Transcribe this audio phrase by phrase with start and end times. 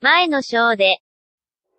[0.00, 1.00] 前の章で、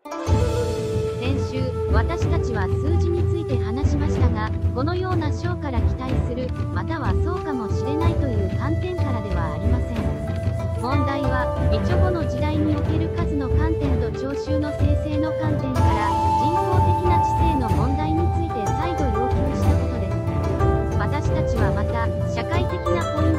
[0.04, 10.04] 先週、私たちは数字について話しましたが、このような章から期待する、またはそうかもしれないという観点からではありません。
[10.84, 16.12] 問題は、みちょぼの時代における数の観点と聴衆の生成の観点から、
[16.44, 21.00] 人工的な知性の問題について再度要求したことです。
[21.00, 22.04] 私たちはまた、
[22.36, 23.39] 社会的なポイン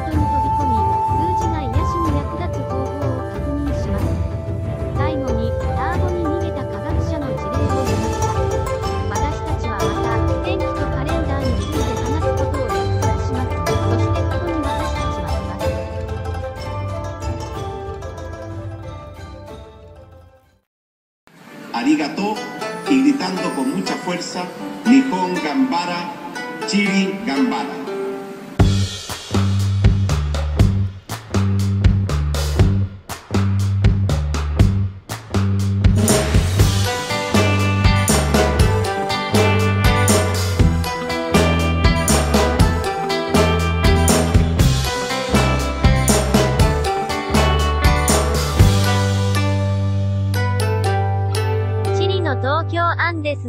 [24.85, 25.99] Nihon Gambara,
[26.69, 27.80] Chiri Gambara.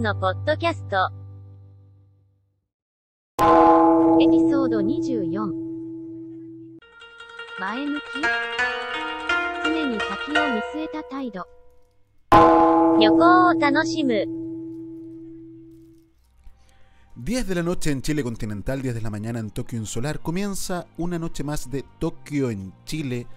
[0.01, 1.11] のポッドキャスト、
[4.19, 5.53] エピソード24
[7.59, 8.03] 前向き
[9.63, 11.45] 常に先を見据えた態度
[12.99, 14.25] 旅行を楽しむ、
[17.23, 20.19] 10 de la noche en Chile continental, 10 de la mañana en Tokio insular.
[20.21, 23.27] Comienza una noche más de Tokio en Chile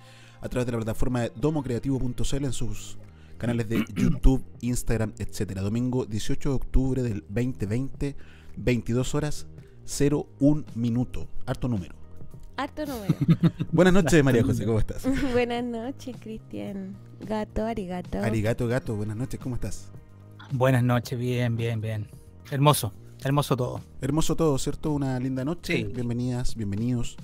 [0.41, 2.97] a través de la plataforma de domocreativo.cl en sus
[3.38, 5.62] canales de YouTube, Instagram, etcétera.
[5.62, 8.16] Domingo 18 de octubre del 2020,
[8.58, 9.48] 22 horas
[9.88, 11.28] 01 minuto.
[11.46, 11.96] Harto número.
[12.58, 13.14] Harto número.
[13.72, 15.06] Buenas noches, María José, ¿cómo estás?
[15.34, 16.96] Buenas noches, Cristian.
[17.22, 18.20] Gato, arigato.
[18.20, 19.92] Arigato, gato, buenas noches, ¿cómo estás?
[20.52, 22.08] Buenas noches, bien, bien, bien.
[22.52, 23.82] Hermoso, hermoso todo.
[24.02, 24.92] Hermoso todo, ¿cierto?
[24.92, 25.78] Una linda noche.
[25.78, 25.84] Sí.
[25.84, 27.18] Bienvenidas, bienvenidos,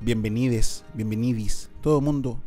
[0.00, 1.70] bienvenides, bienvenidis.
[1.80, 2.40] Todo mundo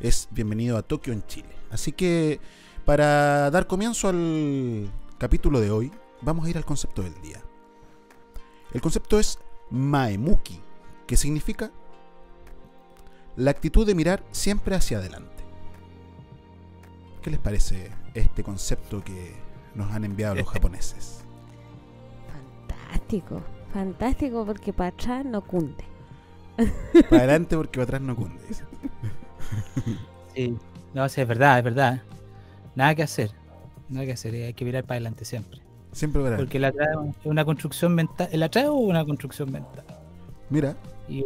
[0.00, 1.61] es bienvenido a Tokio en Chile.
[1.72, 2.38] Así que
[2.84, 5.90] para dar comienzo al capítulo de hoy,
[6.20, 7.40] vamos a ir al concepto del día.
[8.72, 9.38] El concepto es
[9.70, 10.60] Maemuki,
[11.06, 11.70] que significa
[13.36, 15.42] la actitud de mirar siempre hacia adelante.
[17.22, 19.34] ¿Qué les parece este concepto que
[19.74, 21.20] nos han enviado los japoneses?
[22.68, 23.40] Fantástico.
[23.72, 25.84] Fantástico porque para atrás no cunde.
[27.08, 28.42] Para adelante porque para atrás no cunde.
[28.46, 28.64] dice.
[30.34, 30.58] Sí.
[30.94, 32.02] No, sí, es verdad, es verdad.
[32.74, 33.30] Nada que hacer.
[33.88, 35.60] Nada que hacer, hay que mirar para adelante siempre.
[35.92, 36.88] Siempre para Porque el atrás
[37.20, 38.28] es una construcción mental.
[38.32, 39.84] El atrás es una construcción mental.
[40.48, 40.76] Mira,
[41.08, 41.24] Y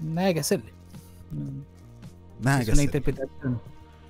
[0.00, 0.72] nada que hacerle.
[2.40, 2.84] Nada es que una hacer.
[2.84, 3.60] interpretación.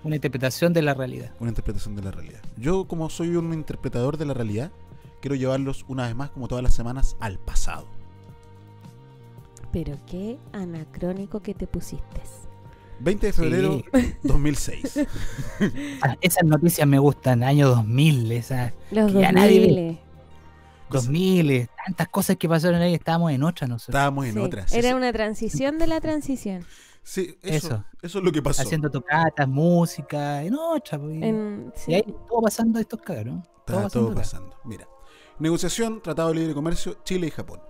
[0.05, 1.33] Una interpretación de la realidad.
[1.41, 2.41] Una interpretación de la realidad.
[2.57, 4.71] Yo, como soy un interpretador de la realidad,
[5.21, 7.87] quiero llevarlos una vez más, como todas las semanas, al pasado.
[9.73, 12.21] Pero qué anacrónico que te pusiste.
[13.01, 13.83] 20 de febrero
[14.23, 15.01] 2006.
[16.03, 17.43] Ah, Esas noticias me gustan.
[17.43, 19.67] Año 2000, esas Los Que ya nadie ve.
[19.67, 19.99] 2000.
[20.91, 22.95] 2000, tantas cosas que pasaron ahí.
[22.95, 23.95] Estábamos en otra nosotros.
[23.95, 24.69] Estábamos en Sí, otra.
[24.69, 24.95] Sí, Era sí.
[24.95, 26.65] una transición de la transición.
[27.03, 27.85] Sí, eso, Eso.
[28.03, 28.19] eso.
[28.19, 28.63] es lo que pasó.
[28.63, 30.99] Haciendo tocatas, música, en otra.
[30.99, 31.91] pues, y- En- sí.
[31.93, 33.37] Y ahí todo pasando estos cabros.
[33.67, 34.17] Está todo acá.
[34.17, 34.57] pasando.
[34.65, 34.87] Mira.
[35.39, 37.61] Negociación, Tratado de Libre Comercio, Chile y Japón.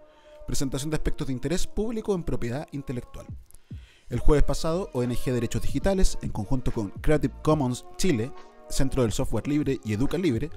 [0.47, 3.27] Presentación de aspectos de interés público en propiedad intelectual.
[4.11, 8.31] El jueves pasado, ONG Derechos Digitales, en conjunto con Creative Commons Chile,
[8.69, 10.51] Centro del Software Libre y Educa Libre,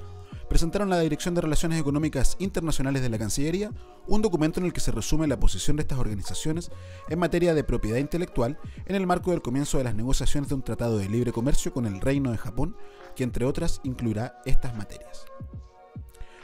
[0.50, 3.72] presentaron a la Dirección de Relaciones Económicas Internacionales de la Cancillería
[4.06, 6.72] un documento en el que se resume la posición de estas organizaciones
[7.10, 10.64] en materia de propiedad intelectual en el marco del comienzo de las negociaciones de un
[10.64, 12.76] tratado de libre comercio con el Reino de Japón,
[13.16, 15.26] que entre otras incluirá estas materias.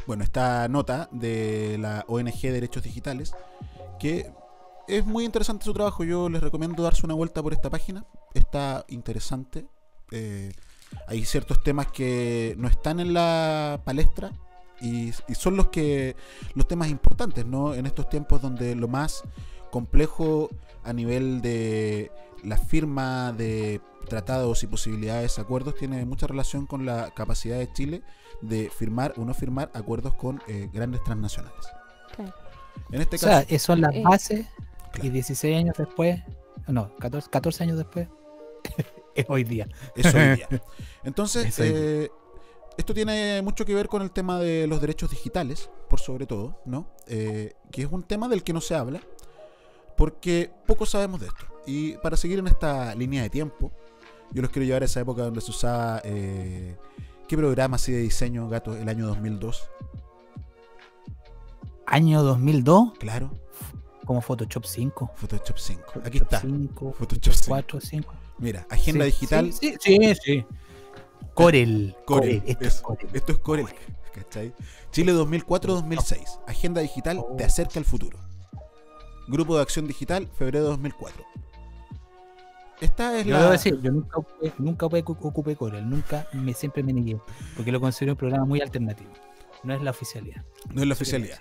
[0.08, 3.34] Bueno, esta nota de la ONG Derechos Digitales,
[4.00, 4.32] que
[4.88, 8.86] es muy interesante su trabajo, yo les recomiendo darse una vuelta por esta página, está
[8.90, 9.66] interesante.
[10.12, 10.52] eh,
[11.08, 14.32] hay ciertos temas que no están en la palestra
[14.80, 16.16] y, y son los que
[16.56, 17.74] los temas importantes, ¿no?
[17.74, 19.24] En estos tiempos donde lo más
[19.72, 20.50] complejo
[20.84, 22.12] a nivel de
[22.44, 28.04] la firma de tratados y posibilidades, acuerdos, tiene mucha relación con la capacidad de Chile
[28.42, 31.66] de firmar o no firmar acuerdos con eh, grandes transnacionales.
[32.16, 32.34] Claro.
[32.92, 34.48] En este O caso, sea, esas son las Eh, bases
[34.94, 36.22] claro, y 16 años después,
[36.68, 38.08] no, 14, 14 años después,
[39.16, 39.68] es hoy día.
[39.96, 40.48] es hoy día.
[41.04, 41.88] Entonces, Es hoy día.
[42.06, 42.10] eh,
[42.78, 46.60] esto tiene mucho que ver con el tema de los derechos digitales, por sobre todo,
[46.66, 46.88] ¿no?
[47.08, 49.02] Eh, que es un tema del que no se habla,
[49.98, 51.46] porque poco sabemos de esto.
[51.68, 53.72] Y para seguir en esta línea de tiempo,
[54.32, 56.02] Yo los quiero llevar a esa época donde se usaba.
[56.04, 56.76] eh,
[57.28, 59.70] ¿Qué programa así de diseño, gato, el año 2002?
[61.86, 63.32] Año 2002, Claro,
[64.06, 65.12] como Photoshop 5.
[65.16, 65.84] Photoshop 5.
[66.06, 66.40] Aquí está.
[66.42, 67.48] 5, Photoshop 5.
[67.50, 68.14] 4, 5.
[68.40, 69.54] Mira, agenda Sí, digital.
[69.54, 70.46] Sí, sí.
[71.34, 71.96] Corel.
[72.06, 72.44] Corel, Corel.
[72.46, 72.82] Esto es.
[72.82, 73.08] Corel.
[73.14, 73.66] Esto es Corel.
[74.14, 74.54] ¿cachai?
[74.92, 76.40] Chile 2004-2006.
[76.48, 78.20] Agenda digital de acerca al futuro.
[79.28, 81.24] Grupo de acción digital, febrero de 2004.
[82.82, 83.40] Esta es Yo la.
[83.40, 87.18] debo decir, yo nunca ocupé, nunca ocupé, Corel, nunca me siempre me negué,
[87.56, 89.12] porque lo considero un programa muy alternativo.
[89.64, 90.44] No es la oficialidad.
[90.74, 91.40] no es la oficialidad.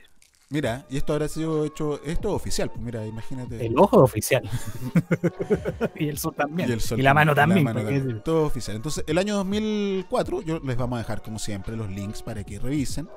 [0.53, 1.99] Mira, y esto habrá sido hecho.
[2.05, 3.65] Esto es oficial, pues mira, imagínate.
[3.65, 4.43] El ojo oficial.
[5.97, 6.69] y el sol también.
[6.69, 7.65] Y, el sol la mano también.
[7.65, 8.17] mano también.
[8.19, 8.77] es- Todo oficial.
[8.77, 12.59] Entonces, el año 2004, yo les vamos a dejar, como siempre, los links para que
[12.59, 13.09] revisen.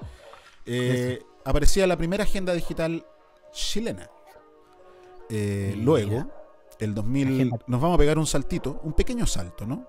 [0.65, 3.05] Eh, aparecía la primera agenda digital
[3.51, 4.09] chilena.
[5.29, 6.31] Eh, luego,
[6.79, 7.57] el 2000, Agenda.
[7.67, 9.85] nos vamos a pegar un saltito, un pequeño salto, ¿no?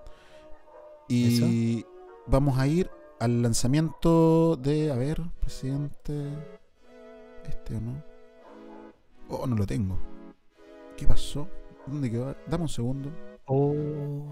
[1.07, 1.85] Y
[2.25, 2.89] vamos a ir
[3.21, 6.29] al lanzamiento de, a ver, presidente,
[7.47, 8.03] este o no.
[9.29, 9.97] Oh, no lo tengo.
[10.95, 11.47] ¿Qué pasó?
[11.85, 12.35] ¿Dónde quedó?
[12.47, 13.11] Dame un segundo.
[13.45, 14.25] Oh.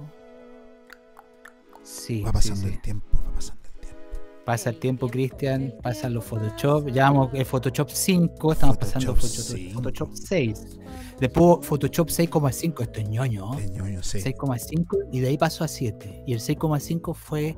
[1.84, 2.74] Sí, Va sí, pasando sí.
[2.74, 4.00] el tiempo, va pasando el tiempo.
[4.44, 6.90] Pasa el tiempo, Cristian, pasan los Photoshop.
[6.90, 9.82] Ya vamos el Photoshop 5, estamos pasando Photoshop Photoshop, 5.
[9.82, 10.78] Photoshop 6.
[11.20, 13.60] Después Photoshop 6,5, esto es ñoño.
[13.72, 14.20] Ñoño, sí.
[14.20, 16.24] 6,5 y de ahí pasó a 7.
[16.26, 17.56] Y el 6,5 fue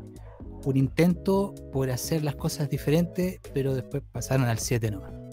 [0.65, 5.26] un intento por hacer las cosas diferentes, pero después pasaron al 7 nomás.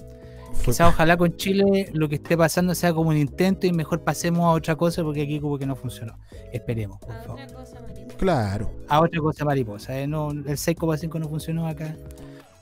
[0.54, 4.00] Fue- Quizá ojalá con Chile lo que esté pasando sea como un intento y mejor
[4.02, 6.18] pasemos a otra cosa porque aquí como que no funcionó.
[6.52, 7.40] Esperemos, por favor.
[7.42, 8.16] Otra cosa, mariposa.
[8.16, 8.70] Claro.
[8.88, 9.98] A otra cosa mariposa.
[9.98, 10.06] ¿eh?
[10.06, 11.94] No, el 6,5 no funcionó acá.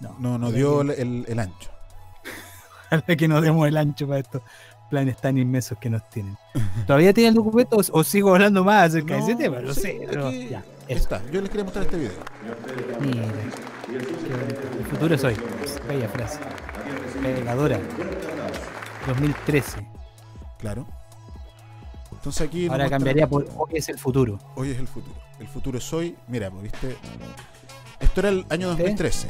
[0.00, 1.70] No, No, nos Ojalá dio que- el, el- el ancho.
[2.86, 4.42] Ojalá que nos demos el ancho para estos
[4.90, 6.36] planes tan inmensos que nos tienen.
[6.86, 9.60] ¿Todavía tiene el documento o, o sigo hablando más acerca de ese No, tema?
[9.60, 10.00] No sí, sé.
[10.08, 10.64] pero aquí ya.
[10.88, 11.22] Está.
[11.30, 12.12] Yo les quería mostrar este video.
[13.00, 13.22] Mira.
[14.78, 15.36] El futuro es hoy.
[15.88, 16.38] Bella frase.
[17.22, 17.78] Pegadora.
[19.06, 19.86] 2013.
[20.58, 20.86] Claro.
[22.12, 22.68] Entonces aquí.
[22.68, 24.38] Ahora cambiaría por hoy es el futuro.
[24.54, 25.16] Hoy es el futuro.
[25.38, 26.16] El futuro es hoy.
[26.28, 26.96] Mira, pues, viste.
[28.00, 29.28] Esto era el año 2013.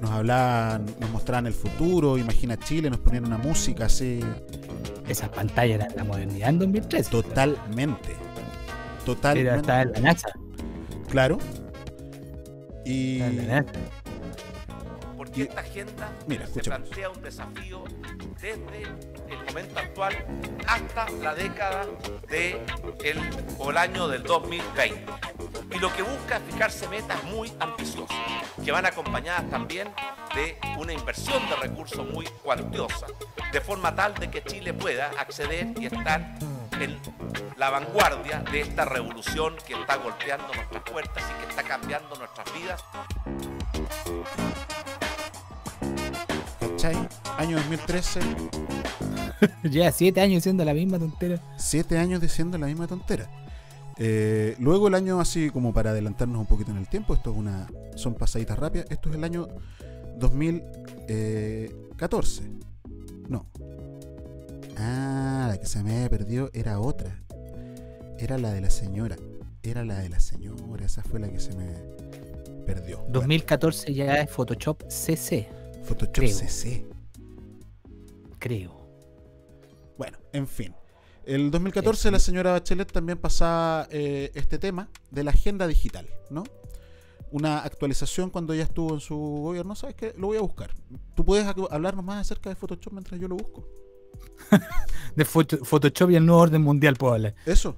[0.00, 4.20] Nos hablaban, nos mostraban el futuro, imagina Chile, nos ponían una música así.
[5.08, 7.10] Esas pantallas eran la modernidad en 2013.
[7.10, 8.12] Totalmente.
[8.12, 9.50] Era Totalmente.
[9.50, 10.28] hasta en la NASA.
[11.08, 11.38] Claro.
[12.84, 13.20] Y.
[13.20, 13.72] Estaba en la NASA.
[15.32, 17.84] Porque esta agenda Mira, se plantea un desafío
[18.40, 18.82] desde
[19.30, 20.26] el momento actual
[20.66, 21.86] hasta la década
[22.28, 22.60] de
[23.02, 23.18] el,
[23.58, 25.06] o el año del 2020.
[25.74, 28.16] Y lo que busca es fijarse metas muy ambiciosas,
[28.62, 29.88] que van acompañadas también
[30.34, 33.06] de una inversión de recursos muy cuantiosa,
[33.52, 36.36] de forma tal de que Chile pueda acceder y estar
[36.78, 37.00] en
[37.56, 42.52] la vanguardia de esta revolución que está golpeando nuestras puertas y que está cambiando nuestras
[42.52, 42.84] vidas.
[47.42, 48.20] Año 2013,
[49.64, 51.42] Ya siete años siendo la misma tontera.
[51.56, 53.28] siete años diciendo la misma tontera.
[53.98, 57.36] Eh, luego el año así como para adelantarnos un poquito en el tiempo, esto es
[57.36, 57.66] una
[57.96, 59.48] son pasaditas rápidas, esto es el año
[60.18, 62.42] 2014.
[63.28, 63.46] No.
[64.78, 67.24] Ah, la que se me había perdido era otra.
[68.20, 69.16] Era la de la señora.
[69.64, 71.66] Era la de la señora, esa fue la que se me
[72.66, 72.98] perdió.
[72.98, 75.48] Bueno, 2014 ya es Photoshop CC,
[75.82, 76.36] Photoshop creo.
[76.36, 76.86] CC.
[78.42, 78.74] Creo.
[79.96, 80.74] Bueno, en fin.
[81.24, 86.42] El 2014 la señora Bachelet también pasaba eh, este tema de la agenda digital, ¿no?
[87.30, 89.76] Una actualización cuando ella estuvo en su gobierno.
[89.76, 90.12] ¿Sabes qué?
[90.18, 90.70] Lo voy a buscar.
[91.14, 93.64] ¿Tú puedes hablarnos más acerca de Photoshop mientras yo lo busco?
[95.16, 97.34] De Photo- Photoshop y el nuevo orden mundial, puedo hablar.
[97.46, 97.76] Eso.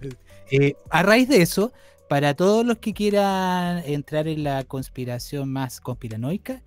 [0.51, 1.73] Eh, a raíz de eso,
[2.09, 6.63] para todos los que quieran entrar en la conspiración más conspiranoica,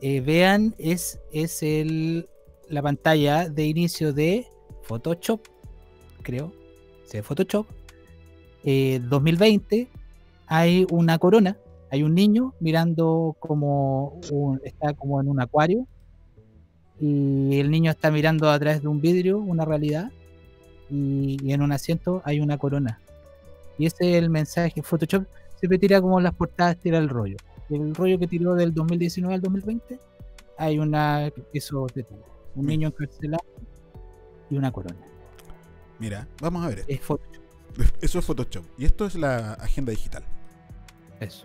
[0.00, 2.28] eh, vean, es, es el,
[2.72, 4.46] la pantalla de inicio de
[4.84, 5.40] Photoshop,
[6.22, 6.52] creo,
[7.12, 7.66] de Photoshop.
[8.64, 9.88] Eh, 2020,
[10.46, 11.58] hay una corona,
[11.90, 14.18] hay un niño mirando como
[14.64, 15.86] está como en un acuario
[16.98, 20.10] y el niño está mirando a través de un vidrio una realidad
[20.88, 23.00] y, en un asiento hay una corona.
[23.78, 24.82] Y ese es el mensaje.
[24.82, 25.26] Photoshop
[25.56, 27.36] siempre tira como las portadas, tira el rollo.
[27.68, 29.98] El rollo que tiró del 2019 al 2020,
[30.56, 32.31] hay una eso de tira.
[32.54, 32.68] Un Mm.
[32.68, 33.44] niño encarcelado
[34.50, 34.96] y una corona.
[35.98, 36.80] Mira, vamos a ver.
[36.80, 36.92] esto.
[36.92, 37.42] Es Photoshop.
[38.00, 38.64] Eso es Photoshop.
[38.78, 40.24] Y esto es la agenda digital.
[41.20, 41.44] Eso.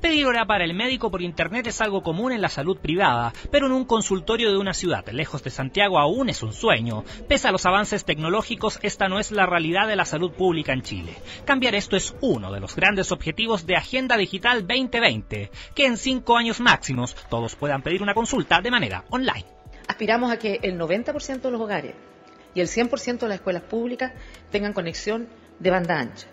[0.00, 3.66] Pedir hora para el médico por internet es algo común en la salud privada, pero
[3.66, 7.04] en un consultorio de una ciudad lejos de Santiago aún es un sueño.
[7.26, 10.82] Pese a los avances tecnológicos, esta no es la realidad de la salud pública en
[10.82, 11.16] Chile.
[11.44, 16.36] Cambiar esto es uno de los grandes objetivos de Agenda Digital 2020, que en cinco
[16.36, 19.46] años máximos todos puedan pedir una consulta de manera online.
[19.88, 21.94] Aspiramos a que el 90% de los hogares
[22.54, 24.12] y el 100% de las escuelas públicas
[24.52, 25.28] tengan conexión
[25.58, 26.28] de banda ancha.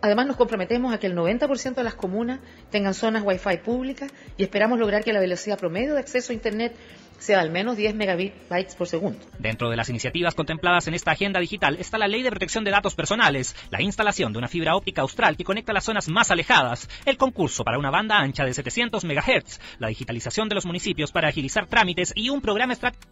[0.00, 4.42] Además, nos comprometemos a que el 90% de las comunas tengan zonas Wi-Fi públicas y
[4.42, 6.76] esperamos lograr que la velocidad promedio de acceso a Internet
[7.18, 9.18] sea al menos 10 megabytes por segundo.
[9.38, 12.70] Dentro de las iniciativas contempladas en esta agenda digital está la Ley de Protección de
[12.70, 16.88] Datos Personales, la instalación de una fibra óptica austral que conecta las zonas más alejadas,
[17.04, 21.28] el concurso para una banda ancha de 700 MHz, la digitalización de los municipios para
[21.28, 23.10] agilizar trámites y un programa estratégico.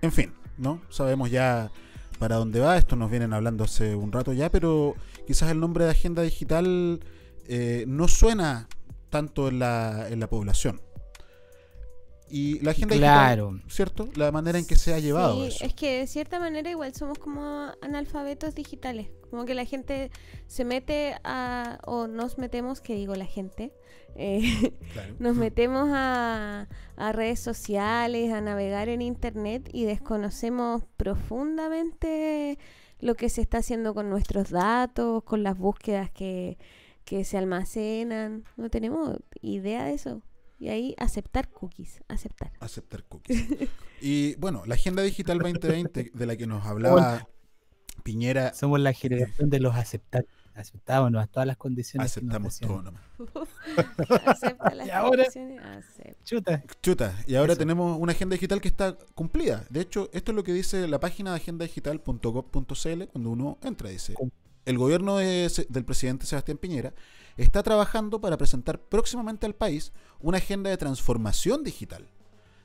[0.00, 0.80] En fin, ¿no?
[0.90, 1.70] Sabemos ya
[2.18, 4.94] para dónde va, esto nos vienen hablando hace un rato ya, pero
[5.26, 7.00] quizás el nombre de agenda digital
[7.46, 8.68] eh, no suena
[9.10, 10.80] tanto en la, en la población.
[12.30, 13.52] Y la agenda Claro.
[13.52, 14.08] digital, ¿cierto?
[14.14, 15.64] La manera en que se ha llevado Sí, eso.
[15.64, 19.08] es que de cierta manera igual somos como analfabetos digitales.
[19.30, 20.10] Como que la gente
[20.46, 23.72] se mete a, o nos metemos, que digo la gente,
[24.18, 25.14] eh, Claro.
[25.18, 32.58] nos metemos a, a redes sociales, a navegar en internet y desconocemos profundamente
[33.00, 36.58] lo que se está haciendo con nuestros datos, con las búsquedas que,
[37.04, 38.44] que se almacenan.
[38.56, 40.22] No tenemos idea de eso.
[40.58, 42.50] Y ahí aceptar cookies, aceptar.
[42.58, 43.46] aceptar cookies.
[44.00, 47.28] y bueno, la Agenda Digital 2020 de la que nos hablaba
[48.02, 50.24] Piñera, Somos la generación de los aceptar.
[50.58, 52.12] Aceptámonos a todas las condiciones.
[52.14, 53.02] que nos aceptamos todo nomás.
[54.26, 56.24] Acepta las Y ahora- condiciones, acepta.
[56.24, 56.62] Chuta.
[56.82, 57.58] Chuta, y ahora Eso.
[57.60, 59.64] tenemos una agenda digital que está cumplida.
[59.70, 63.88] De hecho, esto es lo que dice la página de agendadigital.gov.cl cuando uno entra.
[63.90, 64.14] Dice,
[64.64, 66.92] el gobierno de Se- del presidente Sebastián Piñera
[67.36, 72.08] está trabajando para presentar próximamente al país una agenda de transformación digital,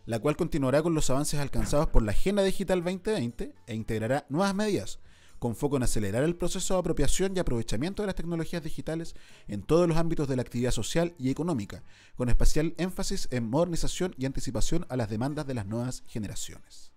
[0.06, 4.56] la cual continuará con los avances alcanzados por la Agenda Digital 2020 e integrará nuevas
[4.56, 5.00] medidas
[5.44, 9.14] con foco en acelerar el proceso de apropiación y aprovechamiento de las tecnologías digitales
[9.50, 11.84] en todos los ámbitos de la actividad social y económica,
[12.16, 16.94] con especial énfasis en modernización y anticipación a las demandas de las nuevas generaciones.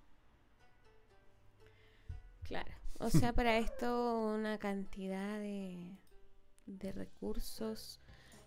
[2.44, 2.72] Claro.
[3.00, 5.96] O sea, para esto una cantidad de,
[6.66, 7.98] de recursos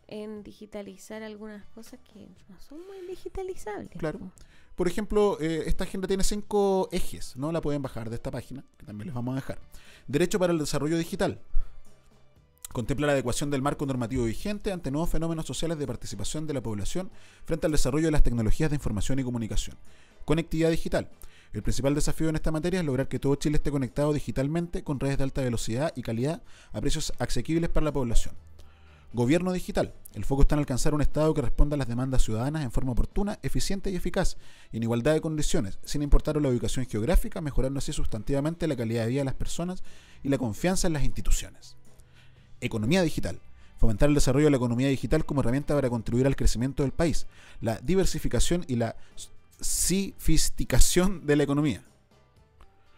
[0.08, 3.90] en digitalizar algunas cosas que no son muy digitalizables.
[3.98, 4.32] Claro.
[4.80, 4.84] Po.
[4.84, 7.52] Por ejemplo, eh, esta agenda tiene cinco ejes, ¿no?
[7.52, 9.60] La pueden bajar de esta página, que también les vamos a dejar.
[10.08, 11.42] Derecho para el desarrollo digital.
[12.72, 16.62] Contempla la adecuación del marco normativo vigente ante nuevos fenómenos sociales de participación de la
[16.62, 17.12] población
[17.44, 19.76] frente al desarrollo de las tecnologías de información y comunicación.
[20.24, 21.10] Conectividad digital.
[21.52, 25.00] El principal desafío en esta materia es lograr que todo Chile esté conectado digitalmente con
[25.00, 28.36] redes de alta velocidad y calidad a precios asequibles para la población.
[29.12, 29.94] Gobierno digital.
[30.14, 32.92] El foco está en alcanzar un Estado que responda a las demandas ciudadanas en forma
[32.92, 34.38] oportuna, eficiente y eficaz,
[34.72, 39.04] y en igualdad de condiciones, sin importar la ubicación geográfica, mejorando así sustantivamente la calidad
[39.04, 39.84] de vida de las personas
[40.24, 41.76] y la confianza en las instituciones.
[42.62, 43.40] Economía digital.
[43.78, 47.26] Fomentar el desarrollo de la economía digital como herramienta para contribuir al crecimiento del país,
[47.62, 48.96] la diversificación y la
[49.62, 51.84] sofisticación de la economía.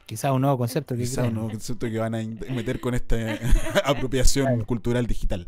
[0.08, 1.30] Quizás un nuevo concepto que Quizá creen.
[1.30, 2.18] un nuevo concepto que van a
[2.52, 3.16] meter con esta
[3.86, 5.48] apropiación cultural digital.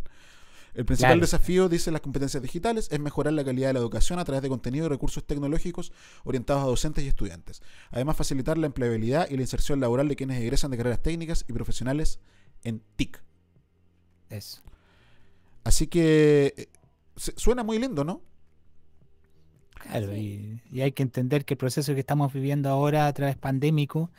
[0.73, 1.21] El principal Claro.
[1.21, 4.49] desafío, dice las competencias digitales, es mejorar la calidad de la educación a través de
[4.49, 5.91] contenido y recursos tecnológicos
[6.23, 7.61] orientados a docentes y estudiantes.
[7.91, 11.53] Además, facilitar la empleabilidad y la inserción laboral de quienes egresan de carreras técnicas y
[11.53, 12.19] profesionales
[12.63, 13.21] en TIC.
[14.29, 14.61] Eso.
[15.63, 16.67] Así que eh,
[17.15, 18.21] suena muy lindo, ¿no?
[19.75, 23.35] Claro, y, y hay que entender que el proceso que estamos viviendo ahora a través
[23.35, 24.11] pandémico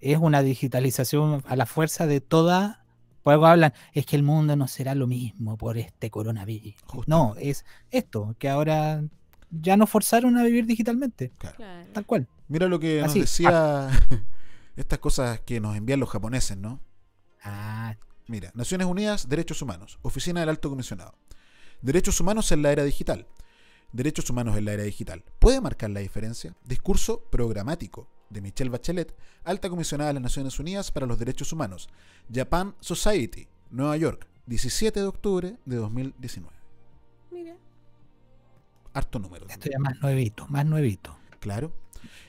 [0.00, 2.79] es una digitalización a la fuerza de toda.
[3.22, 6.74] Por algo hablan, es que el mundo no será lo mismo por este coronavirus.
[7.06, 9.02] No, es esto, que ahora
[9.50, 11.56] ya nos forzaron a vivir digitalmente, Claro.
[11.56, 11.88] Claro.
[11.92, 12.28] tal cual.
[12.48, 13.90] Mira lo que nos Así, decía
[14.76, 16.80] estas cosas que nos envían los japoneses, ¿no?
[17.42, 17.96] Ah,
[18.26, 21.14] Mira, Naciones Unidas, Derechos Humanos, Oficina del Alto Comisionado.
[21.82, 23.26] Derechos humanos en la era digital.
[23.92, 25.24] Derechos humanos en la era digital.
[25.40, 26.54] ¿Puede marcar la diferencia?
[26.64, 31.88] Discurso programático de Michelle Bachelet, alta comisionada de las Naciones Unidas para los Derechos Humanos.
[32.32, 36.56] Japan Society, Nueva York, 17 de octubre de 2019.
[37.30, 37.56] Mira.
[38.94, 39.46] Harto número.
[39.48, 41.16] esto ya más nuevito, más nuevito.
[41.40, 41.72] Claro.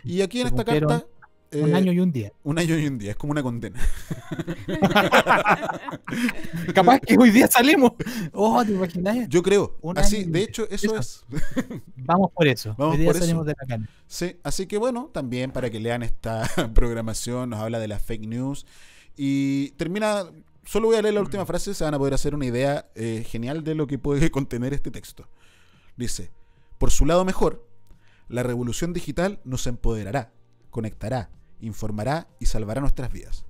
[0.03, 1.05] Y aquí en esta cumplieron
[1.53, 2.31] Un eh, año y un día.
[2.43, 3.79] un año y un día, es como una condena.
[6.73, 7.91] Capaz que hoy día salimos.
[8.31, 9.27] Oh, ¿te imaginas?
[9.27, 9.77] Yo creo.
[9.81, 10.97] Un Así, de hecho, eso, Eso.
[10.97, 11.25] es.
[11.97, 12.73] Vamos por eso.
[12.77, 13.25] Vamos hoy día por eso.
[13.25, 13.89] salimos de la cana.
[14.07, 18.27] Sí, así que bueno, también para que lean esta programación, nos habla de las fake
[18.27, 18.65] news
[19.17, 20.25] y termina
[20.65, 23.25] solo voy a leer la última frase, se van a poder hacer una idea eh,
[23.27, 25.27] genial de lo que puede contener este texto.
[25.97, 26.31] Dice,
[26.77, 27.67] por su lado mejor,
[28.29, 30.31] la revolución digital nos empoderará,
[30.69, 31.29] conectará,
[31.61, 33.45] informará y salvará nuestras vidas.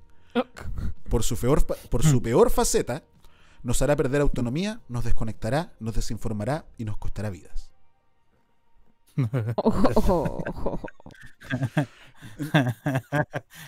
[1.09, 3.03] Por su peor, por su peor faceta,
[3.63, 7.69] nos hará perder autonomía, nos desconectará, nos desinformará y nos costará vidas.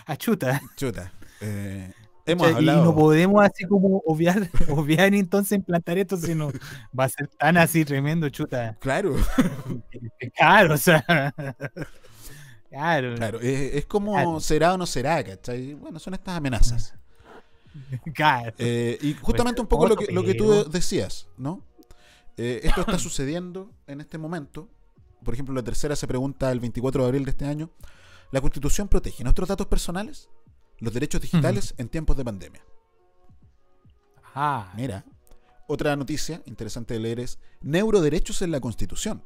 [0.06, 0.60] Achuta.
[0.76, 1.12] Chuta.
[1.40, 1.92] eh,
[2.26, 2.80] hemos Hemos hablado.
[2.80, 6.50] Y no podemos así como obviar, obviar entonces implantar esto, sino
[6.98, 8.76] va a ser tan así tremendo, chuta.
[8.80, 9.16] Claro,
[10.36, 11.04] Claro, o sea.
[12.74, 13.40] Claro, claro.
[13.40, 14.40] Es, es como Claro.
[14.40, 15.74] será o no será, ¿cachai?
[15.74, 16.94] Bueno, son estas amenazas.
[18.14, 18.52] claro.
[18.58, 21.62] Eh, y justamente un poco lo que, lo que tú decías, ¿no?
[22.36, 24.68] Eh, esto está sucediendo en este momento.
[25.24, 27.70] Por ejemplo, la tercera se pregunta el 24 de abril de este año.
[28.32, 30.28] ¿La Constitución protege nuestros datos personales?
[30.80, 32.64] Los derechos digitales en tiempos de pandemia.
[34.34, 35.04] Ah, Mira,
[35.68, 39.22] otra noticia interesante de leer es Neuroderechos en la Constitución.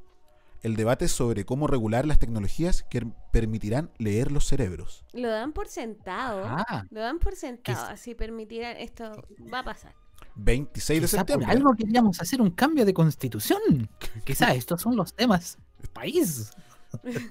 [0.62, 5.04] El debate sobre cómo regular las tecnologías que permitirán leer los cerebros.
[5.12, 6.42] Lo dan por sentado.
[6.44, 6.84] Ah.
[6.90, 7.86] Lo dan por sentado.
[7.86, 8.76] Así permitirán.
[8.76, 9.12] Esto
[9.52, 9.94] va a pasar.
[10.34, 11.48] 26 de por septiembre.
[11.50, 13.88] algo queríamos hacer un cambio de constitución.
[14.24, 15.58] Quizá estos son los temas.
[15.92, 16.50] País.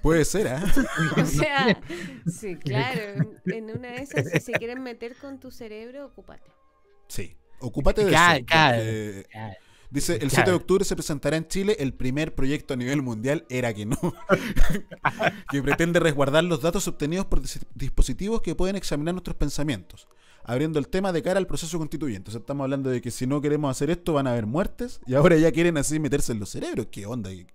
[0.02, 0.64] Puede ser, ¿ah?
[1.18, 1.82] O sea,
[2.28, 3.02] sí, claro.
[3.46, 6.50] En, en una de esas, si se quieren meter con tu cerebro, ocúpate.
[7.08, 7.36] Sí.
[7.60, 8.46] Ocúpate de Claro, eso.
[8.46, 8.78] claro.
[8.78, 9.54] porque- Claro.
[9.90, 10.52] Dice, el 7 Claro.
[10.52, 13.98] de octubre se presentará en Chile el primer proyecto a nivel mundial, era que no,
[15.50, 20.08] que pretende resguardar los datos obtenidos por dis- dispositivos que pueden examinar nuestros pensamientos,
[20.44, 22.30] abriendo el tema de cara al proceso constituyente.
[22.30, 25.00] O sea, estamos hablando de que si no queremos hacer esto van a haber muertes
[25.06, 26.88] y ahora ya quieren así meterse en los cerebros.
[26.92, 27.30] ¿Qué onda?
[27.30, 27.48] ¿Qué,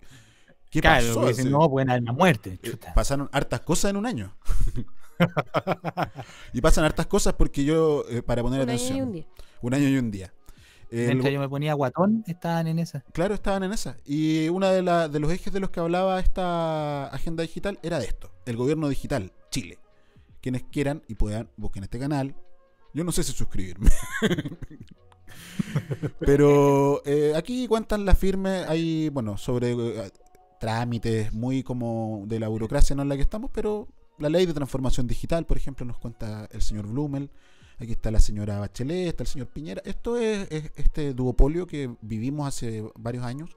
[0.71, 1.45] qué Claro, pasó?
[1.51, 2.59] no, pueden haber una muerte.
[2.63, 2.95] eh, Chuta.
[2.95, 4.35] pasaron hartas cosas en un año.
[6.53, 9.27] y pasan hartas cosas porque yo, eh, para poner Un año atención, y un día.
[9.61, 10.33] un año y un día.
[10.93, 13.01] El- Mientras yo me ponía guatón, estaban en esa.
[13.13, 13.97] Claro, estaban en esa.
[14.05, 17.99] Y uno de, la- de los ejes de los que hablaba esta agenda digital era
[17.99, 19.79] de esto, el gobierno digital, Chile.
[20.41, 22.35] Quienes quieran y puedan, busquen este canal.
[22.95, 23.89] Yo no sé si suscribirme.
[26.21, 30.11] Pero eh, aquí cuentan la firme, hay, bueno, sobre eh,
[30.61, 34.55] trámites muy como de la burocracia no en la que estamos, pero la ley de
[34.55, 37.31] transformación digital, por ejemplo, nos cuenta el señor Blumel.
[37.83, 39.83] Aquí está la señora Bachelet, está el señor Piñera.
[39.85, 43.57] Esto es, es este duopolio que vivimos hace varios años.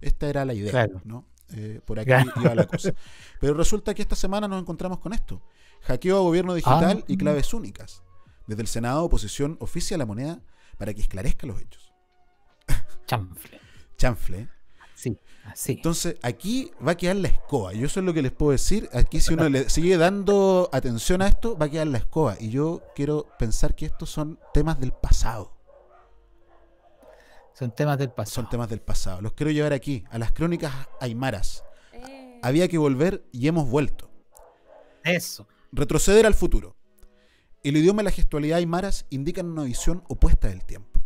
[0.00, 1.02] Esta era la idea, Claro.
[1.04, 1.26] ¿no?
[1.54, 2.32] Eh, por aquí Claro.
[2.36, 2.94] iba la cosa.
[3.40, 5.42] Pero resulta que esta semana nos encontramos con esto.
[5.82, 7.04] Hackeo a gobierno digital Ah.
[7.08, 8.02] y claves únicas.
[8.46, 10.40] Desde el Senado, oposición oficia la moneda
[10.78, 11.92] para que esclarezca los hechos.
[13.06, 13.60] Chanfle.
[13.98, 14.48] Chanfle.
[14.98, 15.00] ¿Eh?
[15.00, 15.72] Sí, así.
[15.72, 17.72] Entonces, aquí va a quedar la escoba.
[17.72, 18.88] Yo eso es lo que les puedo decir.
[18.92, 22.36] Aquí, si uno le sigue dando atención a esto, va a quedar la escoba.
[22.40, 25.56] Y yo quiero pensar que estos son temas del pasado.
[27.54, 28.34] Son temas del pasado.
[28.34, 29.20] Son temas del pasado.
[29.20, 31.64] Los quiero llevar aquí, a las crónicas aymaras.
[31.92, 34.10] Eh, Había que volver y hemos vuelto.
[35.04, 35.46] Eso.
[35.72, 36.76] Retroceder al futuro.
[37.64, 41.02] El idioma y la gestualidad aymaras indican una visión opuesta del tiempo.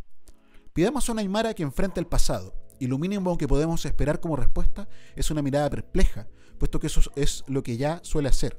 [0.73, 4.35] Pidamos a una aymara que enfrente el pasado, y lo mínimo que podemos esperar como
[4.35, 6.27] respuesta es una mirada perpleja,
[6.59, 8.59] puesto que eso es lo que ya suele hacer.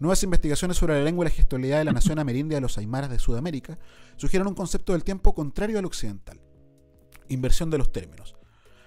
[0.00, 3.10] Nuevas investigaciones sobre la lengua y la gestualidad de la nación amerindia de los aymaras
[3.10, 3.78] de Sudamérica
[4.16, 6.40] sugieren un concepto del tiempo contrario al occidental.
[7.28, 8.34] Inversión de los términos.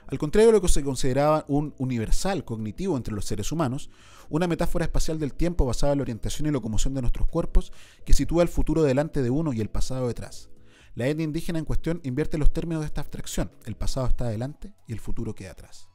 [0.07, 3.91] Al contrario de lo que se consideraba un universal cognitivo entre los seres humanos,
[4.27, 7.71] una metáfora espacial del tiempo basada en la orientación y locomoción de nuestros cuerpos
[8.07, 10.50] que sitúa el futuro delante de uno y el pasado detrás.
[10.95, 13.51] La etnia indígena en cuestión invierte los términos de esta abstracción.
[13.65, 15.87] El pasado está adelante y el futuro queda atrás.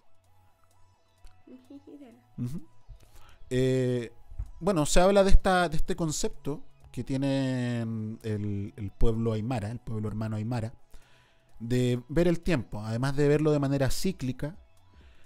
[3.48, 4.10] Eh,
[4.58, 9.78] bueno, se habla de, esta, de este concepto que tiene el, el pueblo aymara, el
[9.78, 10.74] pueblo hermano aymara,
[11.60, 14.56] de ver el tiempo, además de verlo de manera cíclica,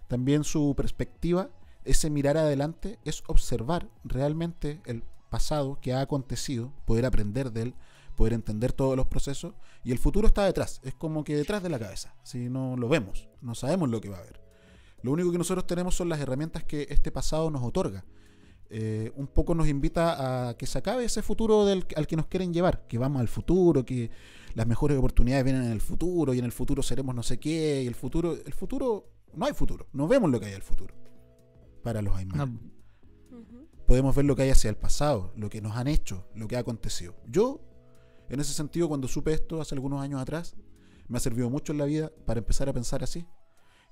[0.06, 1.48] también su perspectiva,
[1.84, 7.74] ese mirar adelante, es observar realmente el pasado que ha acontecido, poder aprender de él,
[8.10, 11.68] poder entender todos los procesos, y el futuro está detrás, es como que detrás de
[11.68, 14.40] la cabeza, si no lo vemos, no sabemos lo que va a haber.
[15.02, 18.04] Lo único que nosotros tenemos son las herramientas que este pasado nos otorga.
[18.72, 22.26] Eh, un poco nos invita a que se acabe ese futuro del, al que nos
[22.26, 24.10] quieren llevar, que vamos al futuro, que
[24.54, 27.82] las mejores oportunidades vienen en el futuro y en el futuro seremos no sé qué,
[27.82, 30.94] y el futuro, el futuro, no hay futuro, no vemos lo que hay al futuro
[31.82, 32.48] para los aymaras.
[32.48, 32.60] No.
[33.86, 36.54] Podemos ver lo que hay hacia el pasado, lo que nos han hecho, lo que
[36.54, 37.16] ha acontecido.
[37.26, 37.60] Yo,
[38.30, 40.54] en ese sentido, cuando supe esto hace algunos años atrás,
[41.08, 43.26] me ha servido mucho en la vida para empezar a pensar así.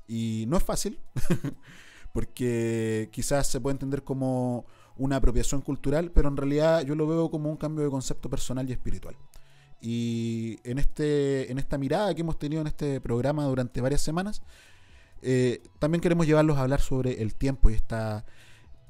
[0.06, 1.00] Y no es fácil,
[2.12, 4.64] porque quizás se puede entender como
[4.96, 8.68] una apropiación cultural, pero en realidad yo lo veo como un cambio de concepto personal
[8.68, 9.16] y espiritual.
[9.80, 14.42] Y en, este, en esta mirada que hemos tenido en este programa durante varias semanas,
[15.22, 18.24] eh, también queremos llevarlos a hablar sobre el tiempo y esta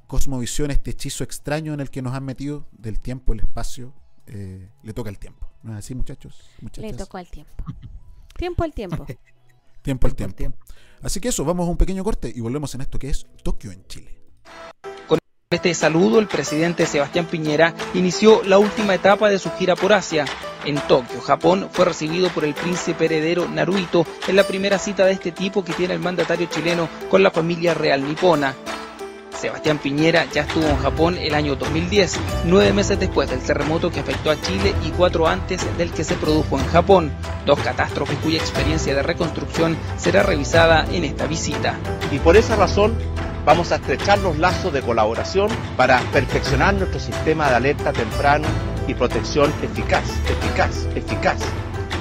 [0.07, 3.93] cosmovisión, este hechizo extraño en el que nos han metido del tiempo, el espacio.
[4.29, 5.49] Eh, le toca el tiempo.
[5.63, 6.49] ¿No es así, muchachos?
[6.77, 7.51] Le tocó al tiempo.
[8.37, 9.05] Tiempo al tiempo.
[9.81, 10.57] Tiempo al Tiempo al tiempo.
[11.01, 13.71] Así que eso, vamos a un pequeño corte y volvemos en esto que es Tokio
[13.71, 14.21] en Chile.
[15.49, 20.25] este saludo, el presidente Sebastián Piñera inició la última etapa de su gira por Asia.
[20.65, 25.13] En Tokio, Japón, fue recibido por el príncipe heredero Naruhito en la primera cita de
[25.13, 28.55] este tipo que tiene el mandatario chileno con la familia real nipona.
[29.39, 34.01] Sebastián Piñera ya estuvo en Japón el año 2010, nueve meses después del terremoto que
[34.01, 37.11] afectó a Chile y cuatro antes del que se produjo en Japón,
[37.45, 41.77] dos catástrofes cuya experiencia de reconstrucción será revisada en esta visita.
[42.11, 42.97] Y por esa razón
[43.45, 48.47] vamos a estrechar los lazos de colaboración para perfeccionar nuestro sistema de alerta temprana
[48.87, 51.39] y protección eficaz, eficaz, eficaz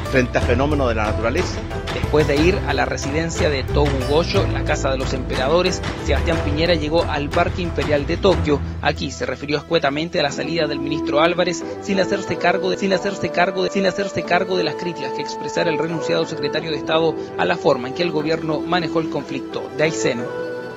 [0.09, 1.61] frente a fenómenos de la naturaleza.
[1.95, 6.75] Después de ir a la residencia de Togu-Gosho, la casa de los emperadores, Sebastián Piñera
[6.75, 8.61] llegó al Parque Imperial de Tokio.
[8.83, 12.93] Aquí se refirió escuetamente a la salida del ministro Álvarez sin hacerse cargo de, sin
[12.93, 16.79] hacerse cargo de, sin hacerse cargo de las críticas que expresara el renunciado secretario de
[16.79, 20.25] Estado a la forma en que el gobierno manejó el conflicto de Aysén.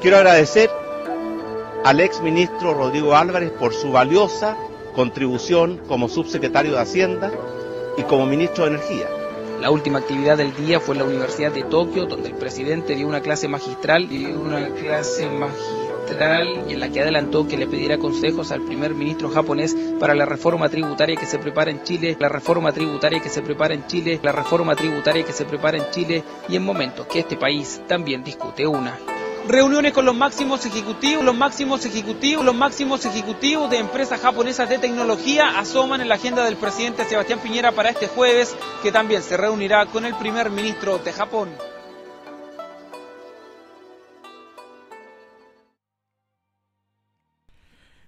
[0.02, 0.70] Quiero agradecer
[1.84, 4.58] al ex ministro Rodrigo Álvarez por su valiosa
[4.96, 7.32] contribución como subsecretario de Hacienda
[7.98, 9.21] y como ministro de Energía.
[9.62, 13.08] La última actividad del día fue en la Universidad de Tokio, donde el presidente dio
[13.08, 18.00] una clase magistral, dio una clase magistral y en la que adelantó que le pedirá
[18.00, 22.28] consejos al primer ministro japonés para la reforma tributaria que se prepara en Chile, la
[22.28, 26.24] reforma tributaria que se prepara en Chile, la reforma tributaria que se prepara en Chile
[26.50, 28.98] y en momentos que este país también discute una.
[29.48, 34.78] Reuniones con los máximos ejecutivos, los máximos ejecutivos, los máximos ejecutivos de empresas japonesas de
[34.78, 39.38] tecnología asoman en la agenda del presidente Sebastián Piñera para este jueves, que también se
[39.38, 41.50] reunirá con el primer ministro de Japón.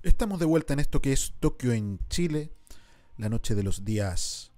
[0.04, 2.52] Estamos de vuelta en esto que es Tokio en Chile,
[3.17, 4.52] la noche de los días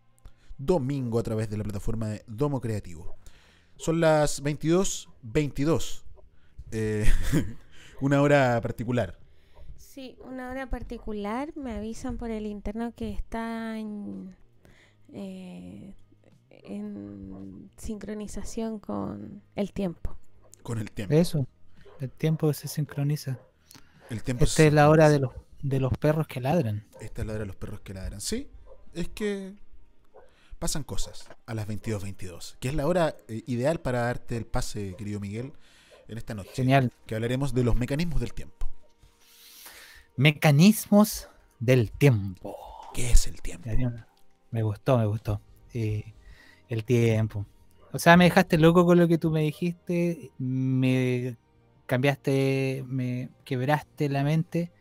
[0.58, 3.16] domingo a través de la plataforma de Domo Creativo.
[3.78, 6.05] Son las 22.22,
[6.76, 7.06] eh,
[8.02, 9.18] una hora particular.
[9.78, 11.56] Sí, una hora particular.
[11.56, 14.36] Me avisan por el interno que está en,
[15.14, 15.94] eh,
[16.50, 20.18] en sincronización con el tiempo.
[20.64, 21.16] Con el tiempo.
[21.16, 21.48] Eso,
[22.02, 23.40] el tiempo se sincroniza.
[24.10, 26.86] El tiempo Esta es la hora de los, de los perros que ladran.
[27.00, 28.20] Esta es la hora de los perros que ladran.
[28.20, 28.50] Sí,
[28.94, 29.54] es que
[30.60, 34.96] pasan cosas a las 22.22, que es la hora eh, ideal para darte el pase,
[34.98, 35.54] querido Miguel,
[36.08, 36.52] en esta noche.
[36.54, 36.91] Genial.
[37.06, 38.68] Que hablaremos de los mecanismos del tiempo.
[40.18, 42.56] Mecanismos del tiempo.
[42.94, 43.70] ¿Qué es el tiempo?
[44.52, 45.41] Me gustó, me gustó.
[45.74, 46.13] Eh,
[46.70, 47.46] el tiempo.
[47.91, 50.32] O sea, me dejaste loco con lo que tú me dijiste.
[50.38, 51.38] Me
[51.86, 54.72] cambiaste, me quebraste la mente.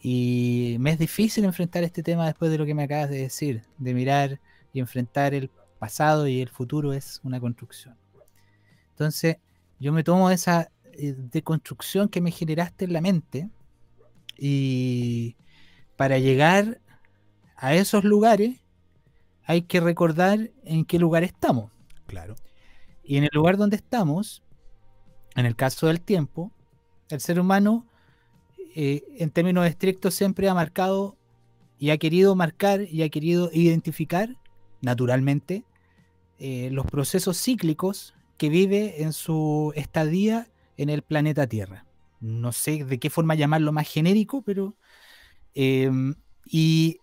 [0.00, 3.62] Y me es difícil enfrentar este tema después de lo que me acabas de decir.
[3.78, 4.40] De mirar
[4.72, 7.96] y enfrentar el pasado y el futuro es una construcción.
[8.90, 9.38] Entonces,
[9.78, 13.50] yo me tomo esa eh, deconstrucción que me generaste en la mente
[14.38, 15.36] y
[15.96, 16.80] para llegar
[17.56, 18.60] a esos lugares
[19.44, 21.70] hay que recordar en qué lugar estamos.
[22.06, 22.34] Claro.
[23.02, 24.42] Y en el lugar donde estamos,
[25.36, 26.50] en el caso del tiempo,
[27.10, 27.86] el ser humano,
[28.74, 31.16] eh, en términos estrictos, siempre ha marcado
[31.78, 34.36] y ha querido marcar y ha querido identificar,
[34.80, 35.64] naturalmente,
[36.38, 41.86] eh, los procesos cíclicos que vive en su estadía en el planeta Tierra.
[42.20, 44.74] No sé de qué forma llamarlo más genérico, pero...
[45.54, 45.90] eh,
[46.46, 46.98] y,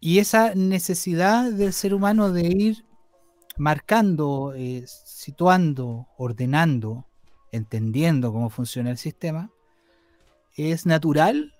[0.00, 2.84] y esa necesidad del ser humano de ir
[3.56, 7.06] marcando, eh, situando, ordenando,
[7.52, 9.50] entendiendo cómo funciona el sistema,
[10.56, 11.54] es natural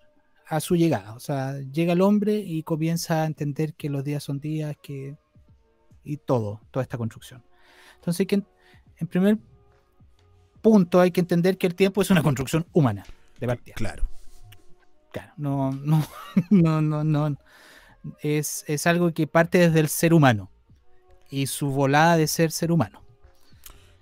[0.46, 1.14] a su llegada.
[1.14, 5.16] O sea, llega el hombre y comienza a entender que los días son días, que
[6.04, 7.44] y todo, toda esta construcción.
[7.96, 8.42] Entonces, hay
[9.02, 9.38] en- primer
[10.60, 13.04] punto, hay que entender que el tiempo es una construcción humana,
[13.40, 13.74] de partida.
[13.74, 14.04] Claro.
[15.12, 16.02] Claro, no, no,
[16.50, 17.36] no, no, no.
[18.22, 20.50] Es, es algo que parte desde el ser humano
[21.30, 23.02] y su volada de ser ser humano.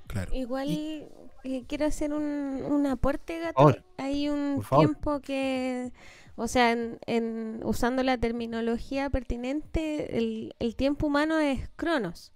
[0.07, 0.35] Claro.
[0.35, 0.69] Igual
[1.45, 3.55] eh, quiero hacer un, un aporte, gato.
[3.55, 3.83] favor.
[3.99, 5.93] Hay un tiempo que,
[6.37, 12.33] o sea, en, en- usando la terminología pertinente, el, el tiempo humano es cronos.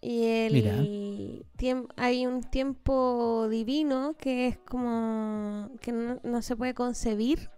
[0.00, 1.46] Y el
[1.96, 7.50] hay un tiempo divino que es como que no, no se puede concebir.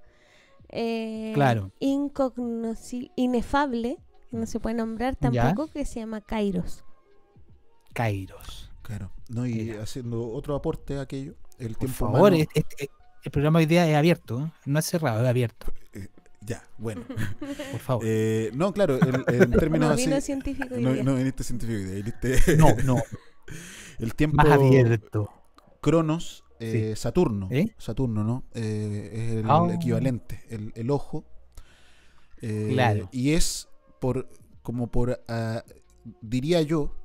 [0.72, 1.72] eh, Claro.
[3.16, 3.98] inefable,
[4.31, 5.42] que no se puede nombrar Ya.
[5.42, 6.85] tampoco, que se llama Kairos.
[7.92, 8.70] Kairos.
[8.83, 9.11] Claro.
[9.29, 9.83] No, y Mira.
[9.83, 12.90] haciendo otro aporte a aquello, el Por tiempo favor, humano- este-
[13.24, 14.53] el programa hoy día es abierto, ¿eh?
[14.64, 15.66] no es cerrado, es abierto.
[16.40, 17.03] Ya, bueno.
[17.72, 18.05] Por favor.
[18.07, 18.98] Eh, no, claro,
[19.29, 20.07] en términos No así.
[20.07, 23.03] vino científico No, no viniste científico viniste- No, no,
[23.98, 25.31] el tiempo más abierto.
[25.83, 27.48] Cronos, eh, Saturno.
[27.50, 27.74] ¿Eh?
[27.79, 28.44] Saturno, ¿no?
[28.53, 29.68] Es el Ah.
[29.74, 31.24] equivalente, el, el ojo.
[32.40, 33.09] Claro.
[33.12, 33.68] Y es
[34.00, 34.26] por,
[34.62, 35.62] como por, ah,
[36.22, 36.96] diría yo,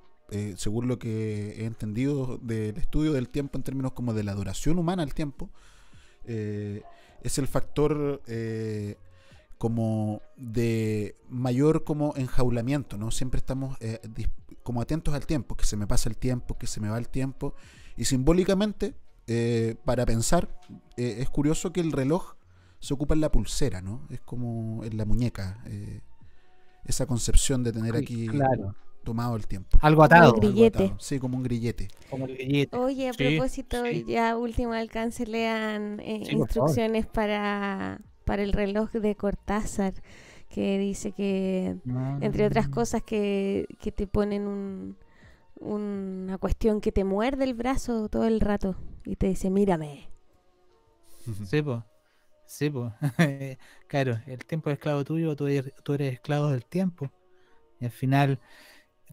[0.55, 4.79] según lo que he entendido del estudio del tiempo en términos como de la duración
[4.79, 5.49] humana al tiempo,
[6.25, 8.21] es el factor
[9.57, 13.11] como de mayor como enjaulamiento, ¿no?
[13.11, 13.99] Siempre estamos eh,
[14.63, 17.07] como atentos al tiempo, que se me pasa el tiempo, que se me va el
[17.07, 17.55] tiempo,
[17.95, 18.95] y simbólicamente,
[19.27, 20.59] eh, para pensar,
[20.97, 22.33] eh, es curioso que el reloj
[22.79, 24.05] se ocupa en la pulsera, ¿no?
[24.09, 26.01] Es como en la muñeca, eh,
[26.83, 28.75] esa concepción de tener aquí claro.
[29.03, 29.77] tomado el tiempo.
[29.81, 30.33] Algo Como atado.
[30.35, 30.77] el grillete.
[30.77, 30.99] Algo atado.
[31.01, 31.87] Sí, como un grillete.
[32.11, 32.77] Como el grillete.
[32.77, 34.05] Oye, a Sí, propósito, sí.
[34.07, 39.93] ya último alcance, lean eh, Sí, instrucciones para, para el reloj de Cortázar,
[40.49, 41.75] que dice que,
[42.21, 44.97] entre otras cosas, que, que te ponen un,
[45.59, 50.09] una cuestión que te muerde el brazo todo el rato y te dice, mírame.
[51.45, 51.79] Sí, pues.
[52.45, 52.93] Sí, pues.
[53.87, 57.11] claro, el tiempo es esclavo tuyo, tú eres, tú eres esclavo del tiempo.
[57.79, 58.39] Y al final,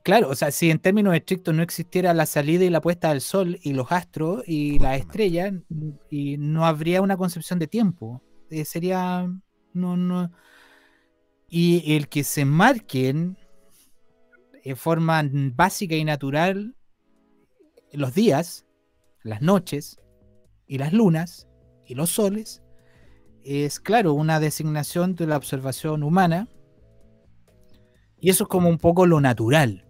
[0.03, 3.21] claro, o sea, si en términos estrictos no existiera la salida y la puesta del
[3.21, 5.55] sol y los astros y las estrellas,
[6.11, 8.23] y no habría una concepción de tiempo.
[8.53, 9.27] Eh, sería.
[9.73, 10.31] No, no.
[11.49, 13.39] Y el que se marquen
[14.63, 15.23] en forma
[15.55, 16.77] básica y natural
[17.93, 18.67] los días,
[19.23, 19.99] las noches
[20.67, 21.49] y las lunas
[21.87, 22.63] y los soles
[23.43, 26.49] es claro una designación de la observación humana
[28.21, 29.87] y eso es como un poco lo natural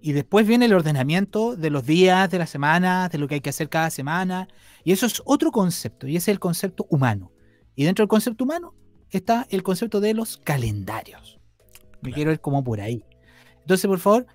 [0.00, 3.40] y después viene el ordenamiento de los días, de las semanas, de lo que hay
[3.40, 4.48] que hacer cada semana
[4.84, 7.33] y eso es otro concepto y ese es el concepto humano
[7.74, 8.74] y dentro del concepto humano
[9.10, 11.38] está el concepto de los calendarios
[12.00, 12.14] me Claro.
[12.14, 13.04] quiero ir como por ahí
[13.60, 14.26] entonces por favor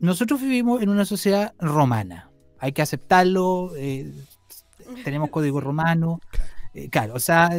[0.00, 4.12] nosotros vivimos en una sociedad romana hay que aceptarlo eh,
[5.04, 6.20] tenemos código romano.
[6.74, 7.50] eh, claro, o sea,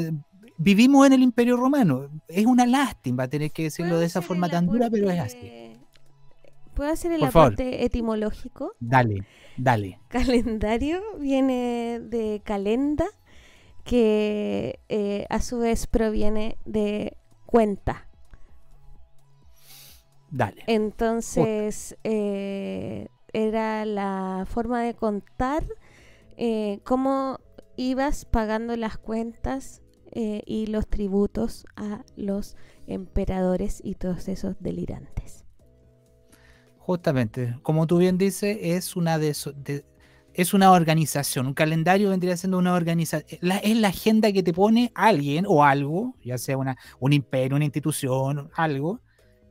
[0.58, 2.10] vivimos en el Imperio Romano.
[2.28, 5.74] Es una lástima tener que decirlo ¿Puedo de esa forma tan dura, pero es así.
[6.74, 7.48] ¿Puedo hacer el Por favor.
[7.54, 8.74] aporte etimológico?
[8.80, 9.26] Dale,
[9.58, 10.00] dale.
[10.10, 13.06] Calendario viene de calenda,
[13.84, 18.08] que eh, a su vez proviene de cuenta.
[20.32, 20.64] Dale.
[20.68, 25.66] Entonces, eh, era la forma de contar
[26.38, 27.40] eh, cómo
[27.76, 29.82] ibas pagando las cuentas
[30.16, 35.44] y los tributos a los emperadores y todos esos delirantes.
[36.78, 39.84] Justamente, como tú bien dices, es una de, de-
[40.34, 41.48] es una organización.
[41.48, 43.40] Un calendario vendría siendo una organización.
[43.64, 47.66] es la agenda que te pone alguien o algo, ya sea una, un imperio, una
[47.66, 49.02] institución, algo,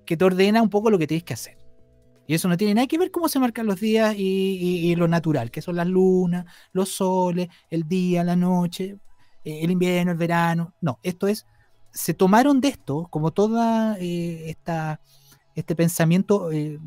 [0.04, 1.58] que te ordena un poco lo que tienes que hacer.
[2.26, 5.50] Y eso no tiene nada que ver cómo se marcan los días y lo natural,
[5.50, 8.96] que son las lunas, los soles, el día, la noche,
[9.44, 10.74] eh, el invierno, el verano.
[10.80, 11.46] No, esto es,
[11.92, 15.00] se tomaron de esto, como toda eh, esta,
[15.54, 16.78] este pensamiento eh,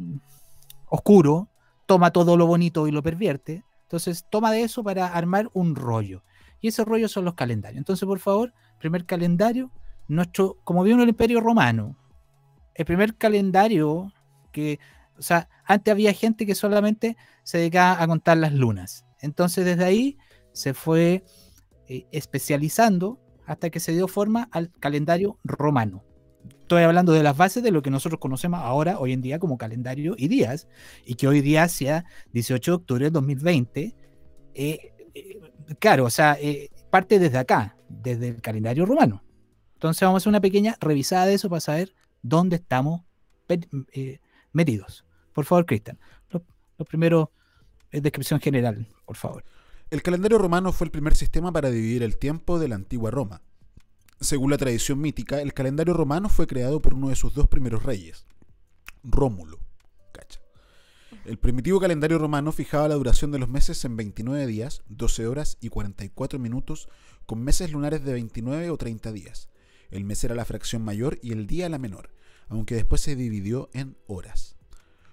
[0.88, 1.50] oscuro,
[1.86, 3.64] toma todo lo bonito y lo pervierte.
[3.96, 6.24] Entonces toma de eso para armar un rollo.
[6.60, 7.78] Y ese rollo son los calendarios.
[7.78, 9.72] Entonces, por favor, primer calendario,
[10.08, 11.98] nuestro, como vino el Imperio Romano,
[12.74, 14.12] el primer calendario
[14.52, 14.80] que,
[15.18, 19.06] o sea, antes había gente que solamente se dedicaba a contar las lunas.
[19.22, 20.18] Entonces, desde ahí
[20.52, 21.24] se fue
[21.88, 26.04] eh, especializando hasta que se dio forma al calendario romano.
[26.62, 29.58] Estoy hablando de las bases de lo que nosotros conocemos ahora, hoy en día, como
[29.58, 30.68] calendario y días,
[31.06, 33.96] y que hoy día sea 18 de octubre del 2020.
[34.54, 35.40] eh, eh,
[35.80, 39.24] claro, o sea, eh, parte desde acá, desde el calendario romano.
[39.76, 43.02] Entonces vamos a hacer una pequeña revisada de eso para saber dónde estamos
[43.94, 44.20] eh,
[44.52, 45.06] metidos.
[45.34, 46.44] Por favor, Cristian, lo,
[46.78, 47.32] lo primero
[47.92, 49.44] es descripción general, por favor.
[49.92, 53.42] El calendario romano fue el primer sistema para dividir el tiempo de la antigua Roma.
[54.22, 57.84] Según la tradición mítica, el calendario romano fue creado por uno de sus dos primeros
[57.84, 58.26] reyes,
[59.04, 59.60] Rómulo.
[60.14, 60.40] Cacha.
[61.26, 65.58] El primitivo calendario romano fijaba la duración de los meses en 29 días, 12 horas
[65.60, 66.88] y 44 minutos,
[67.26, 69.50] con meses lunares de 29 o 30 días.
[69.92, 72.12] El mes era la fracción mayor y el día la menor,
[72.48, 74.56] aunque después se dividió en horas.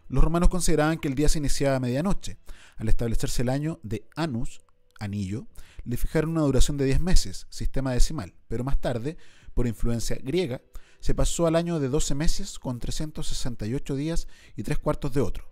[0.08, 2.38] Los romanos consideraban que el día se iniciaba a medianoche.
[2.76, 4.60] Al establecerse el año de Anus,
[5.00, 5.46] anillo,
[5.84, 9.16] le fijaron una duración de 10 meses, sistema decimal, pero más tarde,
[9.54, 10.62] por influencia griega,
[11.00, 15.50] se pasó al año de 12 meses con 368 días y 3 cuartos de otro,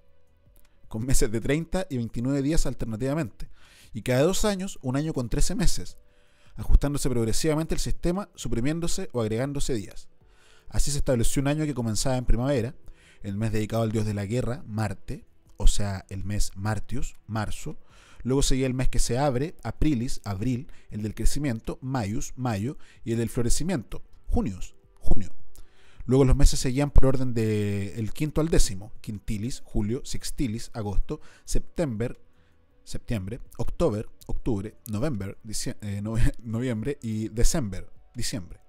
[0.88, 3.50] con meses de 30 y 29 días alternativamente,
[3.92, 5.98] y cada dos años un año con 13 meses,
[6.54, 10.08] ajustándose progresivamente el sistema, suprimiéndose o agregándose días.
[10.68, 12.74] Así se estableció un año que comenzaba en primavera,
[13.22, 17.76] el mes dedicado al dios de la guerra, Marte, o sea, el mes Martius, marzo.
[18.22, 23.12] Luego seguía el mes que se abre, Aprilis, abril, el del crecimiento, Maius, mayo, y
[23.12, 25.34] el del florecimiento, Junius, junio.
[26.06, 31.20] Luego los meses seguían por orden del el quinto al décimo, quintilis, julio, sextilis, agosto,
[31.44, 32.16] septiembre,
[32.84, 35.36] septiembre, octubre, octubre, noviembre,
[35.82, 36.02] eh,
[36.42, 38.60] noviembre y diciembre, diciembre.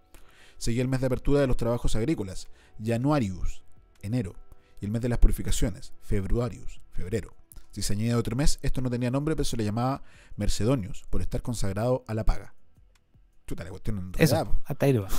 [0.58, 2.48] Seguía el mes de apertura de los trabajos agrícolas,
[2.84, 3.64] Januarius,
[4.02, 4.36] enero,
[4.80, 7.41] y el mes de las purificaciones, Februarius, febrero.
[7.72, 10.04] Si se añadía otro mes, esto no tenía nombre, pero se le llamaba
[10.36, 12.54] Mercedonius, por estar consagrado a la paga.
[13.48, 15.10] Chuta, la cuestión Eso, hasta ahí lo va.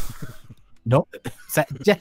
[0.84, 1.08] No, o
[1.48, 2.00] sea, ya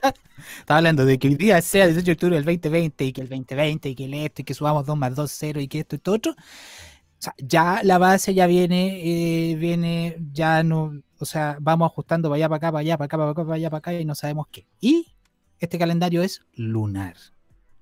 [0.60, 3.22] estaba hablando de que hoy día sea el 18 de octubre del 2020 y que
[3.22, 5.80] el 2020 y que el esto y que subamos 2 más 2, 0 y que
[5.80, 6.32] esto y todo otro.
[6.34, 12.30] O sea, ya la base ya viene, eh, viene, ya no, o sea, vamos ajustando
[12.30, 14.06] para allá, para acá, para allá, para acá, para acá, para allá, para acá y
[14.06, 14.66] no sabemos qué.
[14.80, 15.16] Y
[15.60, 17.16] este calendario es lunar.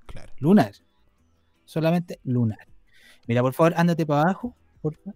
[0.08, 0.34] Claro.
[0.39, 0.73] Lunar.
[1.69, 2.67] Solamente lunar.
[3.27, 5.13] Mira, por favor, ándate para abajo, por favor.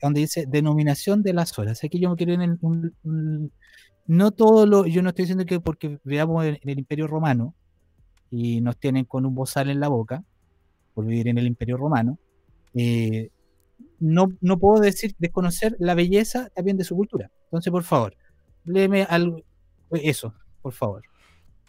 [0.00, 1.84] Donde dice denominación de las horas.
[1.84, 3.52] Aquí yo me quiero en un,
[4.06, 7.54] no todo lo, yo no estoy diciendo que porque veamos en, el Imperio Romano
[8.30, 10.24] y nos tienen con un bozal en la boca
[10.94, 12.18] por vivir en el Imperio Romano,
[12.72, 13.28] eh,
[14.00, 17.30] no, no puedo decir, desconocer la belleza también de su cultura.
[17.44, 18.16] Entonces, por favor,
[18.64, 19.42] léeme algo,
[19.90, 21.02] eso, por favor.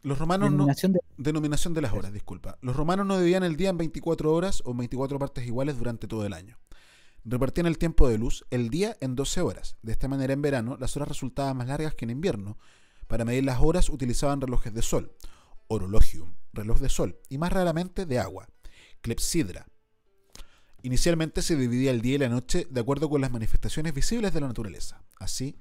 [0.03, 1.23] Los romanos denominación no, de...
[1.23, 2.57] denominación de las horas, disculpa.
[2.61, 6.25] Los romanos no dividían el día en 24 horas o 24 partes iguales durante todo
[6.25, 6.59] el año.
[7.25, 9.77] Repartían el tiempo de luz, el día, en 12 horas.
[9.81, 12.57] De esta manera, en verano, las horas resultaban más largas que en invierno.
[13.07, 15.15] Para medir las horas utilizaban relojes de sol,
[15.67, 18.49] orologium, reloj de sol, y más raramente de agua,
[19.01, 19.67] clepsidra.
[20.81, 24.41] Inicialmente se dividía el día y la noche de acuerdo con las manifestaciones visibles de
[24.41, 25.01] la naturaleza.
[25.17, 25.57] Así,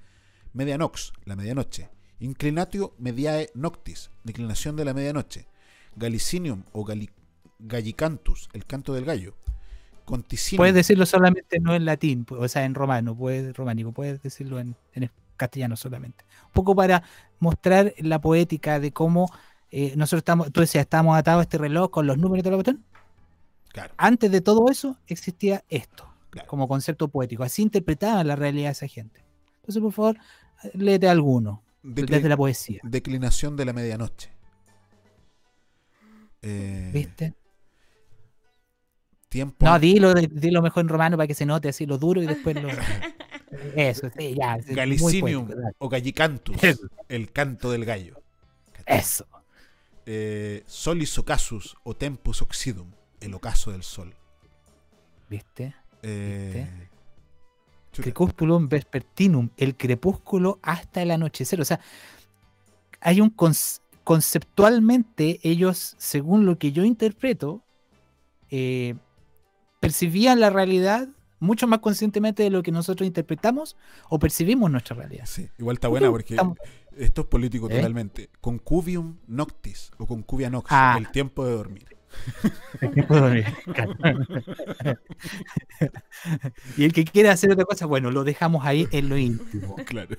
[0.52, 1.90] medianox, la medianoche,
[2.24, 5.46] inclinatio mediae noctis, declinación de la medianoche,
[5.96, 6.86] galicinium o
[7.58, 9.34] gallicantus, el canto del gallo,
[10.56, 14.76] Puedes decirlo solamente no en latín, o sea, en romano, puedes, románico, puedes decirlo en,
[15.36, 16.24] castellano solamente.
[16.46, 17.02] Un poco para
[17.40, 19.28] mostrar la poética de cómo
[19.70, 22.56] eh, nosotros estamos, tú decías, estamos atados a este reloj con los números de la
[22.56, 22.84] botón.
[23.72, 23.94] Claro.
[23.96, 26.06] Antes de todo eso existía esto,
[26.46, 27.42] como concepto poético.
[27.42, 29.24] Así interpretaban la realidad de esa gente.
[29.56, 30.16] Entonces, por favor,
[30.74, 32.80] léete alguno desde la poesía.
[32.82, 34.30] Declinación de la medianoche.
[36.42, 37.34] Eh, ¿Viste?
[39.32, 39.64] tiempo.
[39.64, 42.54] No, dilo, dilo mejor en romano para que se note así lo duro y después
[42.62, 42.68] lo.
[43.76, 44.58] Eso, sí, ya.
[44.58, 46.56] Galicinium o Gallicantus,
[47.08, 48.22] el canto del gallo.
[48.86, 49.26] Eso.
[50.04, 52.90] Eh, solis ocasus o tempus oxidum,
[53.20, 54.14] el ocaso del sol.
[55.28, 55.74] ¿Viste?
[56.02, 56.90] Eh,
[57.92, 61.60] Crepúsculum vespertinum, el crepúsculo hasta el anochecer.
[61.60, 61.80] O sea,
[63.00, 63.34] hay un
[64.04, 67.62] conceptualmente, ellos, según lo que yo interpreto,
[68.50, 68.94] eh,
[69.80, 71.08] percibían la realidad
[71.42, 73.76] mucho más conscientemente de lo que nosotros interpretamos
[74.08, 75.24] o percibimos nuestra realidad.
[75.26, 76.36] Sí, igual está buena porque
[76.96, 77.76] esto es político ¿Eh?
[77.76, 78.30] totalmente.
[78.40, 80.94] Concubium noctis o concubia nox, ah.
[80.98, 81.96] el tiempo de dormir.
[86.76, 89.76] Y el que quiera hacer otra cosa, bueno, lo dejamos ahí en lo íntimo.
[89.86, 90.16] Claro.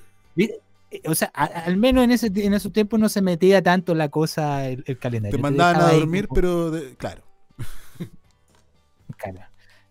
[1.06, 4.68] O sea, al menos en ese en esos tiempos no se metía tanto la cosa
[4.68, 5.36] el, calendario.
[5.36, 7.22] Te mandaban a dormir, pero claro.
[9.16, 9.40] Claro.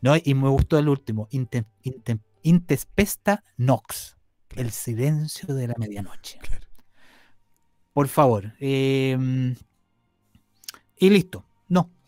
[0.03, 0.15] ¿no?
[0.21, 1.29] Y me gustó el último,
[2.41, 4.17] Intespesta Nox,
[4.55, 6.39] el silencio de la medianoche.
[7.93, 8.53] Por favor.
[8.59, 9.55] Em,
[10.97, 11.45] y listo.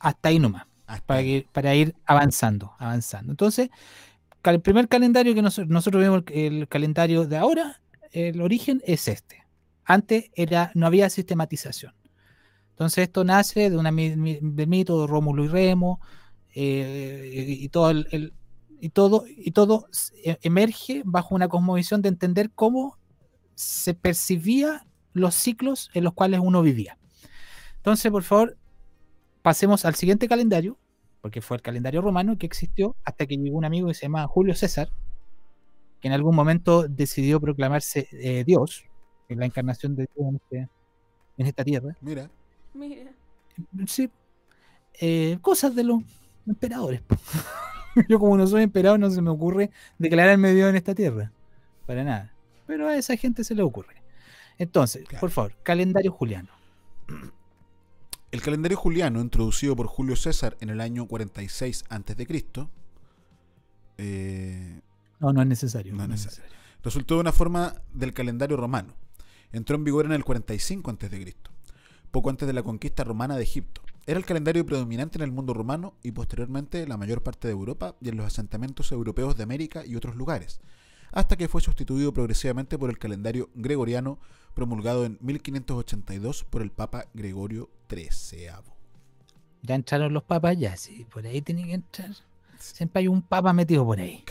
[0.06, 0.68] Hasta ahí nomás.
[1.08, 3.32] para, para ir avanzando, avanzando.
[3.32, 3.70] Entonces,
[4.44, 9.44] el primer calendario que nosotros, nosotros vemos, el calendario de ahora, el origen es este.
[9.84, 11.94] Antes era, no había sistematización.
[12.70, 16.00] Entonces esto nace de una, del mito de Rómulo y Remo,
[16.54, 18.34] eh, y, todo el,
[18.80, 19.88] y todo y todo
[20.24, 22.98] e, emerge bajo una cosmovisión de entender cómo
[23.56, 26.98] se percibía los ciclos en los cuales uno vivía.
[27.78, 28.58] Entonces, por favor,
[29.46, 30.76] pasemos al siguiente calendario,
[31.22, 34.26] porque fue el calendario romano que existió hasta que llegó un amigo que se llama
[34.26, 34.90] Julio César,
[36.02, 38.86] que en algún momento decidió proclamarse eh, Dios,
[39.30, 40.70] en la encarnación de Dios en, este,
[41.38, 41.96] en esta tierra.
[42.02, 42.28] Mira.
[42.74, 43.12] Mira.
[43.86, 44.10] Sí.
[45.00, 46.02] Eh, cosas de lo
[46.48, 47.02] emperadores.
[48.10, 49.70] Yo como no soy emperador no se me ocurre
[50.00, 51.32] declararme Dios en esta tierra.
[51.86, 52.34] Para nada.
[52.66, 54.02] Pero a esa gente se le ocurre.
[54.58, 55.20] Entonces, Claro.
[55.22, 56.50] por favor, calendario juliano.
[58.36, 62.68] El calendario juliano, introducido por Julio César en el año 46 a.C.,
[63.98, 64.82] eh,
[65.22, 65.96] No, no es necesario.
[65.96, 66.52] No es no es necesario.
[66.84, 68.94] resultó de una forma del calendario romano.
[69.54, 71.34] Entró en vigor en el 45 a.C.,
[72.12, 73.82] poco antes de la conquista romana de Egipto.
[74.06, 77.54] Era el calendario predominante en el mundo romano y posteriormente en la mayor parte de
[77.54, 80.60] Europa y en los asentamientos europeos de América y otros lugares,
[81.12, 84.20] hasta que fue sustituido progresivamente por el calendario gregoriano
[84.54, 88.76] promulgado en 1582 por el Papa Gregorio XIII.
[89.62, 92.12] Ya entraron los papas, ya, sí, por ahí tienen que entrar.
[92.60, 94.24] Siempre hay un papa metido por ahí.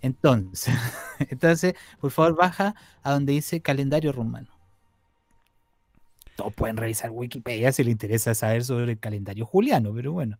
[0.00, 0.74] Entonces,
[1.18, 4.48] entonces, por favor, baja a donde dice calendario romano.
[6.36, 10.38] Todos pueden revisar Wikipedia si les interesa saber sobre el calendario juliano, pero bueno,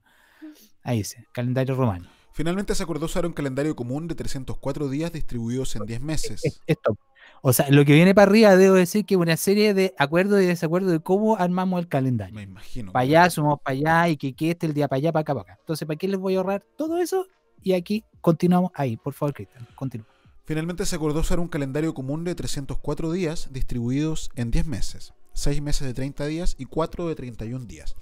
[0.84, 2.08] ahí dice, calendario romano.
[2.32, 6.44] Finalmente se acordó usar un calendario común de 304 días distribuidos en 10 meses.
[6.44, 6.96] Es- Esto.
[7.42, 10.46] O sea, lo que viene para arriba, debo decir que una serie de acuerdos y
[10.46, 12.34] desacuerdos de cómo armamos el calendario.
[12.34, 12.90] Me imagino.
[12.92, 15.34] Para allá, sumamos para allá y que, que este el día para allá, para acá,
[15.34, 15.56] para acá.
[15.60, 17.26] Entonces, ¿para qué les voy a ahorrar todo eso?
[17.62, 20.06] Y aquí continuamos ahí, por favor, Cristian, continúa.
[20.46, 25.60] Finalmente se acordó usar un calendario común de 304 días distribuidos en 10 meses, 6
[25.60, 27.94] meses de 30 días y 4 de 31 días.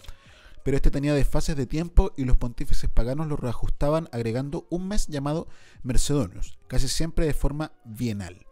[0.66, 5.06] Pero este tenía desfases de tiempo y los pontífices paganos lo reajustaban agregando un mes
[5.06, 5.46] llamado
[5.84, 8.44] Mercedonius, casi siempre de forma bienal.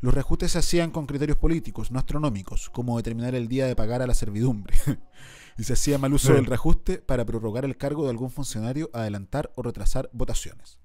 [0.00, 4.02] Los reajustes se hacían con criterios políticos, no astronómicos, como determinar el día de pagar
[4.02, 4.74] a la servidumbre.
[5.56, 9.52] y se hacía mal uso del reajuste para prorrogar el cargo de algún funcionario, adelantar
[9.54, 10.80] o retrasar votaciones.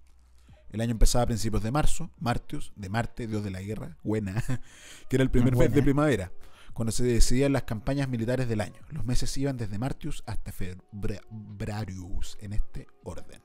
[0.70, 4.44] El año empezaba a principios de marzo, Martius, de Marte, dios de la guerra, buena,
[5.10, 6.32] que era el primer mes de primavera,
[6.74, 8.82] cuando se decidían las campañas militares del año.
[8.90, 13.42] Los meses iban desde Martius hasta Febrarius, en este orden.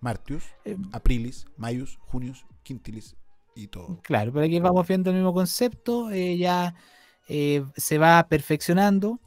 [0.00, 3.16] Martius, Eh, Aprilis, Maius, Junius, Quintilis
[3.54, 4.00] y todo.
[4.02, 6.74] Claro, pero aquí vamos viendo el mismo concepto, eh, ya
[7.28, 9.20] eh, se va perfeccionando.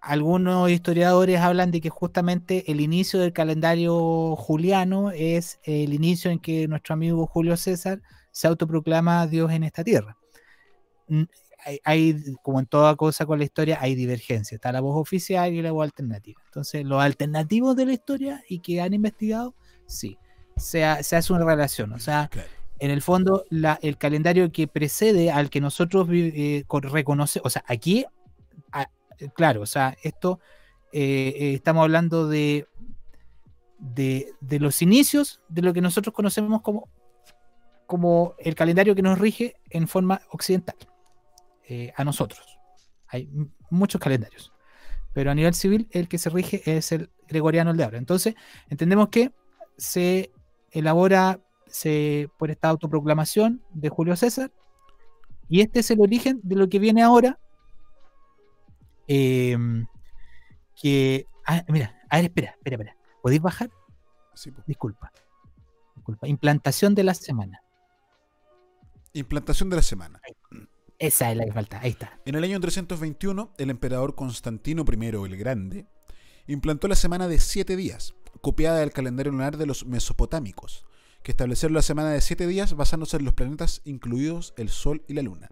[0.00, 6.38] Algunos historiadores hablan de que justamente el inicio del calendario juliano es el inicio en
[6.40, 8.00] que nuestro amigo Julio César
[8.32, 10.16] se autoproclama Dios en esta tierra.
[11.64, 14.54] Hay, hay, como en toda cosa con la historia, hay divergencia.
[14.56, 16.40] Está la voz oficial y la voz alternativa.
[16.46, 19.54] Entonces, los alternativos de la historia y que han investigado,
[19.86, 20.18] sí,
[20.56, 21.92] se, ha- se hace una relación.
[21.92, 22.48] O sea, Claro.
[22.78, 27.48] en el fondo, la- el calendario que precede al que nosotros eh, con- reconoce, o
[27.50, 28.04] sea, aquí,
[28.72, 28.88] a-
[29.18, 30.40] eh, claro, o sea, esto
[30.92, 32.66] eh, eh, estamos hablando de,
[33.78, 36.88] de, de los inicios de lo que nosotros conocemos como,
[37.86, 40.76] como el calendario que nos rige en forma occidental,
[41.68, 42.58] eh, a nosotros.
[43.08, 43.28] Hay
[43.70, 44.52] muchos calendarios,
[45.12, 47.98] pero a nivel civil el que se rige es el gregoriano, el de ahora.
[47.98, 48.34] Entonces,
[48.68, 49.32] entendemos que
[49.76, 50.32] se
[50.70, 54.52] elabora se, por esta autoproclamación de Julio César.
[55.48, 57.38] Y este es el origen de lo que viene ahora.
[59.08, 59.86] em,
[60.80, 61.26] que.
[61.46, 62.96] ah, mira, a ver, espera, espera, espera.
[63.22, 63.70] ¿Podéis bajar?
[64.34, 64.52] Sí.
[64.66, 65.12] Disculpa.
[65.96, 66.28] Disculpa.
[66.28, 67.62] Implantación de la semana.
[69.12, 70.20] Implantación de la semana.
[71.02, 71.80] Esa es la que falta.
[71.80, 72.20] Ahí está.
[72.24, 75.86] En el año 321, el emperador Constantino I el Grande
[76.46, 80.86] implantó la semana de siete días, copiada del calendario lunar de los mesopotámicos,
[81.24, 85.14] que establecieron la semana de siete días basándose en los planetas incluidos el Sol y
[85.14, 85.50] la Luna,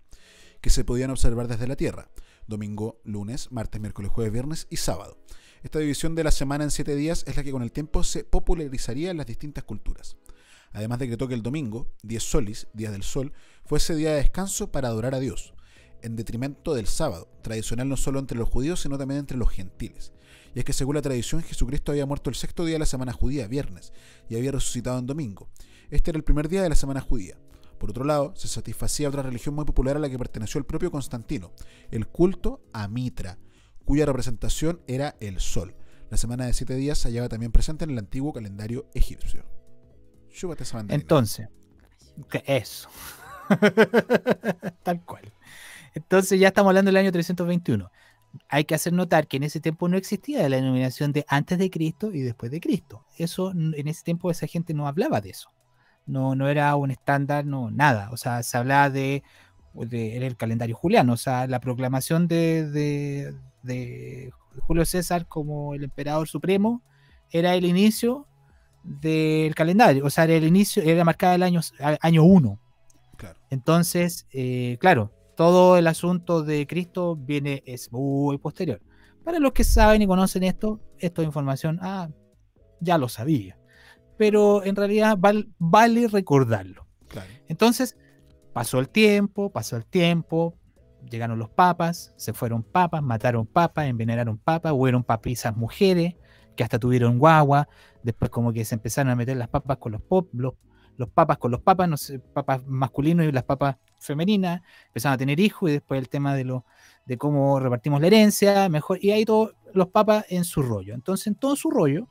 [0.60, 2.12] que se podían observar desde la Tierra,
[2.46, 5.18] domingo, lunes, martes, miércoles, jueves, viernes y sábado.
[5.64, 8.22] Esta división de la semana en siete días es la que con el tiempo se
[8.22, 10.16] popularizaría en las distintas culturas.
[10.72, 13.32] Además decretó que el domingo, 10 solis, día del sol,
[13.64, 15.54] fuese día de descanso para adorar a Dios,
[16.02, 20.12] en detrimento del sábado, tradicional no solo entre los judíos, sino también entre los gentiles.
[20.54, 23.12] Y es que según la tradición, Jesucristo había muerto el sexto día de la semana
[23.12, 23.92] judía, viernes,
[24.28, 25.48] y había resucitado en domingo.
[25.90, 27.38] Este era el primer día de la semana judía.
[27.78, 30.90] Por otro lado, se satisfacía otra religión muy popular a la que perteneció el propio
[30.90, 31.52] Constantino,
[31.90, 33.38] el culto a Mitra,
[33.84, 35.74] cuya representación era el sol.
[36.10, 39.44] La semana de siete días se hallaba también presente en el antiguo calendario egipcio.
[40.94, 41.48] Entonces,
[42.28, 42.88] que eso.
[44.82, 45.32] Tal cual.
[45.94, 47.90] Entonces ya estamos hablando del año 321.
[48.48, 51.68] Hay que hacer notar que en ese tiempo no existía la denominación de antes de
[51.70, 53.04] Cristo y después de Cristo.
[53.16, 55.50] Eso en ese tiempo esa gente no hablaba de eso.
[56.06, 58.10] No, no era un estándar, no, nada.
[58.12, 59.22] O sea, se hablaba de,
[59.74, 63.34] el calendario juliano, o sea, la proclamación de,
[64.62, 66.82] Julio César como el emperador supremo
[67.30, 68.26] era el inicio
[68.82, 71.60] del calendario, o sea, era el inicio, era marcada el año,
[72.00, 72.58] año 1.
[73.20, 73.38] Claro.
[73.50, 78.80] Entonces, eh, claro, todo el asunto de Cristo viene, es muy posterior.
[79.22, 82.08] Para los que saben y conocen esto, esto es información, ah,
[82.80, 83.58] ya lo sabía.
[84.16, 86.86] Pero en realidad val- vale recordarlo.
[87.08, 87.28] Claro.
[87.46, 87.94] Entonces,
[88.54, 90.56] pasó el tiempo, pasó el tiempo,
[91.10, 96.14] llegaron los papas, se fueron papas, mataron papas, envenenaron papas, hubieron papizas mujeres
[96.56, 97.68] que hasta tuvieron guagua,
[98.02, 100.54] después como que se empezaron a meter las papas con los pop, los,
[101.00, 105.70] los papas con los papas, papas masculinos y las papas femeninas, empezaron a tener hijos
[105.70, 106.66] y después el tema de lo
[107.06, 110.94] de cómo repartimos la herencia, mejor, y ahí todos los papas en su rollo.
[110.94, 112.06] Entonces, en todo su rollo,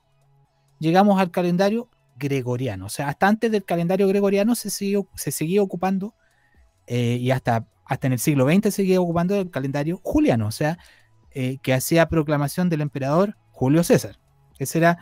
[0.79, 1.87] llegamos al calendario
[2.17, 2.87] gregoriano.
[2.87, 6.15] O sea, hasta antes del calendario gregoriano se, siguió, se seguía ocupando,
[6.87, 10.51] eh, y hasta, hasta en el siglo XX se seguía ocupando el calendario juliano, o
[10.51, 10.79] sea,
[11.31, 14.19] eh, que hacía proclamación del emperador Julio César.
[14.57, 14.97] Ese era,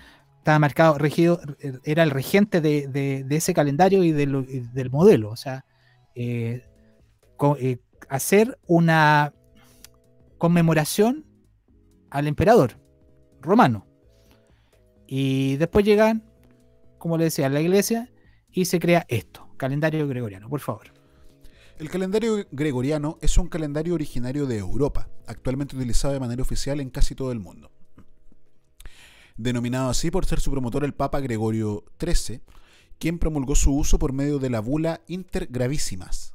[0.47, 1.41] estaba marcado, regido,
[1.83, 5.29] era el regente de, ese calendario y, del modelo.
[5.29, 5.65] O sea,
[6.15, 6.63] eh,
[7.59, 7.77] eh,
[8.07, 9.33] hacer una
[10.37, 11.25] conmemoración
[12.09, 12.79] al emperador
[13.41, 13.87] romano.
[15.05, 16.23] Y después llegan,
[16.97, 18.09] como le decía, a la iglesia
[18.49, 20.93] y se crea esto, calendario gregoriano, por favor.
[21.77, 26.89] El calendario gregoriano es un calendario originario de Europa, actualmente utilizado de manera oficial en
[26.89, 27.69] casi todo el mundo.
[29.37, 32.41] Denominado así por ser su promotor el Papa Gregorio XIII,
[32.97, 36.33] quien promulgó su uso por medio de la bula Inter Gravísimas.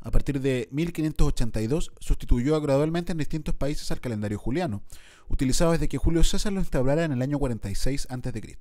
[0.00, 4.82] A partir de 1582 sustituyó gradualmente en distintos países al calendario juliano,
[5.28, 8.58] utilizado desde que Julio César lo instaurara en el año 46 a.C.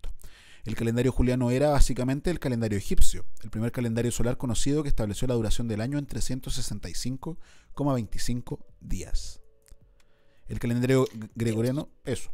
[0.63, 5.27] El calendario juliano era básicamente el calendario egipcio, el primer calendario solar conocido que estableció
[5.27, 9.41] la duración del año en 365,25 días.
[10.47, 12.31] El calendario gregoriano, eso.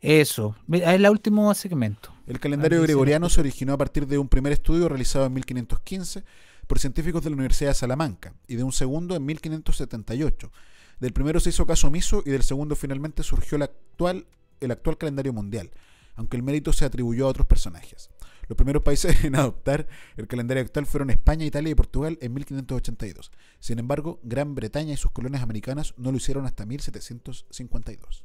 [0.00, 2.14] Eso, es el último segmento.
[2.26, 6.22] El calendario gregoriano se originó a partir de un primer estudio realizado en 1515
[6.68, 10.52] por científicos de la Universidad de Salamanca y de un segundo en 1578.
[11.00, 14.26] Del primero se hizo caso omiso y del segundo finalmente surgió el actual,
[14.60, 15.70] el actual calendario mundial,
[16.14, 18.10] aunque el mérito se atribuyó a otros personajes.
[18.46, 23.32] Los primeros países en adoptar el calendario actual fueron España, Italia y Portugal en 1582.
[23.58, 28.24] Sin embargo, Gran Bretaña y sus colonias americanas no lo hicieron hasta 1752.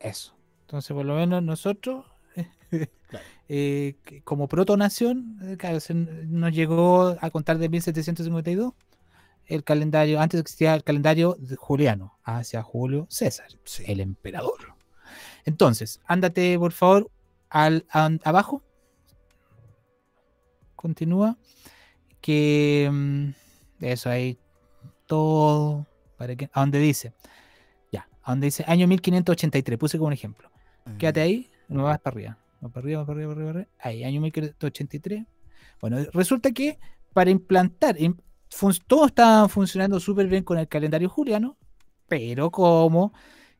[0.00, 0.36] Eso.
[0.62, 2.04] Entonces, por lo menos nosotros,
[3.48, 3.94] eh,
[4.24, 8.74] como protonación, eh, claro, se nos llegó a contar de 1752
[9.46, 13.84] el calendario, antes existía el calendario de juliano, hacia Julio César, Sí.
[13.86, 14.74] el emperador.
[15.44, 17.10] Entonces, ándate por favor
[17.48, 17.86] al,
[18.24, 18.62] abajo.
[20.74, 21.38] Continúa.
[22.20, 23.28] Que mm,
[23.80, 24.36] eso ahí
[25.06, 25.86] todo.
[26.16, 27.12] Para que, a donde dice.
[28.26, 29.78] A donde dice año 1583.
[29.78, 30.50] Puse como un ejemplo.
[30.98, 32.38] Quédate ahí, no vas para arriba.
[32.60, 33.76] No para arriba, para arriba, para arriba, para arriba.
[33.80, 35.24] Ahí, año 1583.
[35.80, 36.78] Bueno, resulta que
[37.12, 37.96] para implantar,
[38.86, 41.56] todo estaba funcionando súper bien con el calendario juliano,
[42.08, 43.12] pero como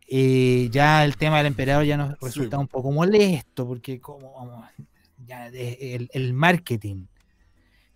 [0.09, 4.65] eh, ya el tema del emperador ya nos resulta un poco molesto, porque como vamos,
[5.27, 7.07] ya el, el marketing,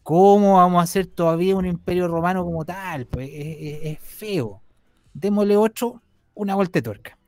[0.02, 3.06] ¿cómo vamos a hacer todavía un imperio romano como tal?
[3.06, 4.62] Pues es, es- es feo.
[5.14, 6.02] Démosle otro,
[6.40, 7.18] una vuelta de tuerca.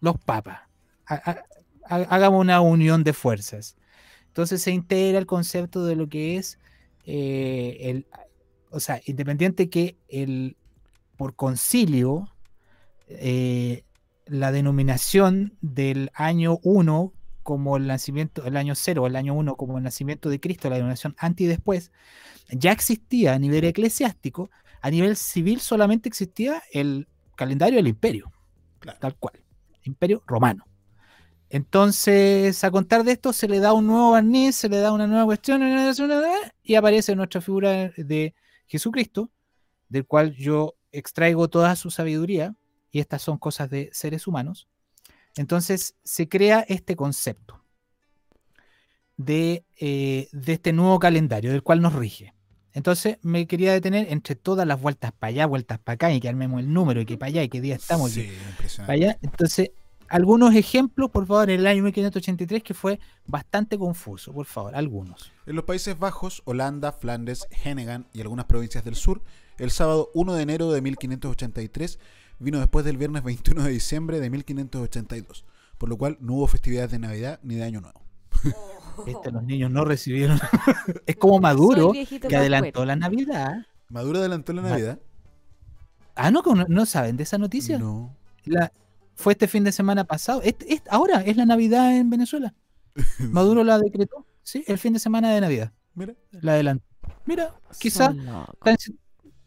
[0.00, 0.60] Los papas.
[1.06, 1.44] Ha- ha-
[1.86, 3.76] ha- hagamos una unión de fuerzas.
[4.28, 6.58] Entonces se integra el concepto de lo que es
[7.04, 8.06] eh, el,
[8.70, 10.56] o sea, independiente que el
[11.16, 12.28] por concilio
[13.08, 13.82] eh,
[14.26, 19.78] la denominación del año 1 como el nacimiento, el año 0, el año 1 como
[19.78, 21.90] el nacimiento de Cristo, la denominación anti y después,
[22.50, 24.50] ya existía a nivel eclesiástico,
[24.82, 28.30] a nivel civil solamente existía el calendario del imperio,
[28.98, 29.34] Tal cual,
[29.82, 30.66] imperio romano.
[31.48, 35.06] Entonces, a contar de esto, se le da un nuevo barniz, se le da una
[35.06, 35.62] nueva cuestión,
[36.62, 38.34] y aparece nuestra figura de
[38.66, 39.30] Jesucristo,
[39.88, 42.54] del cual yo extraigo toda su sabiduría,
[42.92, 44.68] y estas son cosas de seres humanos.
[45.36, 47.64] Entonces, se crea este concepto
[49.16, 52.32] de, eh, de este nuevo calendario, del cual nos rige.
[52.72, 56.28] Entonces, me quería detener entre todas las vueltas para allá, vueltas para acá, y que
[56.28, 58.92] armemos el número, y que para allá, y qué día estamos, Sí, para impresionante.
[58.92, 59.18] allá.
[59.22, 59.70] Entonces,
[60.08, 65.32] algunos ejemplos, por favor, en el año 1583, que fue bastante confuso, por favor, algunos.
[65.46, 69.22] En los Países Bajos, Holanda, Flandes, Hennegan y algunas provincias del sur,
[69.58, 71.98] el sábado 1 de enero de 1583
[72.40, 75.44] vino después del viernes 21 de diciembre de 1582,
[75.78, 78.00] por lo cual no hubo festividades de Navidad ni de Año Nuevo.
[79.06, 80.38] Este, los niños no recibieron.
[81.06, 83.66] es como Maduro, que adelantó la Navidad.
[83.88, 84.98] ¿Maduro adelantó la Navidad?
[86.14, 87.78] Ah, no, no, no saben de esa noticia.
[87.78, 88.14] No.
[88.44, 88.72] La,
[89.14, 90.42] fue este fin de semana pasado.
[90.42, 92.54] Este- este- ahora es la Navidad en Venezuela.
[93.18, 94.26] Maduro la decretó.
[94.42, 95.72] Sí, el fin de semana de Navidad.
[95.94, 96.14] Mira.
[96.32, 96.84] La adelantó.
[97.26, 98.14] Mira, quizás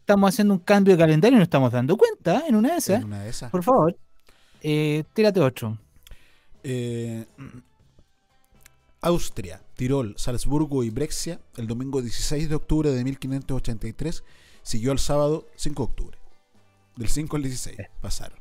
[0.00, 3.00] estamos haciendo un cambio de calendario y nos estamos dando cuenta en una de esas.
[3.00, 3.50] En una de esas.
[3.50, 3.96] Por favor,
[4.62, 5.78] eh, tírate otro.
[6.62, 7.26] Eh,
[9.04, 14.24] Austria, Tirol, Salzburgo y Brexia, el domingo 16 de octubre de 1583,
[14.64, 16.18] Siguió el sábado 5 de octubre.
[16.96, 18.38] Del 5 al 16 pasaron.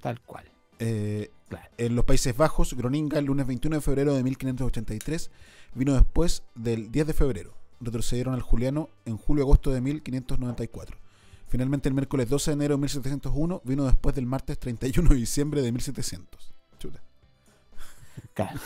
[0.00, 0.44] Tal cual.
[0.80, 1.68] Eh, Claro.
[1.76, 5.30] En los Países Bajos, Groninga, el lunes 21 de febrero de 1583,
[5.74, 7.54] vino después del 10 de febrero.
[7.78, 10.96] Retrocedieron al Juliano en julio-agosto de 1594.
[11.48, 15.60] Finalmente, el miércoles 12 de enero de 1701 vino después del martes 31 de diciembre
[15.60, 16.54] de 1700.
[16.78, 17.02] Chuta.
[18.32, 18.58] Claro.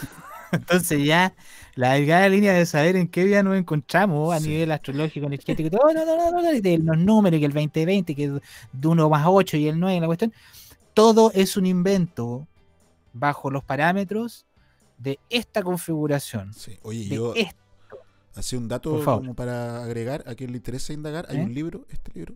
[0.52, 1.34] Entonces ya
[1.74, 4.48] la delgada línea de saber en qué día nos encontramos a Sí.
[4.48, 7.52] nivel astrológico, energético, todo, no, no, no, no, no, y de los números, que el
[7.52, 8.28] 2020, que
[8.72, 10.32] de 1 más 8 y el 9, la cuestión,
[10.94, 12.46] todo es un invento
[13.12, 14.46] bajo los parámetros
[14.98, 16.52] de esta configuración.
[16.54, 16.78] Sí.
[16.82, 17.56] Oye, yo esto.
[18.56, 21.26] un dato como para agregar a quien le interesa indagar.
[21.28, 21.44] Hay ¿Eh?
[21.44, 22.34] un libro, este libro,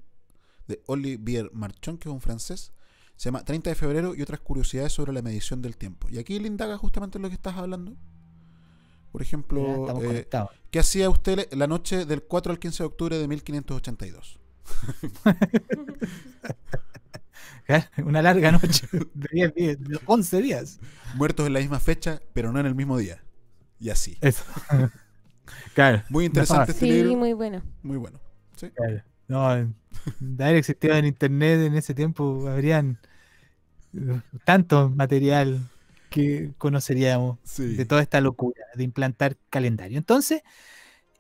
[0.69, 2.73] de Olivier Marchon, que es un francés.
[3.21, 6.09] Se llama 30 de febrero y otras curiosidades sobre la medición del tiempo.
[6.09, 7.95] Y aquí le indaga justamente lo que estás hablando.
[9.13, 10.27] Por ejemplo, eh.
[10.71, 14.41] ¿qué hacía usted la noche del 4 al 15 de octubre de 1582?
[18.07, 20.81] Una larga noche de 10 días, de 11 días.
[21.17, 23.23] Muertos en la misma fecha, pero no en el mismo día.
[23.79, 24.17] Y así.
[24.23, 24.45] Eso.
[25.75, 26.03] claro.
[26.09, 27.19] Muy interesante este Sí, libro.
[27.19, 27.61] muy bueno.
[27.83, 28.19] Muy bueno.
[28.57, 28.71] ¿sí?
[28.71, 29.03] Claro.
[29.29, 29.73] No,
[30.21, 32.99] de haber existido en internet en ese tiempo, habrían
[34.45, 35.61] tanto material
[36.11, 37.75] que conoceríamos Sí.
[37.77, 39.99] de toda esta locura de implantar calendario.
[39.99, 40.43] Entonces,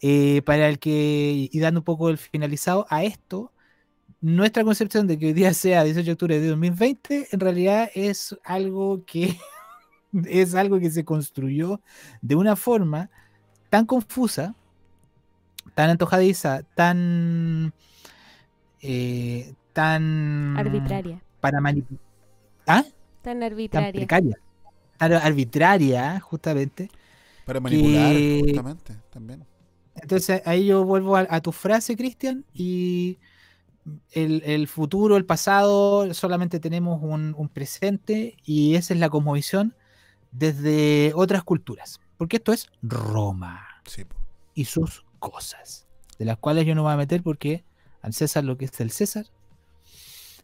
[0.02, 3.52] eh, para el que, y dando un poco el finalizado a esto,
[4.20, 8.36] nuestra concepción de que hoy día sea 18 de octubre de 2020, en realidad es
[8.44, 9.36] algo que
[10.26, 11.80] es algo que se construyó
[12.20, 13.10] de una forma
[13.70, 14.54] tan confusa,
[15.74, 17.72] tan antojadiza, tan
[18.82, 21.22] eh, tan Arbitraria.
[21.40, 22.00] para manipular.
[22.70, 22.82] ¿Ah?
[22.84, 22.92] Tan
[23.22, 23.92] Tan arbitraria.
[23.92, 24.36] precaria.
[24.98, 26.90] Tan arbitraria, justamente.
[27.46, 29.44] Para manipular, Que- justamente, también.
[29.96, 33.18] Entonces ahí yo vuelvo a, a tu frase, Cristian, y
[34.12, 39.74] el, el futuro, el pasado, solamente tenemos un, un presente y esa es la cosmovisión
[40.32, 42.00] desde otras culturas.
[42.16, 44.04] Porque esto es Roma Sí,
[44.54, 45.86] y sus cosas,
[46.18, 47.64] de las cuales yo no me voy a meter porque
[48.02, 49.26] al César lo que es del César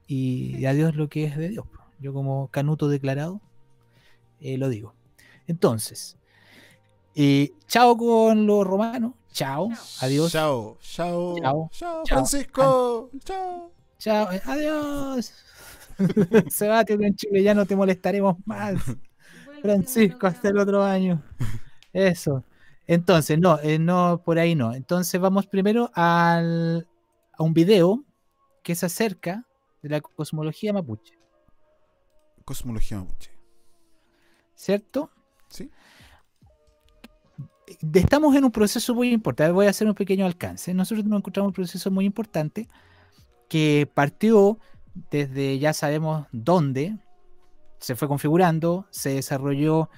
[0.06, 1.66] y a Dios lo que es de Dios.
[1.98, 3.40] Yo como canuto declarado
[4.40, 4.94] eh, lo digo.
[5.46, 6.16] Entonces,
[7.14, 9.70] eh, chao con los romanos, chao,
[10.00, 11.70] adiós, Chao, chao, Chao.
[11.72, 12.06] chao, Chao.
[12.06, 13.10] Francisco.
[13.24, 13.70] Chao.
[13.98, 15.32] chao, eh, adiós.
[16.50, 18.74] Sebastio, que en Chile ya no te molestaremos más.
[19.62, 21.22] Francisco, hasta el otro año.
[21.92, 22.44] Eso.
[22.86, 24.74] Entonces, no, eh, no, por ahí no.
[24.74, 26.86] Entonces vamos primero al,
[27.32, 28.04] a un video
[28.62, 29.46] que se acerca
[29.82, 31.15] de la cosmología mapuche,
[32.46, 33.30] Cosmología mapuche.
[34.54, 35.10] ¿cierto?
[35.50, 35.70] ¿Sí?
[37.82, 39.52] de- estamos en un proceso muy importante.
[39.52, 40.72] Voy a hacer un pequeño alcance.
[40.72, 42.68] Nosotros nos encontramos en un proceso muy importante
[43.48, 44.58] que partió
[45.10, 46.96] desde ya sabemos dónde,
[47.80, 49.90] se fue configurando, se desarrolló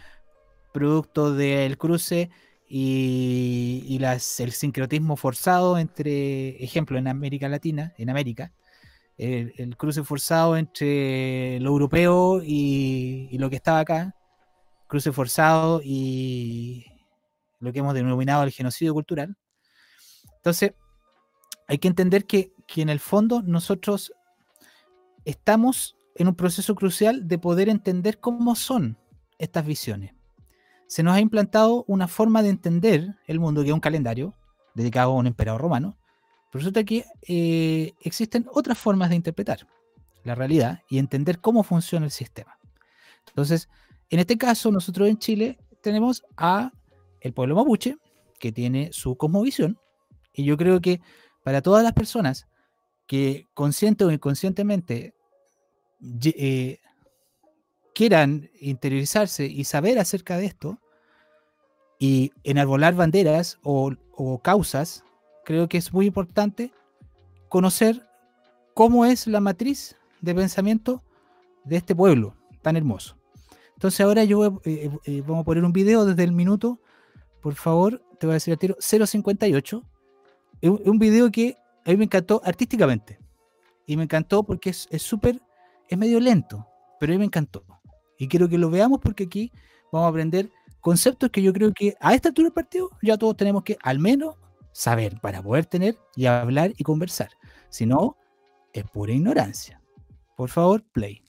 [0.72, 2.30] producto del cruce
[2.68, 8.53] y, y las- el sincretismo forzado entre, ejemplo, en América Latina, en América,
[9.18, 14.14] el, cruce forzado entre lo europeo y, y lo que estaba acá,
[14.86, 16.86] cruce forzado y
[17.60, 19.36] lo que hemos denominado el genocidio cultural.
[20.36, 20.72] Entonces,
[21.66, 24.12] hay que entender que, que en el fondo nosotros
[25.24, 28.98] estamos en un proceso crucial de poder entender cómo son
[29.38, 30.14] estas visiones.
[30.86, 34.34] Se nos ha implantado una forma de entender el mundo, que es un calendario
[34.74, 35.98] dedicado a un emperador romano,
[36.53, 39.66] resulta que eh, existen otras formas de interpretar
[40.24, 42.59] la realidad y entender cómo funciona el sistema.
[43.28, 43.68] Entonces,
[44.11, 46.72] en este caso, nosotros en Chile tenemos a
[47.20, 47.96] el pueblo mapuche,
[48.38, 49.78] que tiene su cosmovisión,
[50.32, 51.01] y yo creo que
[51.42, 52.46] para todas las personas
[53.07, 55.14] que consciente o inconscientemente
[56.24, 56.78] eh,
[57.94, 60.78] quieran interiorizarse y saber acerca de esto
[61.99, 65.05] y enarbolar banderas o causas,
[65.49, 66.72] creo que es muy importante
[67.49, 68.07] conocer
[68.74, 71.03] cómo es la matriz de pensamiento
[71.64, 73.16] de este pueblo tan hermoso.
[73.72, 76.78] Entonces ahora yo voy- eh, eh, vamos a poner un video desde el minuto,
[77.40, 79.82] por favor, te voy a decir al tiro, 058.
[80.61, 83.18] Es un, es video que a mí me encantó artísticamente.
[83.86, 85.40] Y me encantó porque es es súper,
[85.88, 86.66] es, medio lento,
[87.01, 87.64] pero a mí me encantó.
[88.18, 89.51] Y quiero que lo veamos porque aquí
[89.90, 90.51] vamos a aprender
[90.82, 93.99] conceptos que yo creo que a esta altura del partido ya todos tenemos que al
[93.99, 94.36] menos
[94.72, 97.30] saber para poder tener y hablar y conversar.
[97.68, 98.16] Si no,
[98.72, 99.80] es pura ignorancia.
[100.36, 101.22] Por favor, play.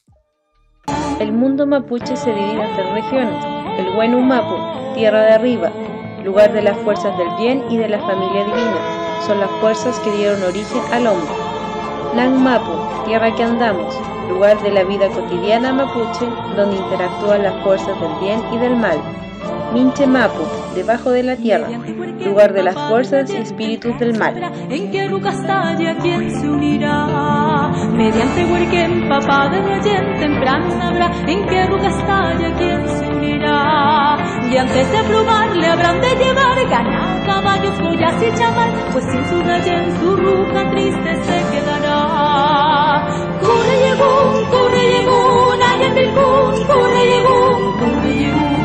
[1.19, 3.45] El mundo mapuche se divide en tres regiones.
[3.77, 4.55] El Huenu Mapu,
[4.93, 5.71] tierra de arriba,
[6.23, 9.25] lugar de las fuerzas del bien y de la familia divina.
[9.25, 11.33] son las fuerzas que dieron origen al hombre.
[12.15, 13.93] Nang Mapu, tierra que andamos,
[14.29, 16.25] lugar de la vida cotidiana mapuche
[16.55, 18.99] donde interactúan las fuerzas del bien y del mal.
[19.73, 21.67] Minche Mapu, debajo de la tierra,
[22.25, 24.35] lugar de las fuerzas y espíritus del mal.
[24.69, 31.65] En que Rucastalla quien se unirá, mediante Huerquén, papá de Rayén, temprano sabrá en que
[31.67, 34.17] Rucastalla quien se unirá.
[34.51, 39.23] Y antes de plumar le habrán de llevar ganado, caballos, joyas y chamar, pues sin
[39.27, 43.05] su Rayén su ruca triste se quedará.
[43.39, 48.58] Corre llegún, corre llegún, allá en Vilcún, corre llegún, corre llegún.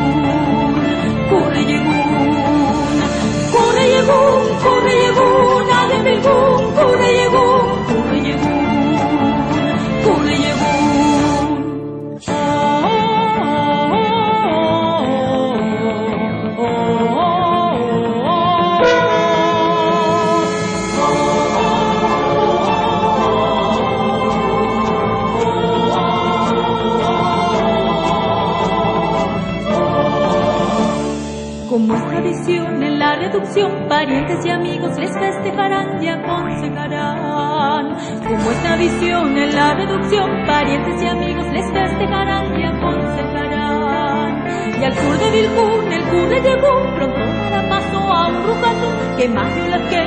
[40.45, 44.45] Parientes y amigos les festejarán y aconsejarán.
[44.79, 49.29] Y al sur de Vilcún el curre llegó, pronto dará paso a un rucatún que
[49.29, 50.04] más la que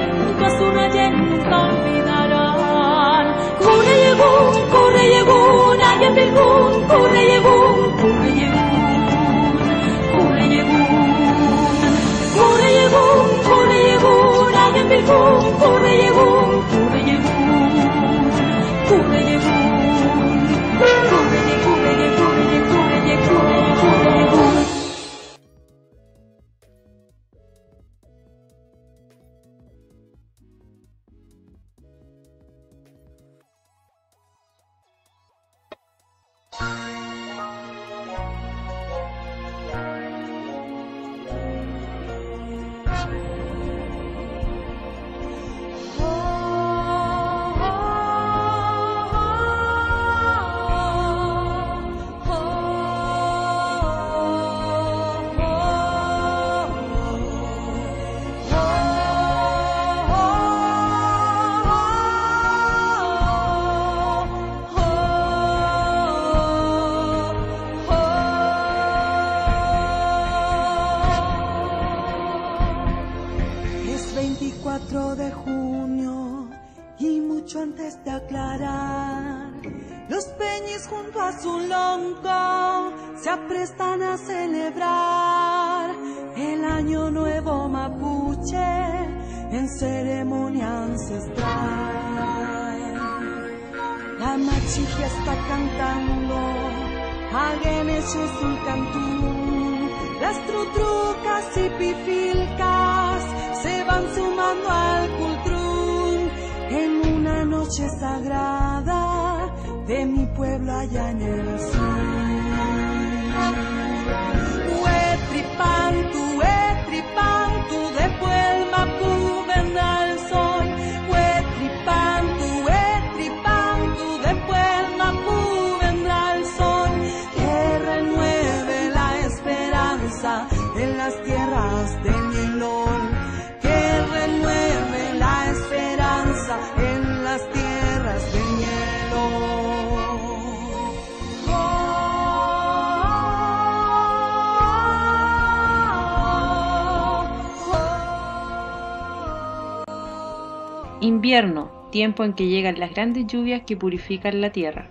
[151.98, 154.86] tiempo en que llegan las grandes lluvias que purifican la tierra.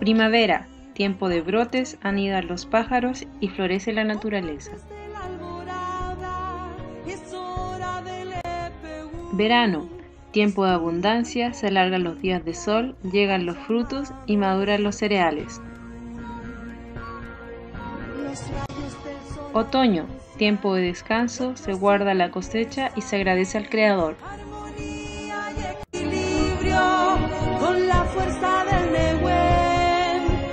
[0.00, 4.72] Primavera, tiempo de brotes, anidan los pájaros y florece la naturaleza.
[9.34, 9.88] Verano,
[10.32, 14.96] tiempo de abundancia, se alargan los días de sol, llegan los frutos y maduran los
[14.96, 15.60] cereales.
[19.52, 24.16] Otoño, tiempo de descanso, se guarda la cosecha y se agradece al Creador.
[24.22, 27.18] Armonía y equilibrio
[27.58, 28.86] con la fuerza del.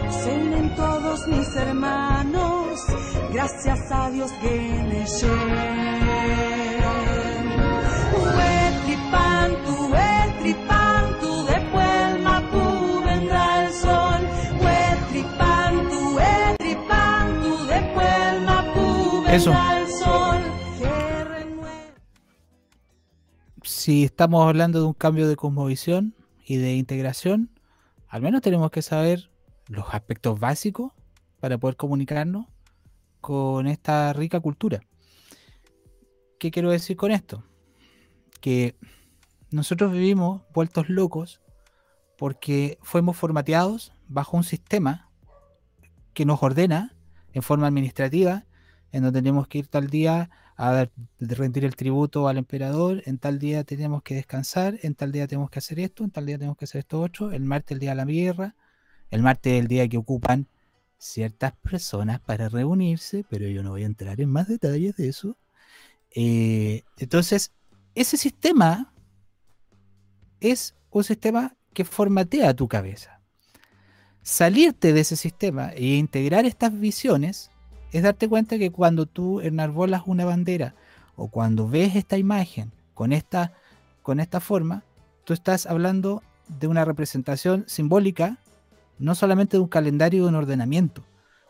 [0.10, 2.82] Se unen todos mis hermanos,
[3.32, 5.93] gracias a Dios Geneshen.
[19.34, 19.52] Eso.
[23.64, 26.14] si estamos hablando de un cambio de cosmovisión
[26.46, 27.50] y de integración,
[28.08, 29.32] al menos tenemos que saber
[29.68, 30.92] los aspectos básicos
[31.40, 32.46] para poder comunicarnos
[33.22, 34.82] con esta rica cultura.
[36.38, 37.44] ¿Qué quiero decir con esto?
[38.40, 38.76] Que
[39.50, 41.42] nosotros vivimos vueltos locos
[42.20, 45.10] porque fuimos formateados bajo un sistema
[46.14, 46.96] que nos ordena
[47.34, 48.46] en forma administrativa,
[48.94, 50.88] en donde tenemos que ir tal día a
[51.20, 55.50] rendir el tributo al emperador, en tal día tenemos que descansar, en tal día tenemos
[55.50, 57.90] que hacer esto, en tal día tenemos que hacer esto otro, el martes el día
[57.90, 58.56] de la guerra,
[59.10, 60.48] el martes es el día que ocupan
[61.00, 65.38] ciertas personas para reunirse, pero yo no voy a entrar en más detalles de eso.
[66.12, 67.52] Eh, entonces,
[67.96, 68.94] ese sistema
[70.40, 73.22] es un sistema que formatea tu cabeza.
[74.22, 77.50] Salirte de ese sistema e integrar estas visiones
[77.94, 80.74] es darte cuenta que cuando tú enarbolas una bandera
[81.16, 83.54] o cuando ves esta imagen con esta,
[84.02, 84.84] con esta forma,
[85.26, 88.38] tú estás hablando de una representación simbólica,
[88.98, 91.04] no solamente de un calendario de un ordenamiento,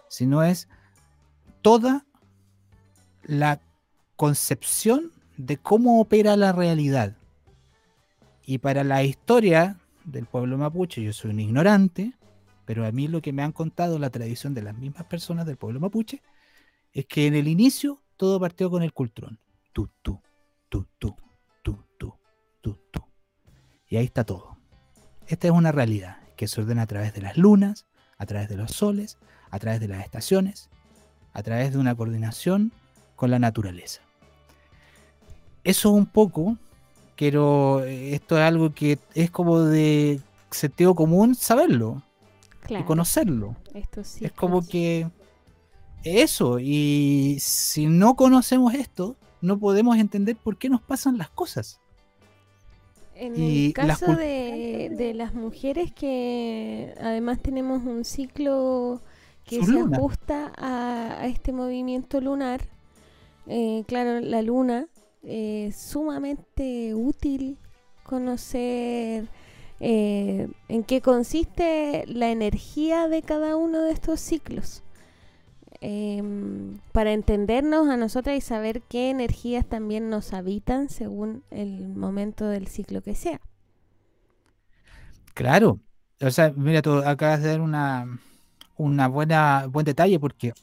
[0.10, 0.68] sino es
[1.62, 2.06] toda
[3.24, 3.62] la
[4.18, 7.16] concepción de cómo opera la realidad.
[8.46, 12.12] Y para la historia del pueblo mapuche, yo soy un ignorante,
[12.66, 15.56] pero a mí lo que me han contado la tradición de las mismas personas del
[15.56, 16.22] pueblo mapuche
[16.94, 19.40] es que en el inicio todo partió con el cultrón.
[19.74, 20.22] Tú, tú,
[20.70, 21.18] tú, tú,
[21.64, 22.16] tú, tú,
[22.62, 23.04] tú, tú.
[23.88, 24.58] Y ahí está todo.
[25.28, 27.88] Esta es una realidad que se ordena a través de las lunas,
[28.18, 29.18] a través de los soles,
[29.50, 30.70] a través de las estaciones,
[31.34, 32.72] a través de una coordinación
[33.16, 34.02] con la naturaleza.
[35.64, 36.58] Eso un poco,
[37.18, 40.20] eh, esto es algo que es como de
[40.52, 42.04] sentido común saberlo
[42.68, 43.56] y conocerlo.
[43.74, 44.26] Esto sí.
[44.26, 45.08] Es como que
[46.04, 51.82] eso, y si no conocemos esto, no podemos entender por qué nos pasan las cosas.
[53.16, 59.04] En Y el caso de, de las mujeres que además tenemos un ciclo
[59.46, 59.98] que Su se luna.
[59.98, 62.70] ajusta a, a este movimiento lunar,
[63.48, 64.88] eh, claro, la luna
[65.24, 67.60] eh, es sumamente útil
[68.04, 69.30] conocer
[69.80, 74.84] eh, en qué consiste la energía de cada uno de estos ciclos.
[75.86, 82.48] Em, para entendernos a nosotras y saber qué energías también nos habitan según el momento
[82.48, 83.42] del ciclo que sea.
[85.34, 85.82] Claro,
[86.22, 88.18] o sea, mira, tú acabas de dar una,
[88.78, 90.54] una buena, buen detalle porque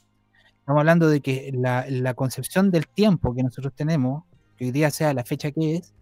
[0.59, 4.23] estamos hablando de que la, concepción del tiempo que nosotros tenemos,
[4.57, 5.93] que hoy día sea la fecha que es,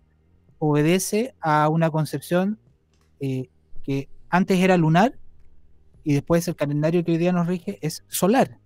[0.60, 2.58] obedece a una concepción
[3.20, 3.50] eh,
[3.84, 5.20] que antes era lunar
[6.06, 8.60] y después el calendario que hoy día nos rige es solar.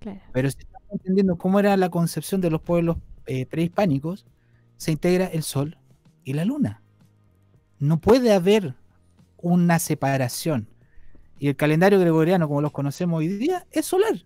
[0.00, 0.20] Claro.
[0.32, 2.96] Pero si estamos entendiendo cómo era la concepción de los pueblos
[3.26, 4.24] eh, prehispánicos,
[4.76, 5.76] se integra el sol
[6.24, 6.82] y la luna.
[7.78, 8.74] No puede haber
[9.38, 10.68] una separación.
[11.38, 14.24] Y el calendario gregoriano, como los conocemos hoy día, es solar.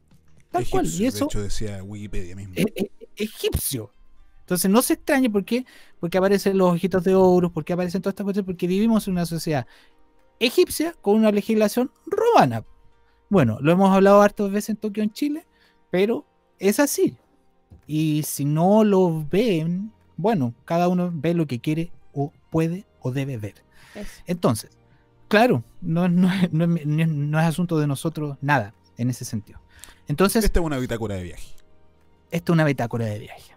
[0.50, 0.86] Tal cual.
[0.86, 2.54] Y eso De hecho, decía Wikipedia mismo.
[2.56, 3.92] es, es- egipcio.
[4.40, 5.64] Entonces no se extrañe por qué,
[6.00, 9.26] porque aparecen los ojitos de oro, porque aparecen todas estas cosas, porque vivimos en una
[9.26, 9.66] sociedad
[10.40, 12.64] egipcia con una legislación romana.
[13.28, 15.46] Bueno, lo hemos hablado hartas veces en Tokio, en Chile,
[15.92, 16.24] pero
[16.58, 17.16] es así.
[17.86, 23.12] Y si no lo ven, bueno, cada uno ve lo que quiere o puede o
[23.12, 23.54] debe ver.
[23.94, 24.22] Eso.
[24.26, 24.70] Entonces,
[25.28, 29.24] claro, no, no, no, es- no es- no es asunto de nosotros nada en ese
[29.24, 29.60] sentido.
[30.08, 31.48] Entonces, Esta es una bitácora de viaje.
[32.30, 33.52] esta es una bitácora de viaje.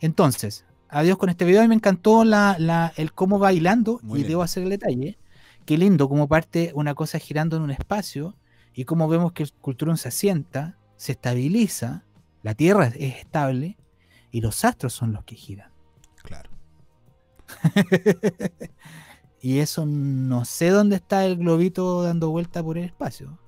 [0.00, 1.60] Entonces, adiós con este video.
[1.60, 4.28] A mí me encantó la, la- el cómo va bailando Muy y lindo.
[4.28, 5.18] debo hacer el detalle.
[5.64, 8.34] Qué lindo como parte una cosa girando en un espacio
[8.74, 12.04] y cómo vemos que el culturón se asienta, se estabiliza,
[12.42, 13.78] la Tierra es- es estable
[14.30, 15.72] y los astros son los que giran.
[16.22, 16.50] Claro.
[19.40, 23.38] y eso no sé dónde está el globito dando vuelta por el espacio.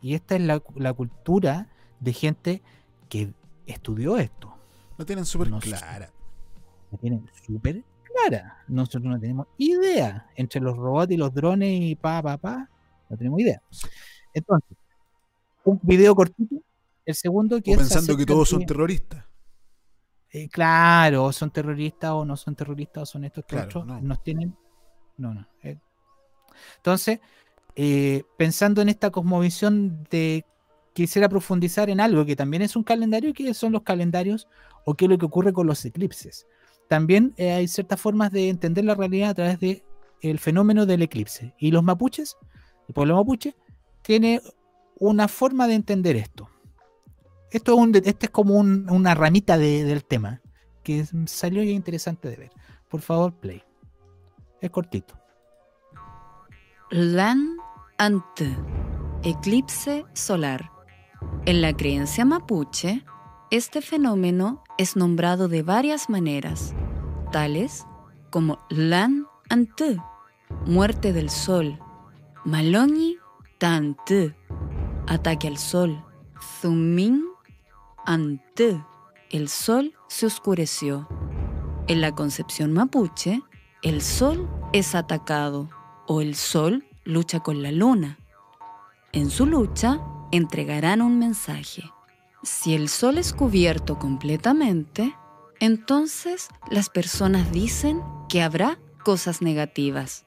[0.00, 1.68] Y esta es la, la cultura
[2.00, 2.62] de gente
[3.08, 3.32] que
[3.66, 4.54] estudió esto.
[4.98, 6.12] Lo tienen súper No clara.
[6.92, 8.58] La tienen súper clara.
[8.68, 10.28] Nosotros no tenemos idea.
[10.36, 12.68] Entre los robots y los drones y pa, pa, pa,
[13.08, 13.60] no tenemos idea.
[14.34, 14.76] Entonces,
[15.64, 16.56] un video cortito.
[17.04, 19.24] El segundo que O es pensando que todos son terroristas.
[20.30, 24.00] eh, claro, o son terroristas o no son terroristas o son estos Claro, otros, no.
[24.00, 24.56] Nos tienen.
[25.16, 25.46] No, no.
[25.62, 25.78] eh.
[26.76, 27.20] Entonces,
[27.76, 30.44] eh, pensando en esta cosmovisión de
[30.92, 34.46] quisiera profundizar en algo que también es un calendario, que son los calendarios
[34.84, 36.46] o qué es lo que ocurre con los eclipses.
[36.88, 39.84] También eh, hay ciertas formas de entender la realidad a través de
[40.20, 41.54] el fenómeno del eclipse.
[41.58, 42.36] Y los mapuches,
[42.88, 43.56] el pueblo mapuche,
[44.02, 44.40] tiene
[44.98, 46.48] una forma de entender esto.
[47.54, 50.40] Esto es, un, este es como un- una ramita de- del tema
[50.82, 52.50] que salió interesante de ver.
[52.88, 53.62] Por favor, play.
[54.60, 55.14] Es cortito.
[56.90, 57.56] Lan
[57.98, 58.24] Ant,
[59.22, 60.70] eclipse solar.
[61.46, 63.04] En la creencia mapuche,
[63.50, 66.74] este fenómeno es nombrado de varias maneras,
[67.32, 67.86] tales
[68.30, 69.80] como Lan Ant,
[70.66, 71.78] muerte del sol,
[72.44, 73.16] Maloni
[73.58, 73.98] Tant,
[75.06, 76.04] ataque al sol,
[76.60, 77.24] Zumin
[78.06, 78.60] Ant,
[79.30, 81.08] el sol se oscureció.
[81.86, 83.42] En la concepción mapuche,
[83.82, 85.70] el sol es atacado
[86.06, 88.18] o el sol lucha con la luna.
[89.12, 90.00] En su lucha
[90.32, 91.90] entregarán un mensaje.
[92.42, 95.14] Si el sol es cubierto completamente,
[95.58, 100.26] entonces las personas dicen que habrá cosas negativas.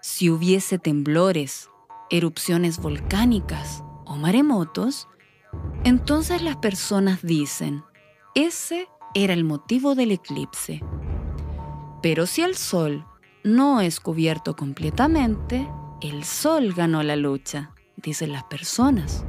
[0.00, 1.68] Si hubiese temblores,
[2.10, 5.08] erupciones volcánicas o maremotos,
[5.84, 7.84] entonces las personas dicen,
[8.34, 10.82] ese era el motivo del eclipse.
[12.02, 13.04] Pero si el sol
[13.44, 15.68] no es cubierto completamente,
[16.00, 19.24] el sol ganó la lucha, dicen las personas.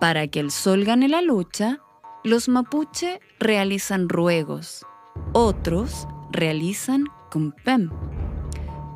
[0.00, 1.80] Para que el sol gane la lucha,
[2.22, 4.84] los mapuche realizan ruegos,
[5.32, 7.90] otros realizan cumpem,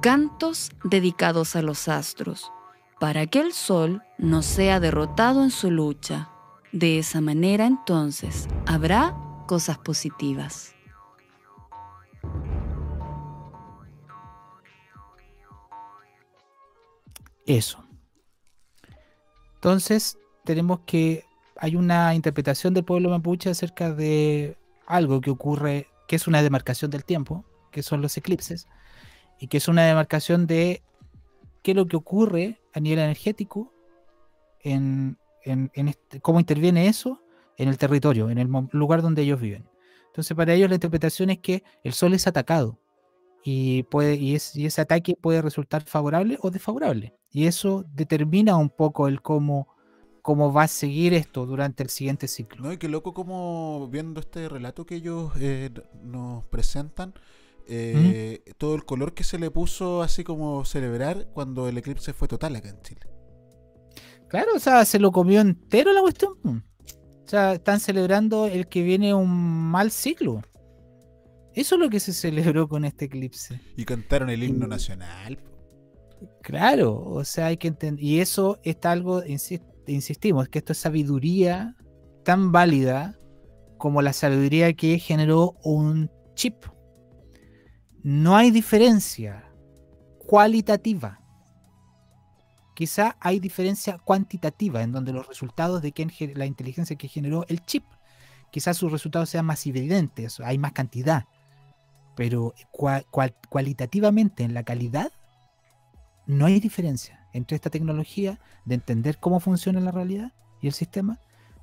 [0.03, 2.53] cantos dedicados a los astros,
[3.01, 6.31] para que el sol no sea derrotado en su lucha.
[6.71, 9.17] De esa manera entonces habrá
[9.49, 10.75] cosas positivas.
[17.47, 17.83] Eso.
[19.55, 21.25] Entonces, tenemos que
[21.57, 26.91] hay una interpretación del pueblo mapuche acerca de algo que ocurre, que es una demarcación
[26.91, 28.69] del tiempo, que son los eclipses,
[29.39, 30.83] y que es una demarcación de
[31.63, 33.73] qué es lo que ocurre a nivel energético,
[34.63, 37.23] en, en- en este- cómo interviene eso
[37.57, 39.69] en el territorio, en el lugar donde ellos viven.
[40.07, 42.79] Entonces, para ellos la interpretación es que el sol es atacado
[43.45, 47.15] y, puede, y ese ataque puede resultar favorable o desfavorable.
[47.31, 49.69] Y eso determina un poco el cómo,
[50.21, 52.65] cómo va a seguir esto durante el siguiente ciclo.
[52.65, 55.71] No, y qué loco como viendo este relato que ellos eh,
[56.03, 57.15] nos presentan,
[57.73, 62.27] eh, todo el color que se le puso así como celebrar cuando el eclipse fue
[62.29, 63.01] total acá en Chile.
[64.29, 66.33] Claro, o sea, se lo comió entero la cuestión.
[66.45, 70.43] O sea, están celebrando el que viene un mal ciclo.
[71.55, 73.61] Eso es lo que se celebró con este eclipse.
[73.77, 75.39] Y cantaron el himno Y- nacional.
[76.43, 78.05] Claro, o sea, hay que entender.
[78.05, 81.77] Y eso está algo, insi- insistimos, que esto es sabiduría
[82.25, 83.17] tan válida
[83.79, 86.55] como la sabiduría que generó un chip.
[88.03, 89.45] No hay diferencia
[90.27, 91.21] cualitativa.
[92.75, 97.45] Quizá hay diferencia cuantitativa en donde los resultados de quién ge- la inteligencia que generó
[97.49, 97.85] el chip,
[98.51, 101.25] quizás sus resultados sean más evidentes, hay más cantidad,
[102.17, 105.13] pero cua- cual- cualitativamente en la calidad
[106.27, 110.33] no hay diferencia entre esta tecnología de entender cómo funciona la realidad
[110.63, 111.19] y el sistema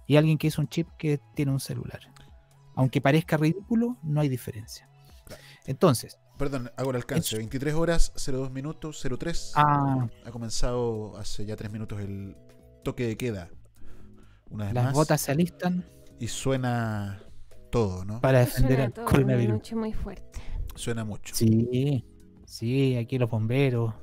[0.06, 2.02] y alguien que hizo un chip que tiene un celular.
[2.76, 4.88] Aunque parezca ridículo, no hay diferencia.
[5.66, 7.36] Entonces, Perdón, hago el alcance.
[7.38, 9.54] 23 horas, 02 minutos, 03.
[9.56, 10.08] Ah.
[10.26, 12.36] Ha comenzado hace ya 3 minutos el
[12.84, 13.50] toque de queda.
[14.50, 14.94] Una vez las más.
[14.94, 15.84] botas se alistan
[16.20, 17.22] Y suena
[17.70, 18.22] todo, ¿no?
[18.22, 19.54] para defender Suena al todo una coronavirus.
[19.56, 20.40] noche muy fuerte.
[20.76, 21.36] Suena mucho.
[21.36, 22.06] Sí,
[22.46, 23.94] sí, aquí los bomberos,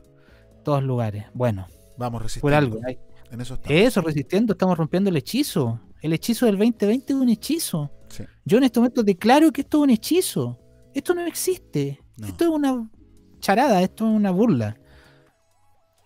[0.65, 1.25] todos lugares.
[1.35, 1.67] Bueno,
[1.97, 2.57] Vamos por resistiendo.
[2.59, 2.81] algo.
[2.87, 2.99] hay-
[3.31, 3.59] En eso.
[3.65, 5.81] Eso, resistiendo, estamos rompiendo el hechizo.
[6.03, 7.91] El hechizo del 2020 es un hechizo.
[8.09, 8.25] Sí.
[8.45, 10.59] Yo en este momento declaro que esto es un hechizo.
[10.95, 12.03] Esto no existe.
[12.17, 12.29] No.
[12.29, 12.91] Esto es una
[13.41, 14.77] charada, esto es una burla.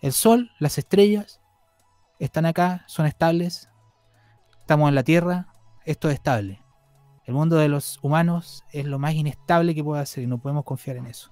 [0.01, 1.41] El sol, las estrellas
[2.19, 3.69] están acá, son estables.
[4.61, 5.49] Estamos en la Tierra,
[5.85, 6.63] esto es estable.
[7.25, 10.65] El mundo de los humanos es lo más inestable que puede ser y no podemos
[10.65, 11.31] confiar en eso.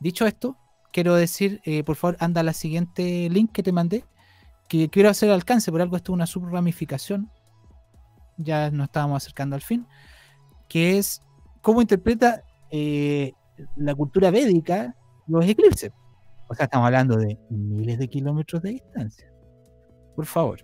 [0.00, 0.56] Dicho esto,
[0.92, 4.04] quiero decir, eh, por favor, anda a la siguiente link que te mandé,
[4.68, 7.30] que quiero hacer alcance, por algo esto es una subramificación,
[8.36, 9.86] ya nos estábamos acercando al fin,
[10.68, 11.22] que es
[11.62, 12.42] cómo interpreta
[12.76, 13.32] eh,
[13.76, 14.96] la cultura védica
[15.28, 15.92] los eclipses.
[16.48, 19.30] O sea, estamos hablando de miles de kilómetros de distancia.
[20.16, 20.58] Por favor.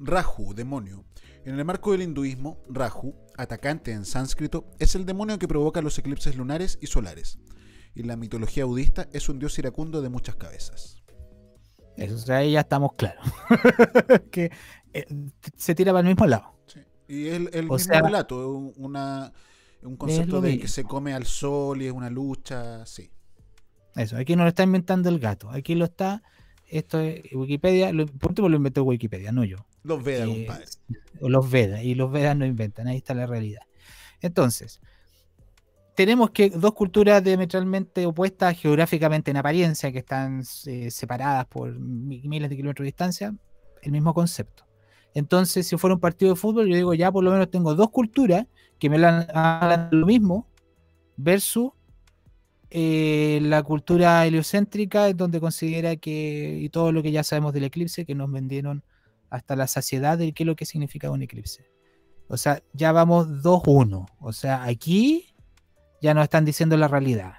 [0.00, 1.04] Raju, demonio.
[1.44, 5.98] En el marco del hinduismo, Raju, atacante en sánscrito, es el demonio que provoca los
[5.98, 7.38] eclipses lunares y solares.
[7.94, 11.02] Y en la mitología budista es un dios iracundo de muchas cabezas.
[11.96, 13.24] Eso, o sea, ahí ya estamos claros.
[14.32, 14.50] que
[14.94, 15.04] eh,
[15.56, 16.54] se tira para el mismo lado.
[17.06, 19.32] Y es el, el mismo sea, relato, un- una,
[19.84, 23.10] un concepto de que se come al sol y es una lucha, sí.
[23.96, 25.50] Eso, aquí no lo está inventando el gato.
[25.50, 26.22] Aquí lo está.
[26.68, 27.92] Esto es Wikipedia.
[27.92, 29.66] Lo, por último lo inventó Wikipedia, no yo.
[29.84, 30.64] Los Vedas, Eh, compadre.
[31.20, 31.84] los Vedas.
[31.84, 32.88] Y los Vedas no inventan.
[32.88, 33.62] Ahí está la realidad.
[34.20, 34.80] Entonces,
[35.94, 42.22] tenemos que dos culturas diametralmente opuestas geográficamente en apariencia, que están eh, separadas por mi-
[42.22, 43.34] miles de kilómetros de distancia,
[43.82, 44.64] el mismo concepto.
[45.12, 47.90] Entonces, si fuera un partido de fútbol, yo digo, ya por lo menos tengo dos
[47.90, 48.46] culturas
[48.84, 50.46] que me hablan, lo mismo,
[51.16, 51.70] versus
[52.68, 58.04] eh, la cultura heliocéntrica, donde considera que, y todo lo que ya sabemos del eclipse,
[58.04, 58.84] que nos vendieron
[59.30, 61.64] hasta la saciedad de qué es lo que significa un eclipse.
[62.28, 64.06] O sea, ya vamos 2-1.
[64.20, 65.34] O sea, aquí
[66.02, 67.36] ya nos están diciendo la realidad.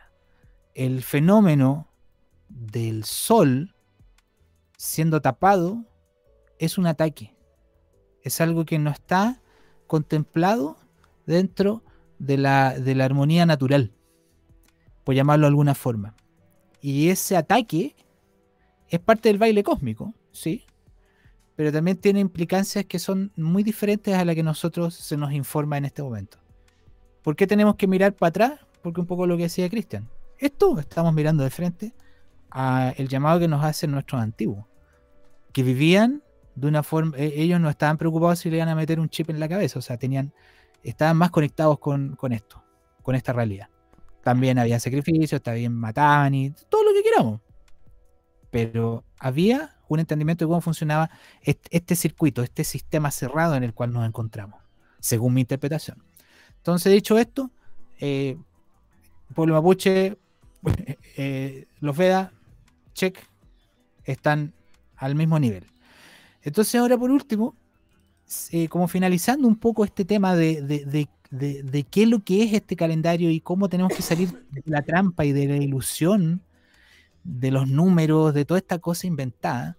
[0.74, 1.91] El fenómeno
[2.50, 3.76] del sol
[4.78, 5.86] siendo tapado
[6.58, 7.36] es un ataque.
[8.24, 9.43] Es algo que no está
[9.86, 10.80] contemplado
[11.26, 11.84] dentro
[12.19, 13.91] de la, de la armonía natural,
[15.03, 16.15] por llamarlo de alguna forma.
[16.82, 17.95] Y ese ataque
[18.89, 20.65] es parte del baile cósmico, ¿sí?
[21.55, 25.78] Pero también tiene implicancias que son muy diferentes a las que nosotros se nos informa
[25.78, 26.38] en este momento.
[27.23, 28.59] ¿Por qué tenemos que mirar para atrás?
[28.82, 30.07] Porque un poco lo que decía Cristian.
[30.38, 31.93] Esto estamos mirando de frente
[32.51, 34.65] a el llamado que nos hacen nuestros antiguos,
[35.51, 36.21] que vivían
[36.55, 39.30] de una forma, e- ellos no estaban preocupados si le iban a meter un chip
[39.30, 40.34] en la cabeza, o sea, tenían,
[40.89, 42.63] estaban más conectados con, con esto,
[43.03, 43.69] con esta realidad.
[44.23, 47.41] También había sacrificios, también mataban y todo lo que queramos.
[48.49, 51.09] Pero había un entendimiento de cómo funcionaba
[51.41, 54.61] est- este circuito, este sistema cerrado en el cual nos encontramos,
[54.99, 56.03] según mi interpretación.
[56.57, 57.51] Entonces, dicho esto,
[57.99, 58.38] eh,
[59.33, 60.17] pueblo mapuche,
[61.17, 62.33] eh, los Veda,
[62.93, 63.17] check,
[64.03, 64.53] están
[64.97, 65.65] al mismo nivel.
[66.41, 67.55] Entonces, ahora por último,
[68.51, 72.43] eh, como finalizando un poco este tema de, de- de- de- qué es lo que
[72.43, 76.41] es este calendario y cómo tenemos que salir de la trampa y de la ilusión
[77.23, 79.78] de los números, de toda esta cosa inventada,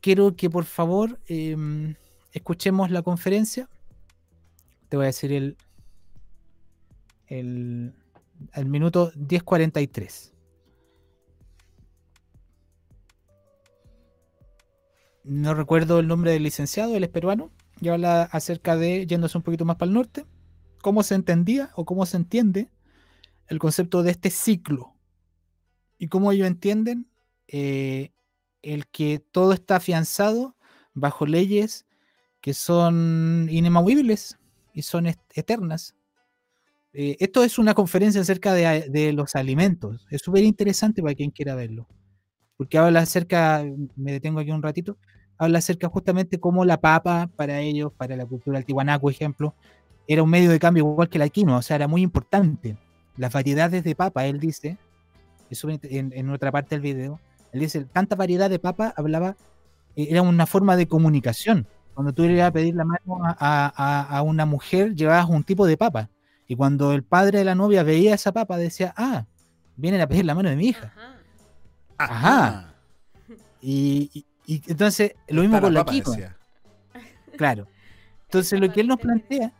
[0.00, 1.94] quiero que por favor em,
[2.32, 3.68] escuchemos la conferencia.
[4.88, 5.56] Te voy a decir el,
[7.26, 7.92] el,
[8.54, 10.32] el minuto 10.43.
[15.26, 17.50] No recuerdo el nombre del licenciado, él es peruano,
[17.80, 20.24] y habla acerca de, yéndose un poquito más para el norte,
[20.80, 22.70] cómo se entendía o cómo se entiende
[23.48, 24.94] el concepto de este ciclo
[25.98, 27.10] y cómo ellos entienden
[27.48, 28.12] eh,
[28.62, 30.56] el que todo está afianzado
[30.94, 31.86] bajo leyes
[32.40, 34.38] que son inemawibles
[34.72, 35.96] y son eternas.
[36.92, 40.06] Eh, esto es una conferencia acerca de, de los alimentos.
[40.10, 41.88] Es súper interesante para quien quiera verlo.
[42.56, 43.64] Porque habla acerca,
[43.96, 44.98] me detengo aquí un ratito,
[45.38, 49.54] habla acerca justamente cómo la papa para ellos, para la cultura del Tiwanaku, ejemplo,
[50.08, 52.76] era un medio de cambio igual que la quinoa, o sea, era muy importante.
[53.16, 54.78] Las variedades de papa, él dice,
[55.50, 57.18] es súper int- en, en otra parte del video,
[57.52, 59.36] él dice, tanta variedad de papa hablaba,
[59.96, 61.66] eh, era una forma de comunicación.
[61.94, 65.66] Cuando tú le ibas a pedir la mano a, a- una mujer, llevabas un tipo
[65.66, 66.10] de papa.
[66.46, 69.24] Y cuando el padre de la novia veía esa papa, decía, ah,
[69.76, 70.92] vienen a pedir la mano de mi hija.
[71.98, 72.74] Ajá.
[73.62, 76.36] Y, y- y entonces, lo mismo con la decía.
[77.36, 77.66] Claro.
[78.24, 79.52] Entonces, lo que él nos plantea,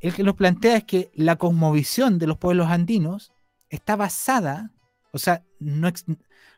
[0.00, 3.32] él que nos plantea es que la cosmovisión de los pueblos andinos
[3.68, 4.70] está basada,
[5.12, 5.92] o sea, no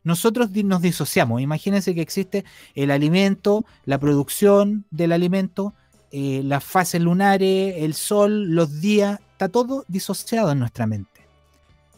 [0.02, 1.40] nosotros nos disociamos.
[1.40, 2.44] Imagínense que existe
[2.74, 5.74] el alimento, la producción del alimento,
[6.10, 11.20] eh, las fases lunares, el sol, los días, está todo disociado en nuestra mente.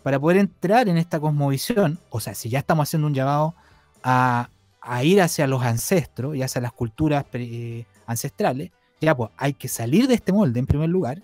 [0.03, 3.55] Para poder entrar en esta cosmovisión, o sea, si ya estamos haciendo un llamado
[4.03, 4.49] a,
[4.83, 9.69] a ir hacia los ancestros y hacia las culturas eh, ancestrales, ya pues hay que
[9.69, 11.23] salir de este molde en primer lugar.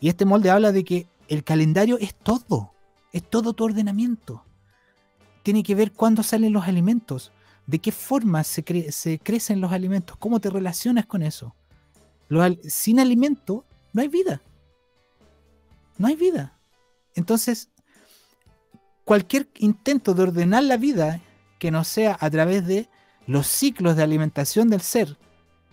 [0.00, 2.72] Y este molde habla de que el calendario es todo,
[3.12, 4.44] es todo tu ordenamiento.
[5.44, 7.32] Tiene que ver cuándo salen los alimentos,
[7.66, 11.54] de qué forma se, cre- se crecen los alimentos, cómo te relacionas con eso.
[12.68, 14.42] Sin alimento no hay vida.
[15.98, 16.58] No hay vida.
[17.14, 17.68] Entonces,
[19.04, 21.20] cualquier intento de ordenar la vida
[21.62, 22.88] que no sea a través de
[23.24, 25.16] los ciclos de alimentación del ser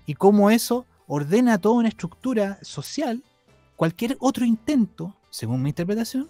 [0.06, 3.24] y cómo eso ordena toda una estructura social,
[3.76, 6.30] cualquier otro intento, según mi interpretación,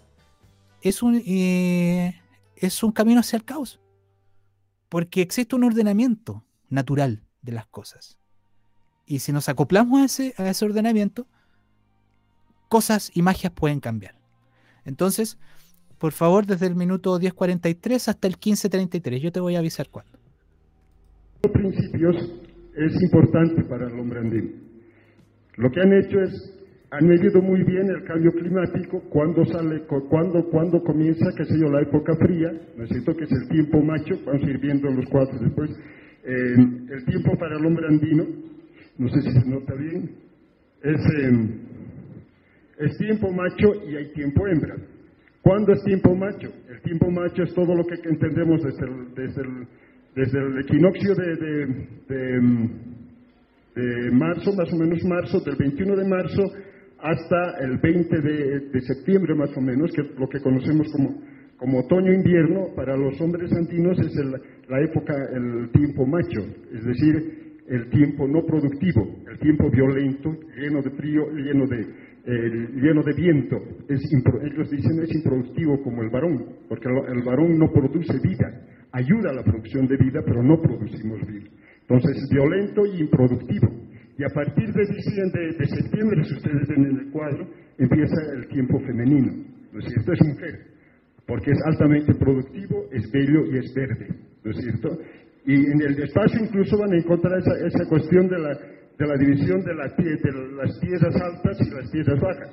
[0.82, 2.22] es un, eh,
[2.56, 3.82] es un camino hacia el caos.
[4.88, 8.18] Porque existe un ordenamiento natural de las cosas.
[9.06, 11.28] Y si nos acoplamos a ese, a ese ordenamiento,
[12.70, 14.16] cosas y magias pueden cambiar.
[14.86, 15.38] Entonces,
[16.00, 20.12] por favor, desde el minuto 10.43 hasta el 15.33, yo te voy a avisar cuándo.
[21.54, 22.16] principios
[22.76, 24.50] es importante para el hombre andino.
[25.58, 26.32] Lo que han hecho es,
[26.92, 31.54] han medido muy bien el cambio climático, cuando sale, cu- cuando, cuando comienza, qué sé
[31.60, 33.14] yo, la época fría, ¿no es cierto?
[33.16, 35.70] Que es el tiempo macho, vamos a ir viendo los cuadros después,
[36.24, 36.56] eh,
[36.92, 38.26] el tiempo para el hombre andino,
[38.98, 40.12] no sé si se nota bien,
[40.84, 41.60] es, eh,
[42.80, 44.76] Es tiempo macho y hay tiempo hembra.
[45.44, 46.48] ¿Cuándo es tiempo macho?
[46.70, 49.68] El tiempo macho es todo lo que entendemos desde el,
[50.16, 52.70] desde el, equinoccio de, de,
[53.76, 56.44] de, marzo, más o menos marzo, del 21 de marzo
[57.00, 61.22] hasta el 20 de, de septiembre, más o menos, que es lo que conocemos como,
[61.58, 62.68] como otoño-invierno.
[62.76, 66.42] Para los hombres andinos es el- la época, el tiempo macho,
[66.74, 71.86] es decir, el tiempo no productivo, el tiempo violento, lleno de frío, lleno de,
[72.30, 73.58] eh, lleno de viento.
[73.88, 74.02] Es
[74.44, 78.48] ellos dicen es improductivo como el varón, porque el, el varón no produce vida,
[78.92, 81.50] ayuda a la producción de vida, pero no producimos vida.
[81.82, 83.68] Entonces, es violento y improductivo.
[84.18, 87.48] Y a partir de diciembre, de septiembre, si ustedes ven en el cuadro,
[87.78, 89.32] empieza el tiempo femenino.
[89.72, 90.14] ¿No es cierto?
[90.14, 90.70] Es mujer
[91.30, 94.08] porque es altamente productivo, es bello y es verde,
[94.44, 94.98] ¿no es cierto?
[95.46, 98.58] Y en el espacio incluso van a encontrar esa, esa cuestión de la,
[99.00, 102.52] de la división de, la de las tierras altas y las tierras bajas.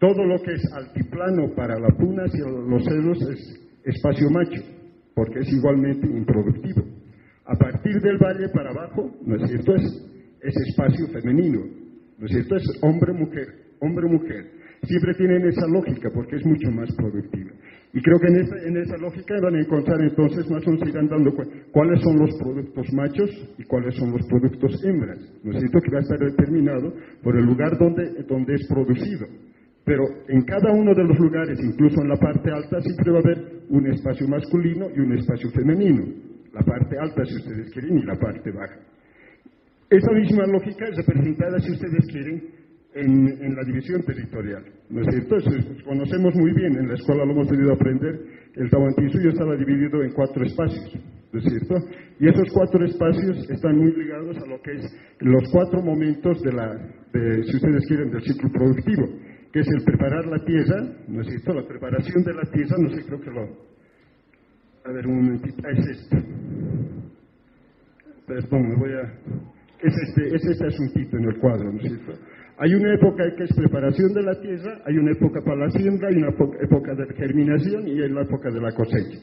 [0.00, 4.62] Todo lo que es altiplano para las punas y los celos es espacio macho,
[5.14, 6.82] porque es igualmente improductivo.
[7.44, 9.74] A partir del valle para abajo, ¿no es cierto?
[9.74, 9.84] Es,
[10.40, 11.60] es espacio femenino,
[12.18, 12.56] ¿no es cierto?
[12.56, 13.46] Es hombre-mujer,
[13.80, 14.50] hombre-mujer.
[14.82, 17.50] Siempre tienen esa lógica porque es mucho más productivo.
[17.96, 21.08] Y creo que en esa, en esa lógica van a encontrar entonces, más se irán
[21.08, 25.18] dando cuenta, cuáles son los productos machos y cuáles son los productos hembras.
[25.42, 25.80] ¿No es cierto?
[25.80, 26.92] Que va a estar determinado
[27.22, 29.26] por el lugar donde, donde es producido.
[29.86, 33.22] Pero en cada uno de los lugares, incluso en la parte alta, siempre va a
[33.22, 33.38] haber
[33.70, 36.04] un espacio masculino y un espacio femenino.
[36.52, 38.76] La parte alta, si ustedes quieren, y la parte baja.
[39.88, 42.42] Esa misma lógica es representada, si ustedes quieren,
[42.96, 44.64] en, en la división territorial.
[44.88, 45.36] ¿No es cierto?
[45.84, 48.20] Conocemos muy bien, en la escuela lo hemos debido aprender,
[48.54, 50.96] el Tahuantinsuyo estaba dividido en cuatro espacios.
[51.32, 51.74] ¿No es cierto?
[52.18, 56.52] Y esos cuatro espacios están muy ligados a lo que es los cuatro momentos de
[56.52, 56.72] la,
[57.12, 59.06] si ustedes quieren, del ciclo productivo,
[59.52, 61.52] que es el preparar la tierra, ¿no es cierto?
[61.52, 63.42] La preparación de la tierra, no sé, creo que lo...
[64.84, 66.16] A ver, un momentito, es esto.
[68.26, 69.02] Perdón, me voy a...
[69.82, 72.12] Es este, es este asuntito en el cuadro, ¿no es cierto?
[72.58, 76.08] Hay una época que es preparación de la tierra, hay una época para la siembra,
[76.08, 79.18] hay una época- de germinación y hay la época de la cosecha.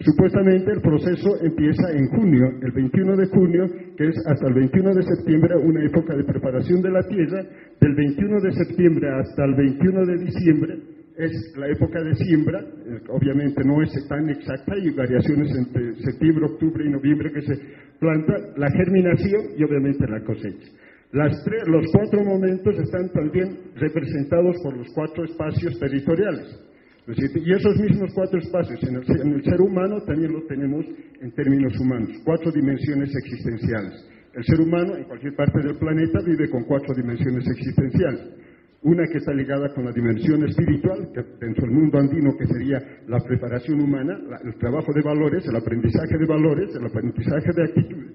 [0.00, 3.64] Supuestamente el proceso empieza en junio, el 21 de junio,
[3.96, 7.42] que es hasta el 21 de septiembre, una época de preparación de la tierra.
[7.80, 10.78] Del 21 de septiembre hasta el 21 de diciembre
[11.16, 12.60] es la época de siembra.
[12.60, 17.54] Eh, Obviamente no es tan exacta, hay variaciones entre septiembre, octubre y noviembre que se
[17.98, 20.68] planta, la germinación y obviamente la cosecha.
[21.14, 26.58] Las tres- los cuatro momentos están también representados por los cuatro espacios territoriales.
[27.06, 29.04] Y esos mismos cuatro espacios en el,
[29.44, 30.84] ser- humano también los tenemos
[31.20, 33.92] en términos humanos, cuatro dimensiones existenciales.
[34.34, 38.34] El ser humano en cualquier parte del planeta vive con cuatro dimensiones existenciales.
[38.82, 42.78] Una que está ligada con la dimensión espiritual, que dentro del mundo andino que sería
[43.06, 48.13] la preparación humana, el trabajo de valores, el aprendizaje de valores, el aprendizaje de actitudes.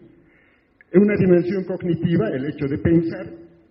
[0.94, 3.28] Una dimensión cognitiva, el hecho de pensar,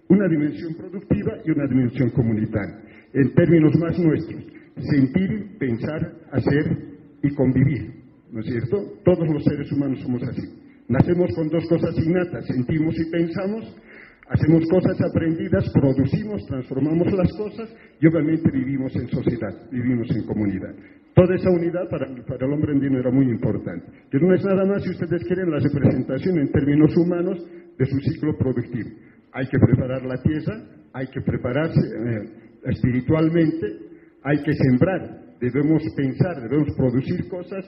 [0.08, 2.78] una dimensión productiva y una dimensión comunitaria.
[3.12, 4.44] En términos más nuestros,
[4.76, 6.78] sentir, pensar, hacer
[7.22, 7.98] y convivir.
[8.30, 8.76] ¿No es cierto?
[9.04, 10.42] Todos los seres humanos somos así.
[10.88, 13.76] Nacemos con dos cosas innatas, sentimos y pensamos,
[14.28, 17.68] hacemos cosas aprendidas, producimos, transformamos las cosas
[18.00, 20.74] y obviamente vivimos en sociedad, vivimos en comunidad.
[21.14, 23.86] Toda esa unidad para, el hombre andino era muy importante.
[24.10, 27.44] Que no es nada más, si ustedes quieren, la representación en términos humanos
[27.76, 28.90] de su ciclo productivo.
[29.32, 32.30] Hay que preparar la tierra, hay que prepararse eh,
[32.66, 33.66] espiritualmente,
[34.22, 35.00] hay que sembrar,
[35.40, 37.64] debemos pensar, debemos producir cosas.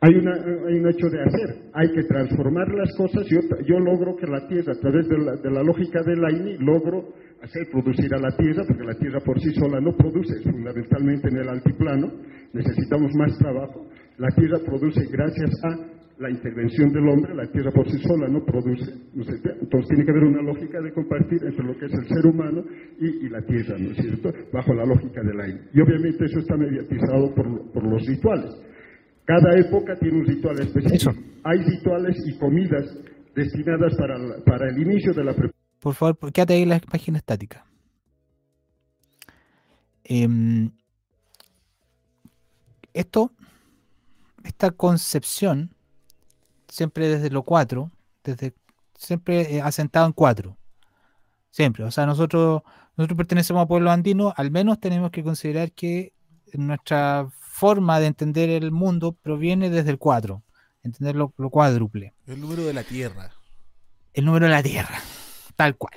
[0.00, 3.26] Hay, una, hay un hecho de hacer, hay que transformar las cosas.
[3.28, 6.58] Yo, yo logro que la tierra, a través de la, de la lógica de Laini,
[6.58, 11.28] logro hacer producir a la tierra, porque la tierra por sí sola no produce, fundamentalmente
[11.28, 12.12] en el altiplano,
[12.52, 13.86] necesitamos más trabajo.
[14.18, 18.44] La tierra produce gracias a la intervención del hombre, la tierra por sí sola no
[18.44, 18.92] produce.
[19.14, 22.64] Entonces tiene que haber una lógica de compartir entre lo que es el ser humano
[23.00, 24.30] y, la tierra, ¿no es cierto?
[24.52, 25.60] Bajo la lógica del aire.
[25.72, 28.54] Y obviamente eso está mediatizado por los rituales.
[29.26, 31.12] Cada época tiene un ritual específico.
[31.44, 32.84] Hay rituales y comidas
[33.34, 35.52] destinadas para, la- para el inicio de la preparación.
[35.80, 37.64] Por favor, quédate ahí en la página estática.
[40.04, 40.70] Em,
[42.94, 43.32] esto,
[44.44, 45.70] esta concepción,
[46.68, 47.90] siempre desde lo 4,
[48.24, 48.54] desde,
[48.96, 50.56] siempre eh, asentado en 4.
[51.50, 51.84] Siempre.
[51.84, 52.62] O sea, nosotros,
[52.96, 56.12] nosotros pertenecemos a pueblo andino, al menos tenemos que considerar que
[56.54, 60.42] nuestra forma de entender el mundo proviene desde el 4,
[60.82, 62.12] entender lo, lo cuádruple.
[62.26, 63.32] El número de la Tierra.
[64.12, 65.00] El número de la Tierra,
[65.56, 65.94] tal cual.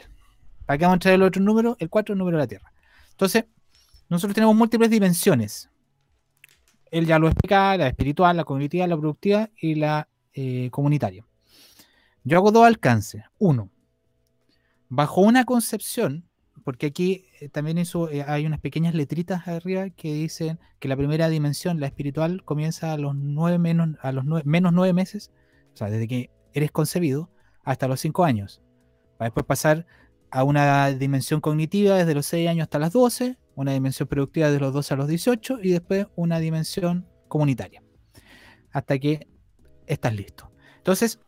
[0.65, 1.75] ¿Para qué vamos a traer el otro número?
[1.79, 2.71] El 4 es el número de la Tierra.
[3.11, 3.43] Entonces,
[4.07, 5.69] nosotros tenemos múltiples dimensiones.
[6.91, 11.25] Él ya lo explica, la espiritual, la cognitiva, la productiva y la eh, comunitaria.
[12.23, 13.23] Yo hago dos alcances.
[13.37, 13.69] Uno,
[14.87, 16.25] bajo una concepción,
[16.63, 21.29] porque aquí también hizo, eh, hay unas pequeñas letritas arriba que dicen que la primera
[21.29, 25.31] dimensión, la espiritual, comienza a los nueve menos, a los nueve, menos nueve meses,
[25.73, 27.31] o sea, desde que eres concebido
[27.63, 28.61] hasta los cinco años.
[29.17, 29.85] Para después pasar
[30.31, 34.59] a una dimensión cognitiva desde los 6 años hasta las 12, una dimensión productiva desde
[34.59, 37.83] los 12 a los 18 y después una dimensión comunitaria.
[38.71, 39.27] Hasta que
[39.87, 40.51] estás listo.
[40.77, 41.19] Entonces,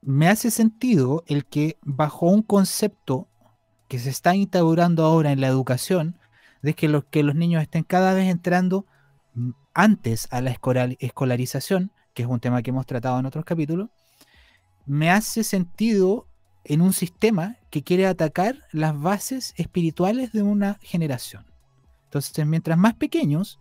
[0.00, 3.28] me hace sentido el que bajo un concepto
[3.90, 6.16] que se está instaurando ahora en la educación,
[6.62, 8.86] de que los, que los niños estén cada vez entrando
[9.34, 13.44] mm, antes a la escolar- escolarización, que es un tema que hemos tratado en otros
[13.44, 13.88] capítulos,
[14.86, 16.28] me hace sentido
[16.62, 21.44] en un sistema que quiere atacar las bases espirituales de una generación.
[22.04, 23.58] Entonces, mientras más pequeños,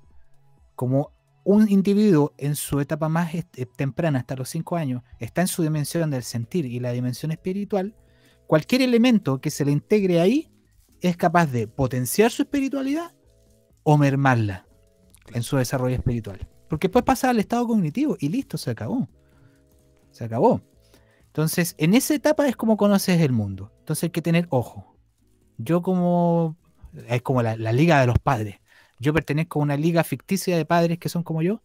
[0.76, 1.12] como
[1.44, 3.44] un individuo en su etapa más eh,
[3.76, 7.96] temprana, hasta los 5 años, está en su dimensión del sentir y la dimensión espiritual,
[8.50, 10.52] cualquier elemento que se le integre ahí
[11.02, 13.14] es capaz de potenciar su espiritualidad
[13.84, 14.66] o mermarla
[15.36, 16.48] en su desarrollo espiritual.
[16.68, 19.08] Porque después pasa al estado cognitivo y listo, se acabó.
[20.10, 20.64] Se acabó.
[21.28, 23.72] Entonces, en esa etapa es como conoces el mundo.
[23.82, 24.96] Entonces hay que tener ojo.
[25.60, 26.58] Yo como...
[27.08, 28.62] Es como la, la liga de los padres.
[28.98, 31.62] Yo pertenezco a una liga ficticia de padres que son como yo.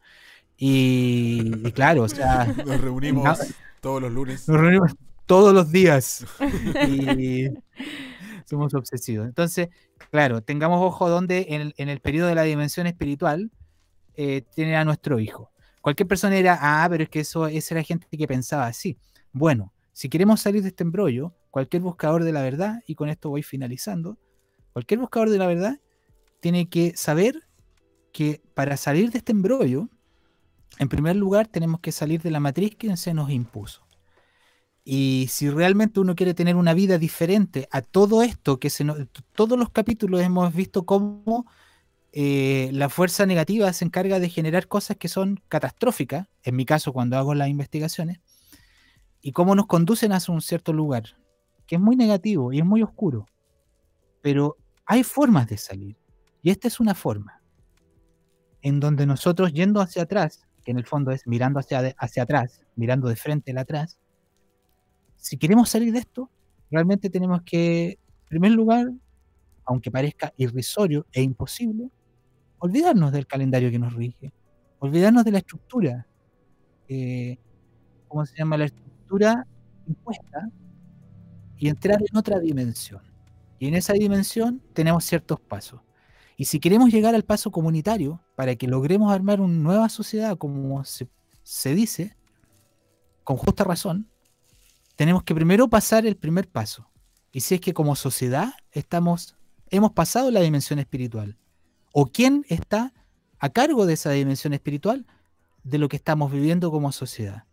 [0.58, 2.44] Y, y claro, o sea...
[2.66, 3.38] Nos reunimos
[3.80, 4.46] todos los lunes.
[4.46, 4.94] nos reunimos
[5.26, 6.24] todos los días.
[7.18, 7.48] Y
[8.44, 9.26] somos obsesivos.
[9.26, 9.68] Entonces,
[10.10, 13.50] claro, tengamos ojo donde en el, en el periodo de la dimensión espiritual
[14.16, 15.50] eh, tiene a nuestro hijo.
[15.80, 18.96] Cualquier persona dirá, ah, pero es que eso, esa era gente que pensaba así.
[19.32, 23.30] Bueno, si queremos salir de este embrollo, cualquier buscador de la verdad, y con esto
[23.30, 24.18] voy finalizando,
[24.72, 25.80] cualquier buscador de la verdad
[26.40, 27.42] tiene que saber
[28.12, 29.88] que para salir de este embrollo,
[30.78, 33.83] en primer lugar tenemos que salir de la matriz que se nos impuso.
[34.84, 38.98] Y si realmente uno quiere tener una vida diferente a todo esto que se nos,
[39.34, 41.46] todos los capítulos hemos visto cómo
[42.12, 46.92] eh, la fuerza negativa se encarga de generar cosas que son catastróficas, en mi caso
[46.92, 48.20] cuando hago las investigaciones,
[49.22, 51.16] y cómo nos conducen hacia un cierto lugar,
[51.66, 53.26] que es muy negativo y es muy oscuro.
[54.20, 55.96] Pero hay formas de salir,
[56.40, 57.42] y esta es una forma,
[58.60, 62.60] en donde nosotros yendo hacia atrás, que en el fondo es mirando hacia, hacia atrás,
[62.76, 63.98] mirando de frente al atrás,
[65.24, 66.30] si queremos salir de esto,
[66.70, 68.92] realmente tenemos que, en primer lugar,
[69.64, 71.88] aunque parezca irrisorio e imposible,
[72.58, 74.34] olvidarnos del calendario que nos rige,
[74.80, 76.06] olvidarnos de la estructura,
[76.90, 77.38] eh,
[78.06, 78.58] ¿cómo se llama?
[78.58, 79.46] La estructura
[79.86, 80.50] impuesta
[81.56, 83.00] y entrar en otra dimensión.
[83.58, 85.80] Y en esa dimensión tenemos ciertos pasos.
[86.36, 90.84] Y si queremos llegar al paso comunitario, para que logremos armar una nueva sociedad, como
[90.84, 91.08] se,
[91.42, 92.14] se dice,
[93.22, 94.10] con justa razón,
[94.96, 96.90] tenemos que primero pasar el primer paso.
[97.32, 99.36] Y si es que como sociedad estamos,
[99.70, 101.36] hemos pasado la dimensión espiritual,
[101.92, 102.92] o quién está
[103.38, 105.06] a cargo de esa dimensión espiritual
[105.64, 107.44] de lo que estamos viviendo como sociedad.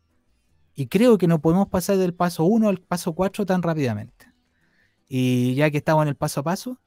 [0.76, 4.32] Y creo que no podemos pasar del paso 1 al paso 4 tan rápidamente.
[5.08, 6.80] Y ya que estamos en el paso a paso,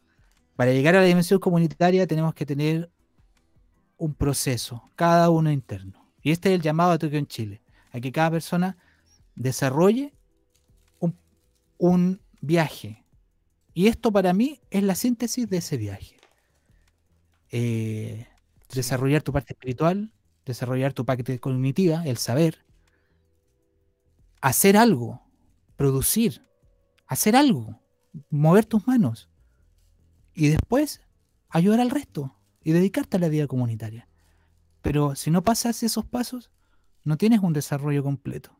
[0.56, 2.90] para llegar a la dimensión comunitaria tenemos que tener
[3.96, 6.10] un proceso, cada uno interno.
[6.22, 7.62] Y este es el llamado a Tokio en Chile,
[7.92, 8.76] a que cada persona
[9.34, 10.14] desarrolle
[11.84, 13.04] un viaje.
[13.74, 16.16] Y esto para mí es la síntesis de ese viaje.
[17.50, 18.26] Eh,
[18.72, 20.10] Desarrollar tu parte espiritual,
[20.46, 22.64] desarrollar tu parte cognitiva, el saber,
[24.40, 25.22] hacer algo,
[25.76, 26.42] producir,
[27.06, 27.78] hacer algo,
[28.30, 29.28] mover tus manos
[30.34, 31.02] y después
[31.50, 34.08] ayudar al resto y dedicarte a la vida comunitaria.
[34.80, 36.50] Pero si no pasas esos pasos,
[37.04, 38.58] no tienes un desarrollo completo.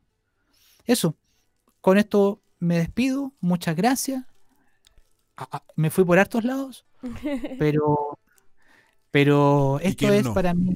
[0.84, 1.16] Eso,
[1.80, 4.24] con esto me despido, muchas gracias.
[5.36, 6.84] Ah, ah, Me fui por hartos lados,
[7.58, 8.18] pero,
[9.10, 10.34] pero ¿Y esto es no?
[10.34, 10.74] para mí.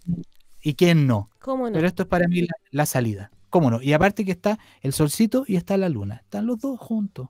[0.62, 1.31] ¿Y quién no?
[1.40, 1.73] ¿Cómo no?
[1.73, 3.31] Pero esto es para mí la, la salida.
[3.51, 3.81] ¿Cómo no?
[3.81, 6.16] Y aparte que está el solcito y está la luna.
[6.16, 7.28] Están los dos juntos.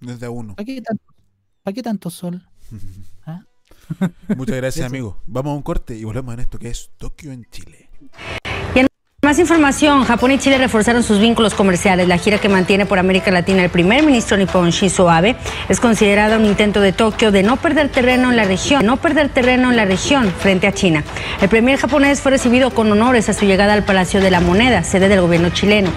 [0.00, 0.54] Desde uno.
[0.54, 1.04] ¿Para qué tanto,
[1.62, 2.46] para qué tanto sol?
[3.26, 3.42] ¿Ah?
[4.36, 5.18] Muchas gracias, amigo.
[5.26, 7.90] Vamos a un corte y volvemos en esto que es Tokio en Chile.
[9.24, 12.08] Más información, Japón y Chile reforzaron sus vínculos comerciales.
[12.08, 15.34] La gira que mantiene por América Latina el primer ministro nipón Shinzo Abe
[15.70, 19.30] es considerada un intento de Tokio de no perder terreno en la región, no perder
[19.30, 21.04] terreno en la región frente a China.
[21.40, 24.84] El primer japonés fue recibido con honores a su llegada al Palacio de la Moneda,
[24.84, 25.88] sede del gobierno chileno.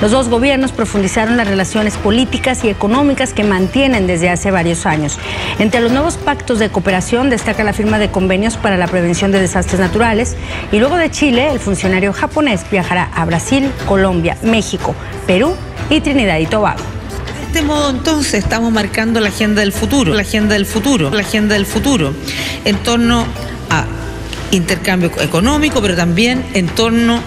[0.00, 5.18] Los dos gobiernos profundizaron las relaciones políticas y económicas que mantienen desde hace varios años.
[5.58, 9.40] Entre los nuevos pactos de cooperación destaca la firma de convenios para la prevención de
[9.40, 10.36] desastres naturales
[10.70, 14.94] y luego de Chile, el funcionario japonés viajará a Brasil, Colombia, México,
[15.26, 15.54] Perú
[15.88, 16.82] y Trinidad y Tobago.
[16.82, 21.22] De este modo entonces estamos marcando la agenda del futuro, la agenda del futuro, la
[21.22, 22.12] agenda del futuro
[22.66, 23.24] en torno
[23.70, 23.86] a
[24.50, 27.22] intercambio económico, pero también en torno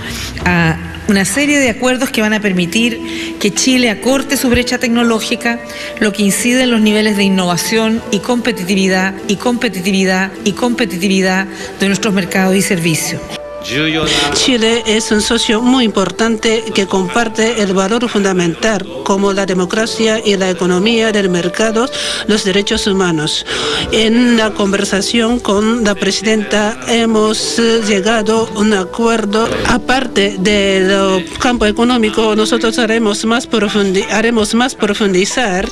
[0.46, 0.78] a
[1.08, 5.60] una serie de acuerdos que van a permitir que Chile acorte su brecha tecnológica,
[6.00, 11.48] lo que incide en los niveles de innovación y competitividad y competitividad y competitividad
[11.80, 13.20] de nuestros mercados y servicios.
[14.34, 20.38] Chile es un socio muy importante que comparte el valor fundamental como la democracia y
[20.38, 21.90] la economía del mercado,
[22.28, 23.46] los derechos humanos.
[23.92, 29.48] En la conversación con la presidenta hemos eh, llegado a un acuerdo.
[29.68, 35.68] Aparte del campo económico, nosotros haremos más, profundi haremos más profundizar,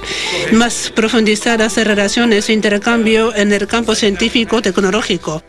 [0.51, 5.41] más profundizar las relaciones e intercambio en el campo científico tecnológico.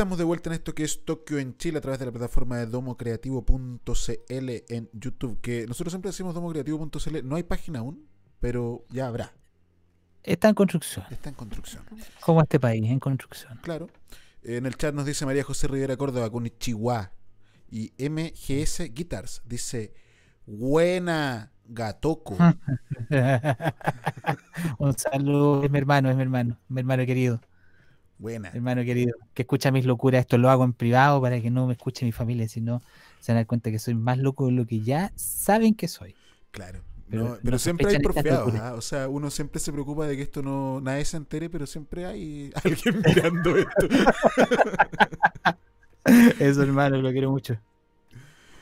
[0.00, 2.56] Estamos de vuelta en esto que es Tokio en Chile a través de la plataforma
[2.56, 3.80] de domocreativo.cl
[4.30, 5.38] en YouTube.
[5.42, 7.18] Que nosotros siempre decimos domocreativo.cl.
[7.22, 8.08] No hay página aún,
[8.38, 9.34] pero ya habrá.
[10.22, 11.04] Está en construcción.
[11.10, 11.84] Está en construcción.
[12.20, 13.58] Como este país, en construcción.
[13.60, 13.88] Claro.
[14.42, 17.12] En el chat nos dice María José Rivera Córdoba con Chihuahua.
[17.70, 19.92] Y MGS Guitars dice:
[20.46, 22.38] Buena, Gatoco.
[24.78, 27.42] Un saludo, es mi hermano, es mi hermano, mi hermano querido.
[28.20, 28.50] Buena.
[28.54, 31.72] Hermano querido, que escucha mis locuras, esto lo hago en privado para que no me
[31.72, 32.80] escuche mi familia, si no
[33.18, 36.14] se dar cuenta que soy más loco de lo que ya saben que soy.
[36.50, 36.80] Claro.
[37.08, 38.54] Pero No, pero no siempre hay porfiados.
[38.56, 38.74] ¿ah?
[38.74, 42.06] o sea, uno siempre se preocupa de que esto no nadie se entere, pero siempre
[42.06, 43.88] hay alguien mirando esto.
[46.38, 47.58] Eso, hermano, lo quiero mucho.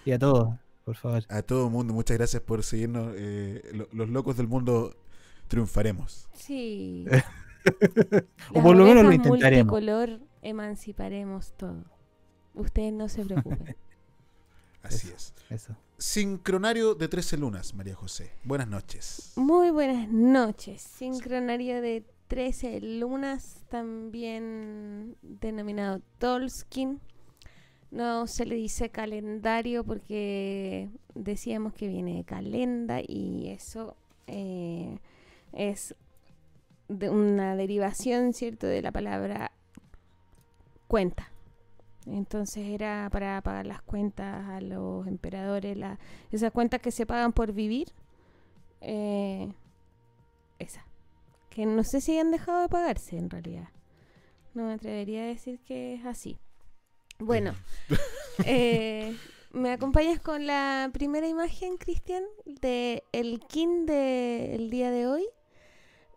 [0.04, 0.54] Y a todos,
[0.84, 1.24] por favor.
[1.28, 3.12] A todo el mundo, muchas gracias por seguirnos.
[3.16, 4.96] eh, lo- los locos del mundo
[5.48, 6.28] triunfaremos.
[6.34, 7.06] Sí.
[8.54, 9.72] O por lo menos lo intentaremos.
[9.72, 11.84] multicolor emanciparemos todo.
[12.54, 13.76] Ustedes no se preocupen.
[14.82, 15.34] Así es.
[15.50, 15.76] Eso.
[15.98, 18.32] Sincronario de 13 lunas, María José.
[18.44, 19.32] Buenas noches.
[19.36, 20.80] Muy buenas noches.
[20.80, 27.00] Sincronario de 13 lunas, también denominado Tolskin.
[27.90, 34.98] No se le dice calendario porque decíamos que viene de calenda y eso eh,
[35.52, 35.94] es
[36.88, 39.52] de una derivación, ¿cierto?, de la palabra
[40.86, 41.30] cuenta.
[42.06, 45.98] Entonces era para pagar las cuentas a los emperadores, la-
[46.32, 47.88] esas cuentas que se pagan por vivir.
[48.80, 49.52] eh,
[50.60, 50.84] esa.
[51.50, 53.68] Que no sé si han dejado de pagarse en realidad.
[54.54, 56.38] No me atrevería a decir que es así.
[57.18, 57.54] Bueno,
[58.46, 59.16] eh,
[59.52, 65.26] ¿me acompañas con la primera imagen, Cristian, de el kin del día de hoy?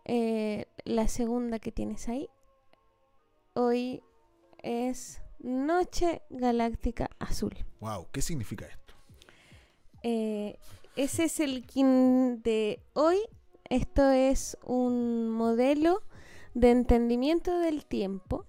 [0.04, 2.28] Eh, la segunda que tienes ahí.
[3.54, 4.02] Hoy
[4.58, 7.54] es Noche Galáctica Azul.
[7.80, 8.94] Wow, ¿qué significa esto?
[10.02, 10.58] Eh,
[10.96, 13.18] ese es el kin de hoy.
[13.68, 16.02] Esto es un modelo
[16.54, 18.46] de entendimiento del tiempo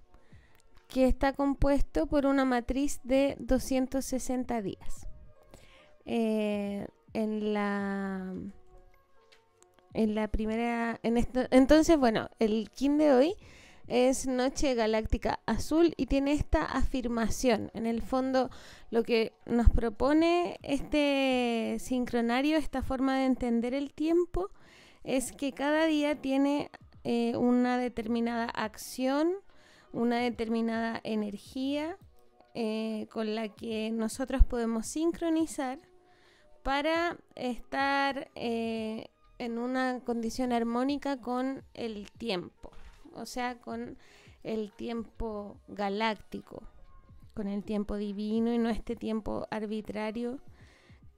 [0.88, 5.07] que está compuesto por una matriz de 260 días.
[6.05, 8.34] Eh, en la
[9.94, 13.36] en la primera en esto, entonces bueno el kin de hoy
[13.88, 17.70] es Noche Galáctica Azul y tiene esta afirmación.
[17.74, 18.49] En el fondo,
[18.91, 24.49] lo que nos propone este sincronario, esta forma de entender el tiempo,
[25.03, 26.72] es que cada día tiene
[27.03, 29.34] eh, una determinada acción,
[29.91, 31.98] una determinada energía
[32.56, 35.80] eh, con la que nosotros podemos sincronizar
[36.64, 39.10] para estar eh,
[39.44, 42.72] en una condición armónica con el tiempo
[43.15, 43.98] o sea, con
[44.44, 46.64] el tiempo galáctico,
[47.34, 50.40] con el tiempo divino y no este tiempo arbitrario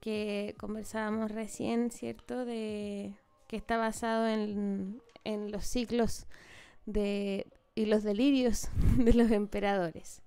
[0.00, 2.44] que conversábamos recién, ¿cierto?
[2.44, 3.14] De
[3.48, 6.26] que está basado en, en los ciclos
[6.84, 10.22] de, y los delirios de los emperadores.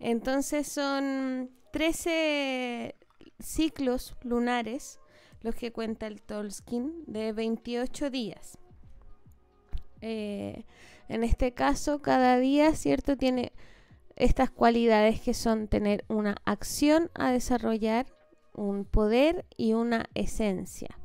[0.00, 2.94] Entonces son 13
[3.40, 5.00] ciclos lunares
[5.42, 8.58] los que cuenta el Tolkien de 28 días.
[10.00, 10.64] Eh,
[11.08, 13.16] en este caso, cada día, ¿cierto?
[13.16, 13.52] Tiene
[14.16, 18.06] estas cualidades que son tener una acción a desarrollar,
[18.52, 20.98] un poder y una esencia.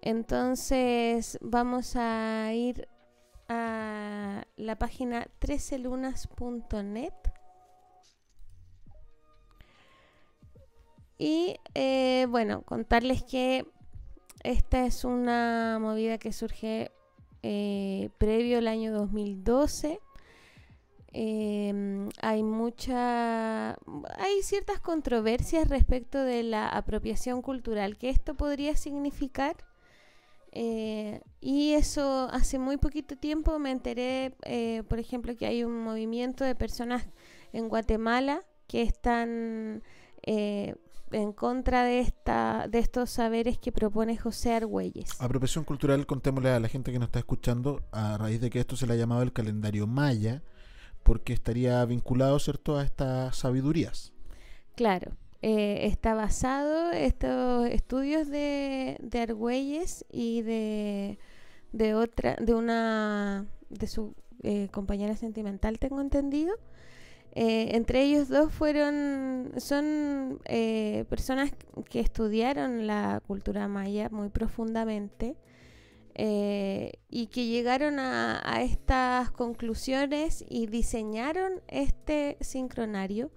[0.00, 2.88] Entonces vamos a ir
[3.48, 7.12] a la página 13lunas.net
[11.18, 13.66] y eh, bueno, contarles que
[14.42, 16.90] esta es una movida que surge
[17.42, 20.00] eh, previo al año 2012.
[21.16, 23.70] Em, hay mucha
[24.18, 29.54] hay ciertas controversias respecto de la apropiación cultural que esto podría significar
[30.50, 35.84] eh, y eso hace muy poquito tiempo me enteré eh, por ejemplo que hay un
[35.84, 37.06] movimiento de personas
[37.52, 39.84] en Guatemala que están
[40.22, 40.74] eh,
[41.12, 46.60] en contra de esta de estos saberes que propone José Argüelles Apropiación cultural, contémosle a
[46.60, 49.22] la gente que nos está escuchando, a raíz de que esto se le ha llamado
[49.22, 50.42] el calendario maya,
[51.02, 54.12] porque estaría vinculado, ¿cierto?, a estas sabidurías.
[54.74, 55.12] Claro,
[55.42, 61.18] eh, está basado estos estudios de, de Argüelles y de,
[61.72, 66.54] de otra, de una, de su eh, compañera sentimental, tengo entendido.
[67.36, 71.52] Eh, entre ellos dos fueron, son eh, personas
[71.90, 75.36] que estudiaron la cultura maya muy profundamente
[76.14, 83.32] eh, y que llegaron a, a estas conclusiones y diseñaron este sincronario,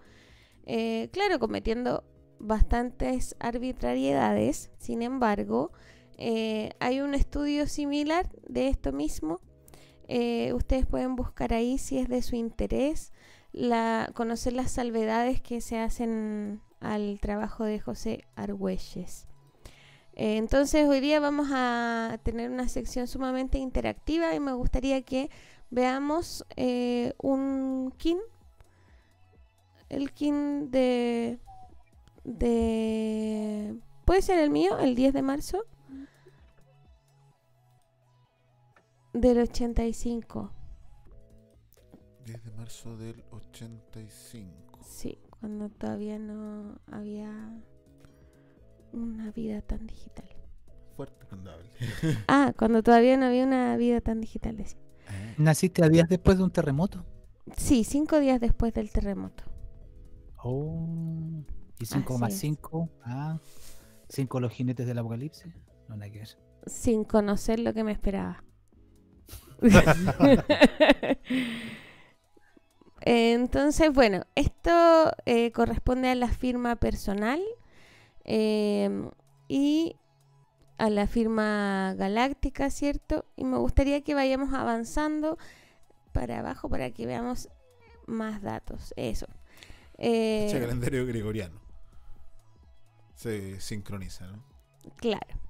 [1.12, 2.04] claro, cometiendo
[2.40, 5.72] bastantes arbitrariedades, sin embargo,
[6.20, 9.40] hay un estudio similar de esto mismo.
[10.54, 13.12] Ustedes pueden buscar ahí si es de su interés
[13.58, 19.28] la, conocer las salvedades que se hacen al trabajo de José Argüelles.
[20.14, 25.30] Eh, entonces hoy día vamos a tener una sección sumamente interactiva y me gustaría que
[25.70, 28.20] veamos eh, un kin,
[29.90, 31.40] el kin de,
[32.24, 33.76] de...
[34.06, 34.78] ¿Puede ser el mío?
[34.80, 35.64] El 10 de marzo.
[39.14, 40.52] Del 85.
[42.58, 44.80] 10 de marzo del 85.
[44.84, 47.62] Sí, cuando todavía no había
[48.92, 50.28] una vida tan digital.
[50.96, 51.70] Fuerte cuando hable.
[52.28, 54.58] Ah, cuando todavía no había una vida tan digital.
[54.58, 54.80] decía.
[55.38, 57.06] ¿Naciste a días después de un terremoto?
[57.56, 59.44] Sí, cinco días después del terremoto.
[60.38, 61.44] Oh.
[61.80, 62.40] ¿Y 5 Así más es.
[62.40, 62.90] 5?
[63.04, 63.40] Ah.
[64.10, 65.54] ¿5 los jinetes del apocalipsis?
[65.88, 66.38] No, nada que ver.
[66.66, 68.44] Sin conocer lo que me esperaba.
[73.02, 77.42] Entonces, bueno, esto eh, corresponde a la firma personal
[78.24, 79.10] em,
[79.48, 79.96] y
[80.78, 83.26] a la firma galáctica, ¿cierto?
[83.36, 85.38] Y me gustaría que vayamos avanzando
[86.12, 87.50] para abajo para que veamos
[88.06, 88.94] más datos.
[88.96, 89.28] Eso.
[89.98, 91.60] Eh, Este calendario gregoriano.
[93.16, 94.44] Se sincroniza, ¿no?
[94.98, 95.47] Claro.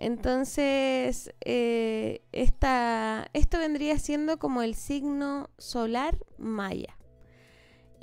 [0.00, 6.96] Entonces, eh, esta, esto vendría siendo como el signo solar maya.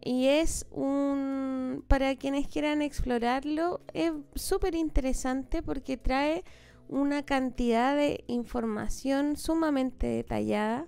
[0.04, 6.44] Y es un, para quienes quieran explorarlo, es súper interesante porque trae
[6.88, 10.86] una cantidad de información sumamente detallada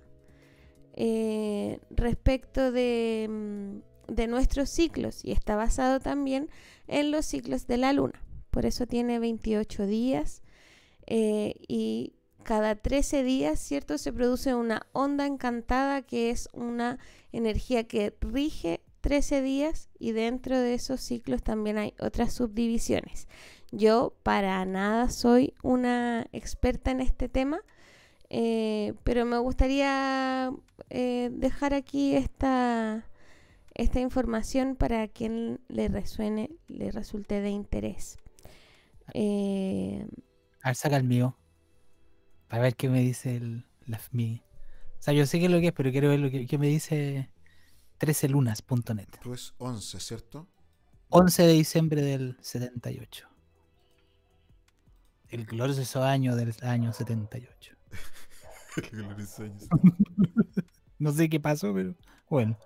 [0.94, 6.52] eh, respecto de, mm, de nuestros ciclos y está basado también
[6.86, 8.23] en los ciclos de la luna.
[8.52, 10.44] Por eso tiene 28 días
[11.10, 12.14] eh, y
[12.44, 13.98] cada 13 días, ¿cierto?
[13.98, 16.98] Se produce una onda encantada que es una
[17.31, 23.27] energía que rige 13 días y dentro de esos ciclos también hay otras subdivisiones.
[23.72, 27.60] Yo para nada soy una experta en este tema,
[28.30, 30.52] eh, pero me gustaría
[30.90, 33.06] eh, dejar aquí esta,
[33.73, 38.18] esta información para quien le resuene, le resulte de interés.
[39.14, 40.06] Eh,
[40.61, 41.38] A ver, saca el mío.
[42.48, 44.44] Para ver qué me dice el, la, mi...
[44.99, 46.57] O sea, yo sé qué es lo que es, pero quiero ver lo que, qué
[46.57, 47.31] me dice
[47.99, 49.07] 13lunas.net.
[49.23, 50.48] Pues 11, ¿cierto?
[51.10, 53.27] 11 de diciembre del 78.
[55.30, 57.76] El glorioso año del año 78.
[60.99, 61.95] no sé qué pasó, pero
[62.30, 62.57] bueno.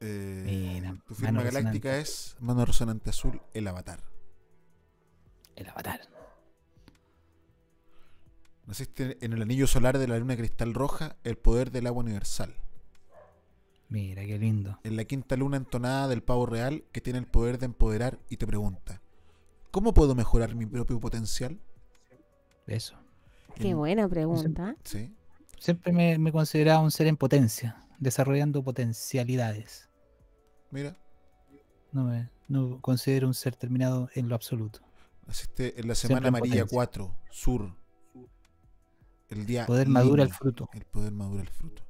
[0.00, 2.00] Eh, Mira, tu firma galáctica resonante.
[2.00, 4.00] es mano resonante azul, el avatar.
[5.56, 6.00] El avatar.
[8.66, 12.54] Naciste en el anillo solar de la luna cristal roja, el poder del agua universal.
[13.88, 14.78] Mira, qué lindo.
[14.84, 18.36] En la quinta luna entonada del pavo real, que tiene el poder de empoderar y
[18.36, 19.02] te pregunta:
[19.70, 21.60] ¿Cómo puedo mejorar mi propio potencial?
[22.66, 22.96] Eso.
[23.54, 24.76] qué buena pregunta.
[24.84, 25.16] Sí.
[25.58, 27.76] Siempre me, me consideraba un ser en potencia.
[27.98, 29.88] desarrollando potencialidades.
[30.70, 30.96] Mira,
[31.90, 34.80] No me no considero un ser terminado en lo absoluto.
[35.26, 36.66] naciste en la semana amarilla potencia.
[36.66, 37.76] 4, sur.
[39.30, 39.66] El día.
[39.66, 40.68] Poder madura el fruto.
[40.72, 41.82] El poder madura el fruto.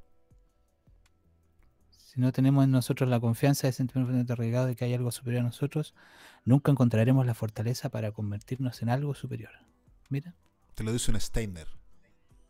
[1.89, 5.41] Si no tenemos en nosotros la confianza de sentimiento arraigado de que hay algo superior
[5.41, 5.93] a nosotros,
[6.45, 9.51] nunca encontraremos la fortaleza para convertirnos en algo superior.
[10.09, 10.33] Mira,
[10.73, 11.67] Te lo dice un Steiner.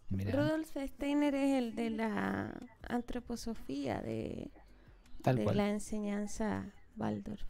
[0.09, 0.31] mira.
[0.31, 2.53] Rudolf Steiner es el de la
[2.88, 4.51] antroposofía de,
[5.22, 5.57] Tal de cual.
[5.57, 7.43] la enseñanza Waldorf.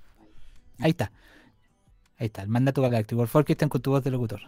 [0.80, 1.12] Ahí está.
[2.18, 3.20] Ahí está, el mandato galáctico.
[3.22, 4.42] Por favor, Cristian, con tu voz de locutor.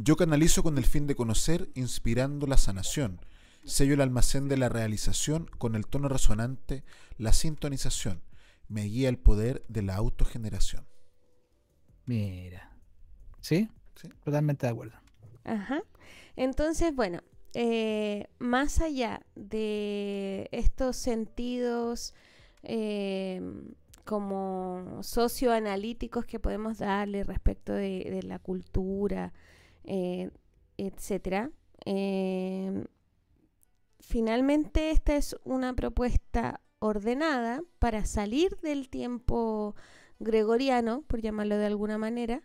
[0.00, 3.20] Yo canalizo con el fin de conocer, inspirando la sanación.
[3.64, 6.84] Sello el almacén de la realización con el tono resonante,
[7.16, 8.22] la sintonización.
[8.68, 10.86] Me guía el poder de la autogeneración.
[12.06, 12.78] Mira.
[13.40, 13.70] ¿Sí?
[13.96, 14.08] Sí.
[14.24, 14.96] Totalmente de acuerdo.
[15.42, 15.82] Ajá.
[16.36, 17.20] Entonces, bueno,
[17.54, 22.14] eh, más allá de estos sentidos
[22.62, 23.42] eh,
[24.04, 29.32] como socioanalíticos que podemos darle respecto de, de la cultura,
[29.88, 30.30] eh,
[30.76, 31.50] etcétera,
[31.84, 32.84] eh,
[34.00, 39.74] finalmente esta es una propuesta ordenada para salir del tiempo
[40.20, 42.42] gregoriano, por llamarlo de alguna manera,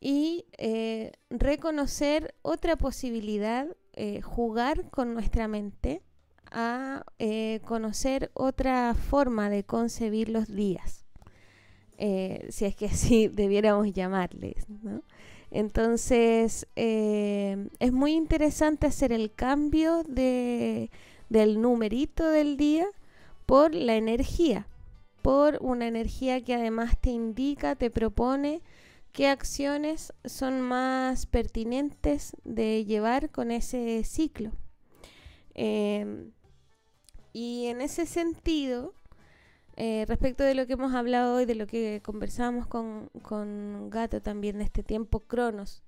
[0.00, 6.02] y eh, reconocer otra posibilidad, eh, jugar con nuestra mente
[6.50, 11.06] a eh, conocer otra forma de concebir los días,
[11.96, 14.68] si es que así debiéramos llamarles.
[14.68, 15.02] ¿no?
[15.54, 20.90] Entonces, eh, es muy interesante hacer el cambio de,
[21.28, 22.88] del numerito del día
[23.46, 24.66] por la energía,
[25.22, 28.62] por una energía que además te indica, te propone
[29.12, 34.50] qué acciones son más pertinentes de llevar con ese ciclo.
[35.54, 36.32] Eh,
[37.32, 38.92] y en ese sentido,
[39.76, 44.22] eh, respecto de lo que hemos hablado hoy, de lo que conversamos con, con Gato
[44.22, 45.82] también, de este tiempo Cronos,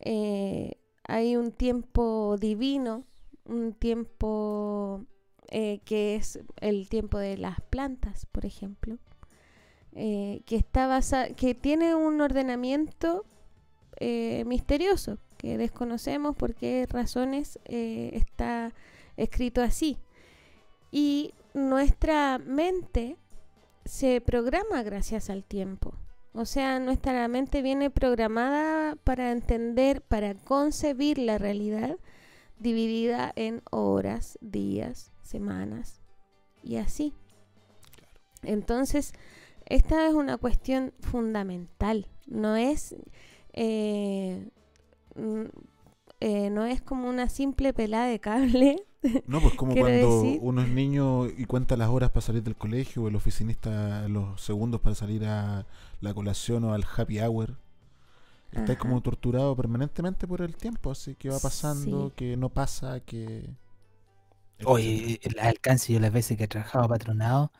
[0.00, 3.04] eh, hay un tiempo divino,
[3.44, 5.04] un tiempo
[5.48, 8.98] eh, que es el tiempo de las plantas, por ejemplo,
[9.92, 13.26] que, está basa que tiene un ordenamiento
[14.46, 18.72] misterioso, que desconocemos por qué razones está
[19.18, 19.98] escrito así.
[20.90, 23.16] Y nuestra mente
[23.84, 25.94] se programa gracias al tiempo.
[26.34, 31.98] O sea, nuestra mente viene programada para entender, para concebir la realidad
[32.58, 36.00] dividida en horas, días, semanas
[36.62, 37.12] y así.
[38.42, 39.12] Entonces,
[39.66, 42.06] esta es una cuestión fundamental.
[42.26, 42.96] No es,
[43.52, 44.48] eh,
[46.20, 48.86] eh, no es como una simple pelada de cable.
[49.26, 50.38] No, pues como cuando decir.
[50.42, 54.40] uno es niño y cuenta las horas para salir del colegio, o el oficinista los
[54.40, 55.66] segundos para salir a
[56.00, 57.58] la colación o al happy hour.
[58.52, 58.78] Estás Ajá.
[58.78, 62.14] como torturado permanentemente por el tiempo, así que va pasando, Sí.
[62.16, 63.56] que no pasa, que...
[64.64, 67.52] Oye, el alcance, yo las veces que he trabajado patronado,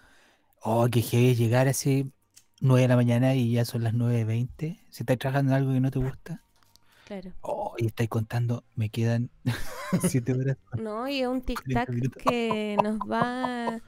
[0.63, 2.13] oh, que heavy llegar así
[2.61, 4.81] 9 de la mañana y ya son las 9.20.
[4.91, 6.43] Si estás trabajando en algo que no te gusta,
[7.05, 7.33] Claro.
[7.41, 9.31] oh, y estáis contando, me quedan
[10.09, 10.57] 7 horas.
[10.79, 13.81] No, y es un 40 tic-tac que nos va.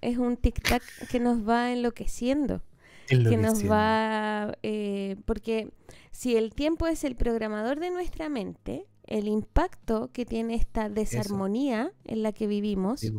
[0.00, 2.62] Es un tic-tac que nos va enloqueciendo.
[3.06, 4.56] Que nos va.
[4.62, 5.70] eh, porque
[6.10, 11.92] si el tiempo es el programador de nuestra mente, el impacto que tiene esta desarmonía
[12.04, 13.00] en la que vivimos.
[13.00, 13.12] Sí,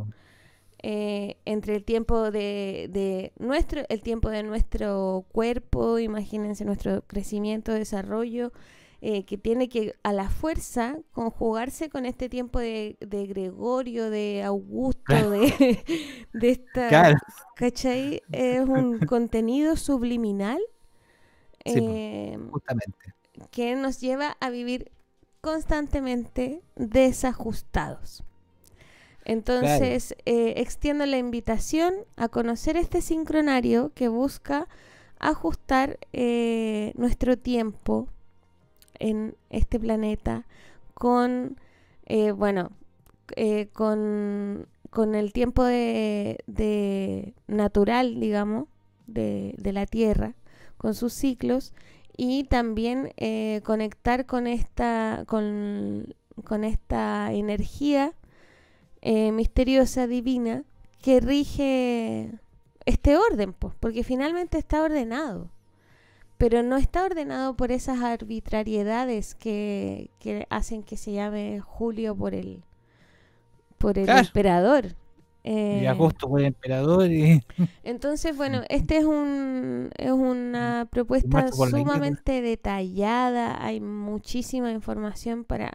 [0.85, 7.71] eh, entre el tiempo de, de nuestro el tiempo de nuestro cuerpo imagínense nuestro crecimiento
[7.71, 8.51] desarrollo
[9.03, 14.43] eh, que tiene que a la fuerza conjugarse con este tiempo de, de Gregorio de
[14.43, 15.83] Augusto de,
[16.33, 17.17] de esta Claro.
[17.55, 18.23] ¿cachai?
[18.31, 20.59] es un contenido subliminal
[21.65, 23.13] Sí, eh, justamente.
[23.51, 24.91] que nos lleva a vivir
[25.41, 28.23] constantemente desajustados.
[29.25, 34.67] Entonces, eh, extiendo la invitación a conocer este sincronario que busca
[35.19, 38.09] ajustar eh, nuestro tiempo
[38.99, 40.45] en este planeta
[40.93, 41.57] con,
[42.05, 42.71] eh, bueno,
[43.35, 48.67] eh, con, con el tiempo de, de natural, digamos,
[49.07, 50.35] de, de la Tierra,
[50.77, 51.73] con sus ciclos,
[52.15, 56.13] y también eh, conectar con esta, con,
[56.43, 58.13] con esta energía
[59.01, 60.63] eh, misteriosa, divina,
[61.01, 62.31] que rige
[62.85, 65.49] este orden, pues, porque finalmente está ordenado,
[66.43, 72.33] pero no está ordenado por esas arbitrariedades que, que hacen que se llame Julio por
[72.35, 72.63] el,
[73.77, 74.27] por el Claro.
[74.27, 74.95] emperador.
[75.69, 77.41] Y Eh, agosto fue el emperador y
[77.83, 85.73] entonces, bueno, este es un es una propuesta por sumamente detallada, hay muchísima información para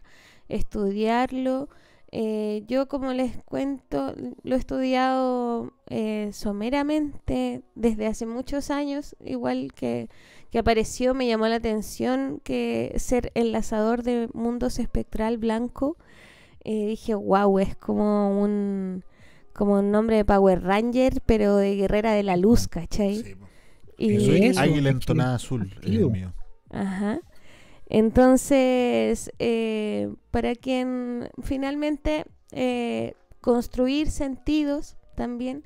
[0.48, 1.68] estudiarlo.
[2.10, 9.72] Eh, yo, como les cuento, lo he estudiado eh, someramente desde hace muchos años, igual
[9.74, 10.08] que,
[10.50, 15.96] que apareció, me llamó la atención que ser enlazador de mundos espectral blanco,
[16.64, 19.04] eh, dije, wow, es como un
[19.52, 23.18] como un nombre de Power Ranger, pero de guerrera de la luz, ¿cachai?
[23.98, 26.32] Eso es Eso, águila entonada que- azul, el mío.
[26.70, 27.20] Ajá.
[28.12, 35.64] Entonces, eh, para quien finalmente eh, construir sentidos también,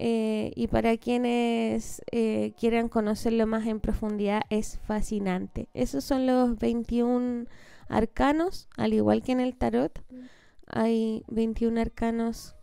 [0.00, 5.68] eh, y para quienes eh, quieran conocerlo más en profundidad, es fascinante.
[5.74, 7.46] Esos son los 21
[7.88, 10.00] arcanos, al igual que en el tarot.
[10.68, 12.54] Hay 21 arcanos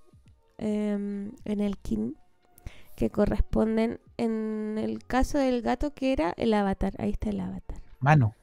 [0.58, 2.16] em, en el kin
[2.96, 6.94] que corresponden en el caso del gato que era el avatar.
[7.00, 7.82] Ahí está el avatar.
[8.00, 8.34] mano.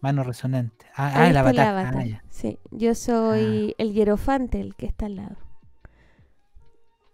[0.00, 0.86] Mano resonante.
[0.94, 1.86] Ah, ah, Ahí el está el avatar.
[1.86, 2.22] Ah, avatar.
[2.28, 5.36] Sí, yo soy el hierofante, el que está al lado.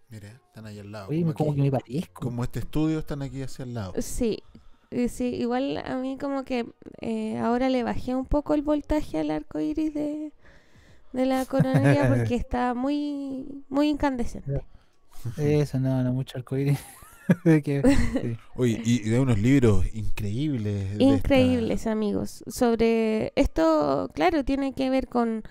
[0.09, 1.09] Mira, están ahí al lado.
[1.09, 1.57] Oye, como como aquí.
[1.57, 2.21] que me parezco.
[2.21, 3.93] Como este estudio están aquí hacia el lado.
[3.97, 4.43] Sí,
[4.91, 6.67] y sí, igual a mí como que
[7.01, 10.31] eh, ahora le bajé un poco el voltaje al arco iris de,
[11.11, 14.61] de la coronería porque está muy, muy incandescente.
[15.37, 16.77] Eso, no, no, mucho arcoíris.
[17.43, 17.81] Que-
[18.21, 18.37] sí.
[18.55, 20.91] Oye, y, y de unos libros increíbles.
[20.91, 22.43] esta- Increíbles, amigos.
[22.47, 25.41] Sobre esto, claro, tiene que ver con,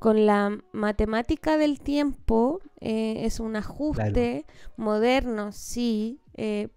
[0.00, 2.60] con la matemática del tiempo.
[2.82, 4.46] eh, es un ajuste
[4.78, 6.68] moderno, sí, eh,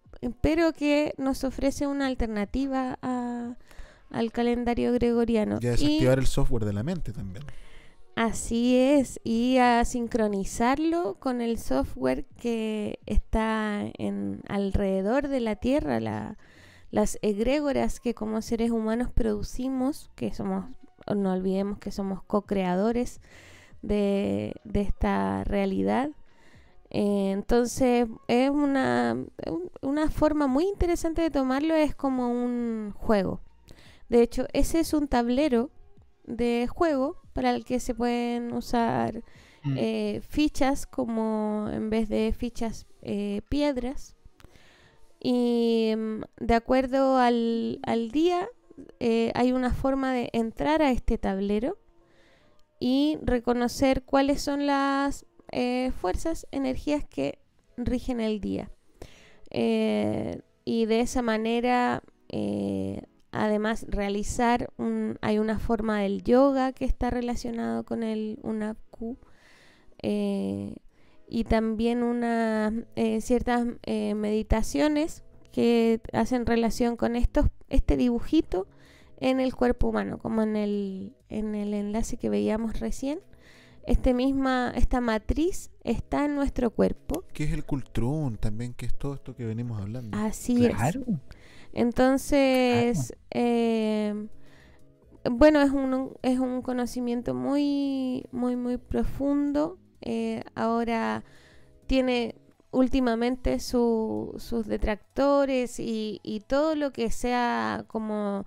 [0.42, 3.56] pero que nos ofrece una alternativa a-
[4.12, 5.60] al calendario gregoriano.
[5.62, 7.46] Y a Y- desactivar el software de la mente también.
[8.16, 16.00] Así es, y a sincronizarlo con el software que está en alrededor de la Tierra,
[16.02, 16.38] la-
[16.92, 20.66] las egrégoras que como seres humanos producimos, que somos,
[21.16, 23.22] no olvidemos que somos co-creadores
[23.82, 26.12] de, de esta realidad.
[26.90, 29.18] Eh, entonces, es una,
[29.48, 33.42] un- una forma muy interesante de tomarlo, es como un juego.
[34.10, 35.72] De hecho, ese es un tablero
[36.26, 39.24] de juego para el que se pueden usar
[39.66, 39.76] Mm.
[39.78, 44.16] eh, fichas como en vez de fichas eh, piedras.
[45.20, 48.48] Y mm, de acuerdo al, al día,
[49.00, 51.78] eh, hay una forma de entrar a este tablero
[52.80, 57.40] y reconocer cuáles son las eh, fuerzas, energías que
[57.78, 58.72] rigen el día.
[59.50, 62.04] Eh, y de esa manera,
[63.32, 64.70] además, realizar
[65.22, 69.18] hay una forma del yoga que está relacionado con el UNAQ.
[70.02, 70.76] eh,
[71.28, 75.24] y también unas eh, ciertas meditaciones
[75.54, 78.68] que hacen relación con estos, este dibujito
[79.18, 83.20] en el cuerpo humano, como en el, en el enlace que veíamos recién.
[83.86, 87.24] Este misma, esta matriz está en nuestro cuerpo.
[87.34, 90.18] Que es el cultrón también, que es todo esto que venimos hablando.
[90.18, 91.00] Así es.
[91.74, 94.28] Entonces, eh,
[95.30, 99.78] bueno, es un, es un conocimiento muy, muy, muy profundo.
[100.02, 101.24] Eh, ahora
[101.86, 102.36] tiene
[102.74, 108.46] últimamente su- sus detractores y, todo lo que sea como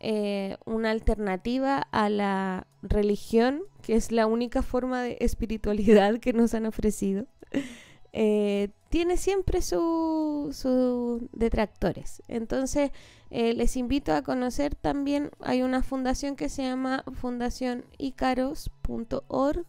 [0.00, 6.54] eh, una alternativa a la religión, que es la única forma de espiritualidad que nos
[6.54, 7.26] han ofrecido.
[8.12, 12.22] eh, tiene siempre su- sus detractores.
[12.28, 12.90] Entonces,
[13.30, 19.66] eh, les invito a conocer también, hay una fundación que se llama fundacionicaros.org.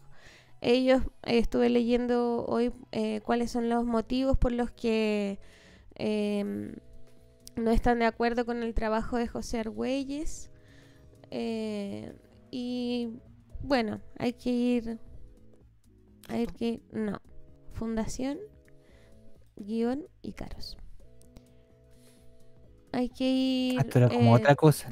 [0.62, 5.40] Ellos, eh, estuve leyendo hoy eh, cuáles son los motivos por los que
[5.96, 6.76] em,
[7.56, 10.52] no están de acuerdo con el trabajo de José Argüelles.
[11.32, 12.14] Eh,
[12.52, 13.20] y
[13.62, 15.00] bueno, hay que ir.
[16.28, 16.84] Hay que ir.
[16.92, 17.22] No.
[17.74, 18.40] Fundación
[19.56, 20.78] guion Icaros.
[22.92, 23.80] Hay que ir.
[23.80, 24.90] Ah, era como eh, otra cosa.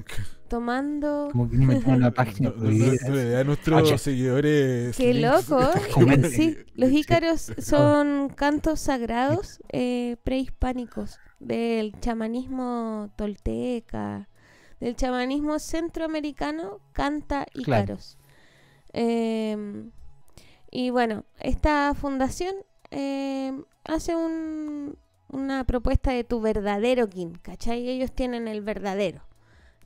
[0.47, 1.29] Tomando.
[1.31, 2.49] Como que la página.
[2.55, 3.97] No, no, no nuestros Oye.
[3.97, 4.95] seguidores.
[4.97, 5.49] Qué links.
[5.49, 5.59] loco.
[6.31, 14.27] Sí, los ícaros son cantos sagrados eh, prehispánicos del chamanismo tolteca,
[14.79, 17.83] del chamanismo centroamericano, canta Claro.
[17.83, 18.17] ícaros.
[18.93, 19.91] Em,
[20.71, 22.55] y bueno, esta fundación
[22.91, 24.97] em, hace un-
[25.29, 27.87] una propuesta de tu verdadero kin, ¿cachai?
[27.89, 29.21] Ellos tienen el verdadero.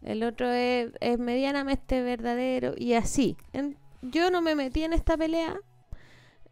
[0.04, 3.38] El otro es, es medianamente verdadero y así.
[3.54, 5.56] En- yo no me metí en esta pelea.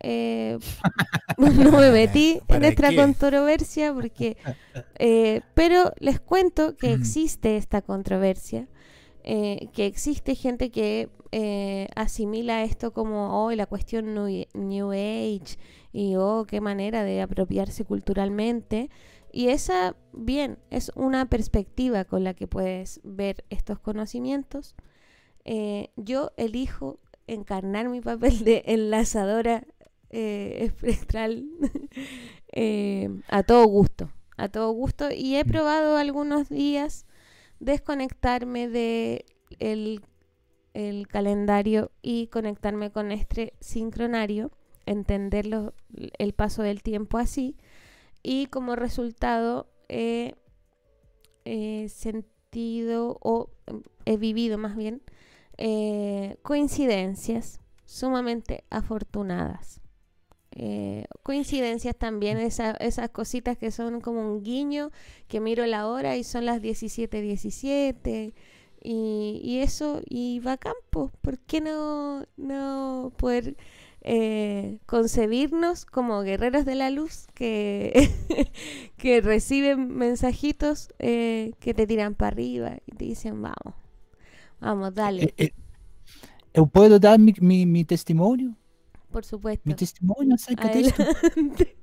[0.02, 0.60] eh,
[1.38, 4.38] no me metí en ¿Para esta controversia porque...
[5.00, 6.94] eh, pero les cuento que Mm.
[6.94, 8.68] existe esta controversia,
[9.24, 15.58] eh, que existe gente que eh, asimila esto como, oh, la cuestión New, new Age
[15.94, 18.90] y, oh, qué manera de apropiarse culturalmente.
[19.32, 24.76] Y esa, bien, es una perspectiva con la que puedes ver estos conocimientos.
[25.46, 29.66] Eh, yo elijo encarnar mi papel de enlazadora
[30.10, 31.46] eh, espectral
[32.52, 35.12] eh, a todo gusto, a todo gusto.
[35.12, 37.06] Y he probado algunos días
[37.60, 39.26] desconectarme de
[39.60, 40.02] el,
[40.74, 44.52] el calendario y conectarme con este sincronario,
[44.86, 45.74] entenderlo
[46.18, 47.56] el paso del tiempo así.
[48.24, 50.36] Y como resultado he
[51.90, 53.50] sentido o
[54.06, 55.02] he vivido más bien
[55.58, 59.82] eh, coincidencias sumamente afortunadas.
[60.52, 64.92] Eh, coincidencias también, esa- esas cositas que son como un guiño,
[65.28, 68.34] que miro la hora y son las 17:17
[68.84, 71.12] y, y eso, y va a campo.
[71.22, 73.58] ¿Por qué no, no poder
[74.02, 78.10] eh, concebirnos como guerreros de la luz que,
[78.98, 83.76] que reciben mensajitos eh, que te tiran para arriba y te dicen, vamos,
[84.60, 85.34] vamos, dale.
[85.38, 85.52] Eh,
[86.54, 88.56] ¿Eu puedo dar mi, mi, mi testimonio?
[89.12, 89.70] Por supuesto.
[89.70, 91.04] Mi testimonio acerca de esto.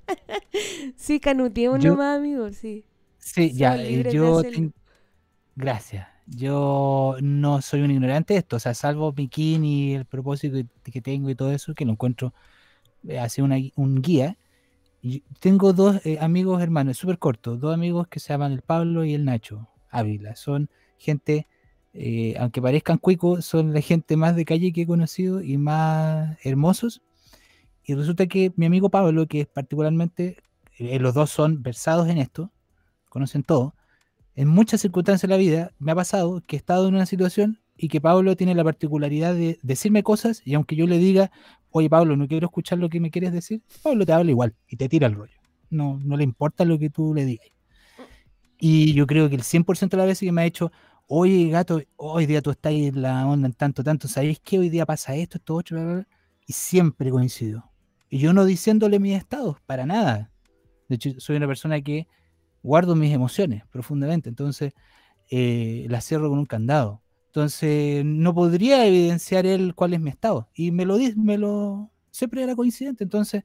[0.96, 2.84] Sí, nomás, amigo, sí.
[3.18, 4.72] Sí, ya, yo ten-
[5.56, 6.15] Gracias.
[6.26, 10.56] Yo no soy un ignorante de esto, o sea, salvo mi kin y el propósito
[10.84, 12.32] que- tengo y todo eso, que lo encuentro
[13.08, 14.36] eh, hace gui- un guía.
[15.40, 19.14] Tengo dos eh, amigos hermanos, súper cortos, dos amigos que se llaman el Pablo y
[19.14, 20.34] el Nacho Ávila.
[20.36, 21.46] Son gente,
[21.94, 26.36] eh, aunque parezcan cuicos, son la gente más de calle que he conocido y más
[26.44, 27.02] hermosos.
[27.84, 30.38] Y resulta que mi amigo Pablo, que es particularmente,
[30.78, 32.50] eh, los dos son versados en esto,
[33.10, 33.74] conocen todo.
[34.36, 37.58] En muchas circunstancias de la vida me ha pasado que he estado en una situación
[37.74, 41.30] y que Pablo tiene la particularidad de decirme cosas y aunque yo le diga,
[41.70, 44.76] oye Pablo, no quiero escuchar lo que me quieres decir, Pablo te habla igual y
[44.76, 45.38] te tira el rollo.
[45.70, 47.46] No, no le importa lo que tú le digas.
[48.58, 50.70] Y yo creo que el 100% de las veces que me ha dicho,
[51.06, 54.68] oye gato, hoy día tú estás en la onda en tanto, tanto, ¿sabéis que hoy
[54.68, 56.08] día pasa esto, esto, otro, bla, bla, bla?
[56.46, 57.70] Y siempre coincido.
[58.10, 60.30] Y yo no diciéndole mis estados, para nada.
[60.90, 62.06] De hecho, soy una persona que
[62.66, 64.72] guardo mis emociones profundamente, entonces
[65.30, 67.00] eh, las cierro con un candado.
[67.26, 70.48] Entonces no podría evidenciar él cuál es mi estado.
[70.54, 73.04] Y me lo dice, me lo siempre era coincidente.
[73.04, 73.44] Entonces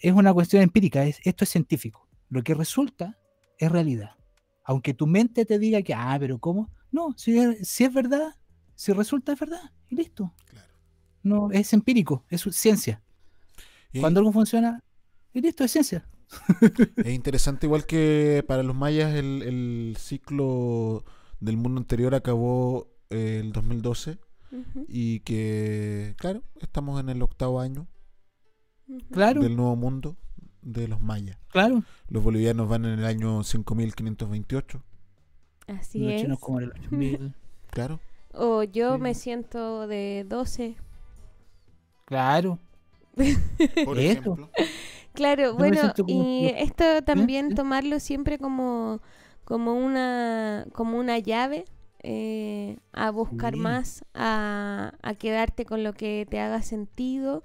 [0.00, 2.08] es una cuestión empírica, es, esto es científico.
[2.30, 3.16] Lo que resulta
[3.58, 4.16] es realidad.
[4.64, 6.68] Aunque tu mente te diga que, ah, pero ¿cómo?
[6.90, 8.34] No, si es, si es verdad,
[8.74, 10.34] si resulta es verdad, y listo.
[11.22, 13.02] No, es empírico, es ciencia.
[13.92, 14.80] Y- Cuando algo funciona,
[15.32, 16.08] y listo, es ciencia.
[16.96, 21.04] Es interesante igual que para los mayas el, el ciclo
[21.40, 24.18] del mundo anterior acabó eh, el 2012
[24.50, 24.86] Ujú.
[24.88, 27.86] y que, claro, estamos en el octavo año
[29.12, 29.42] Claro.
[29.42, 30.16] del nuevo mundo
[30.62, 31.38] de los mayas.
[31.48, 31.82] Claro.
[32.08, 34.82] Los bolivianos van en el año 5528.
[35.66, 36.22] Así Los es.
[36.22, 37.34] chinos como en el 8000.
[37.70, 38.00] Claro.
[38.32, 40.76] O yo me siento de 12.
[42.06, 42.58] Claro.
[43.84, 44.10] Por Eso.
[44.20, 44.50] ejemplo.
[45.18, 47.54] Claro, bueno, como y esto también sí.
[47.56, 49.02] tomarlo siempre como,
[49.44, 51.64] como una como una llave
[52.04, 57.42] eh, a buscar más, a, a quedarte con lo que te haga sentido.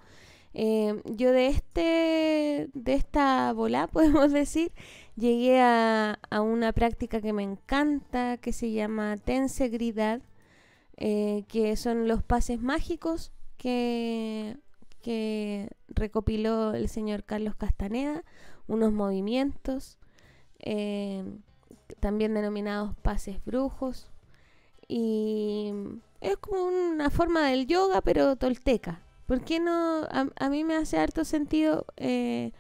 [0.54, 4.72] Eh, yo de este de esta bola, podemos decir,
[5.16, 10.22] llegué a, a una práctica que me encanta, que se llama tensegridad,
[10.98, 14.58] eh, que son los pases mágicos que,
[15.04, 18.24] que recopiló el señor Carlos Castaneda,
[18.68, 20.00] unos movimientos
[20.60, 21.24] eh,
[22.00, 24.10] también denominados pases brujos,
[24.88, 25.72] y
[26.22, 29.02] es como una forma del yoga, pero tolteca.
[29.28, 30.04] ¿Por qué no?
[30.10, 32.52] A, mí me hace harto sentido eh,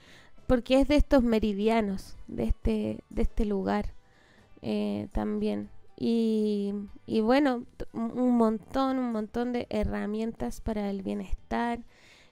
[0.47, 3.93] porque es de estos meridianos, de este, de este lugar
[4.61, 5.69] eh, también.
[5.97, 6.73] Y,
[7.05, 11.79] y bueno, un montón, un montón de herramientas para el bienestar.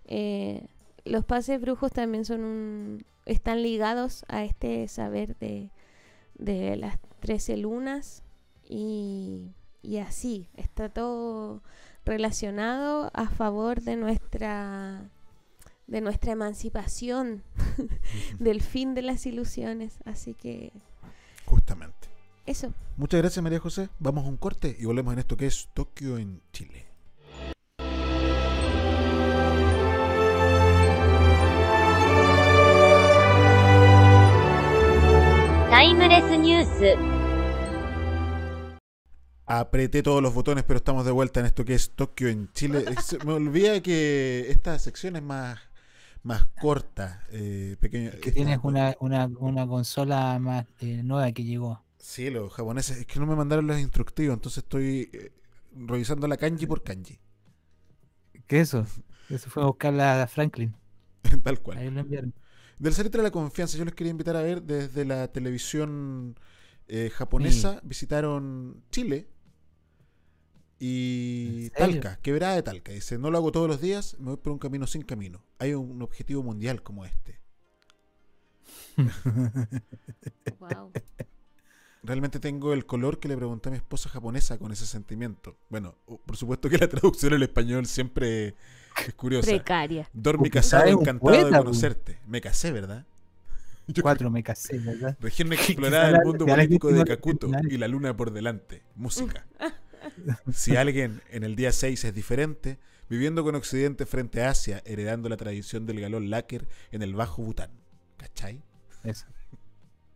[0.05, 0.67] Eh,
[1.05, 5.69] los pases brujos también son un, están ligados a este saber de,
[6.35, 8.23] de las 13 lunas
[8.67, 9.51] y,
[9.81, 11.61] y así, está todo
[12.05, 15.09] relacionado a favor de nuestra
[15.87, 17.43] de nuestra emancipación
[18.39, 20.71] del fin de las ilusiones así que
[21.45, 22.07] Justamente.
[22.45, 23.89] eso Muchas gracias María José.
[23.99, 26.90] Vamos a un corte y volvemos en esto que es Tokio en Chile.
[35.80, 37.16] タイムレスニュース
[39.48, 42.84] Apreté todos los botones, pero estamos de vuelta en esto que es Tokio en Chile.
[43.00, 45.60] Se me olvida que esta sección es más,
[46.24, 48.10] más corta, eh, pequeña.
[48.20, 51.80] Que tienes una, una, una consola más eh, nueva que llegó.
[51.96, 55.32] Sí, los japoneses, es que no me mandaron los instructivos, entonces estoy eh,
[55.76, 57.20] revisando la kanji por kanji.
[58.48, 58.86] ¿Qué es eso?
[59.30, 60.74] Eso fue a buscarla a Franklin.
[61.44, 61.78] Tal cual.
[61.78, 62.34] Ahí lo enviaron.
[62.81, 66.35] Del Salitre de la Confianza, yo les quería invitar a ver desde la televisión
[66.87, 69.27] eh, japonesa, visitaron Chile
[70.79, 71.69] y.
[71.77, 72.91] Talca, quebrada de Talca.
[72.91, 75.45] Dice, no lo hago todos los días, me voy por un camino sin camino.
[75.59, 77.39] Hay un objetivo mundial como este.
[80.59, 80.91] Wow.
[82.03, 85.55] Realmente tengo el color que le pregunté a mi esposa japonesa con ese sentimiento.
[85.69, 85.95] Bueno,
[86.25, 88.55] por supuesto que la traducción al español siempre
[89.05, 89.47] es curiosa.
[89.47, 90.09] Precaria.
[90.13, 91.63] Dormi casado, encantado de poeta, po.
[91.65, 92.19] conocerte.
[92.25, 93.05] Me casé, ¿verdad?
[94.01, 95.17] Cuatro me casé, ¿verdad?
[95.19, 98.83] Región Que- explorada del mundo político de Cacuto y la luna por delante.
[98.95, 99.45] Música.
[100.51, 102.79] Si alguien en el día 6 es diferente,
[103.09, 107.43] viviendo con Occidente frente a Asia, heredando la tradición del galón láquer en el Bajo
[107.43, 107.69] Bután.
[108.17, 108.63] ¿Cachai?
[109.03, 109.25] Eso.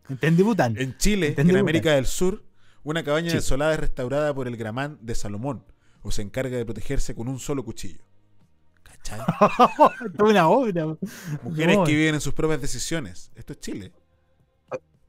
[0.08, 0.76] Entendí Bután.
[0.78, 1.64] En Chile, Entendí en Bután.
[1.64, 2.42] América del Sur,
[2.84, 3.36] una cabaña Sí.
[3.36, 5.64] desolada es restaurada por el gramán de Salomón,
[6.02, 8.00] o se encarga de protegerse con un solo cuchillo.
[8.82, 9.20] ¿Cachai?
[10.16, 10.86] Toda una obra.
[11.42, 13.30] Mujeres No, que viven en sus propias decisiones.
[13.34, 13.92] Esto es Chile.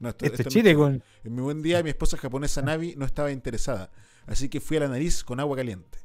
[0.00, 3.90] No, Esto Chile con- En mi buen día, mi esposa japonesa Navi no estaba interesada.
[4.26, 5.98] Así que fui a la nariz con agua caliente.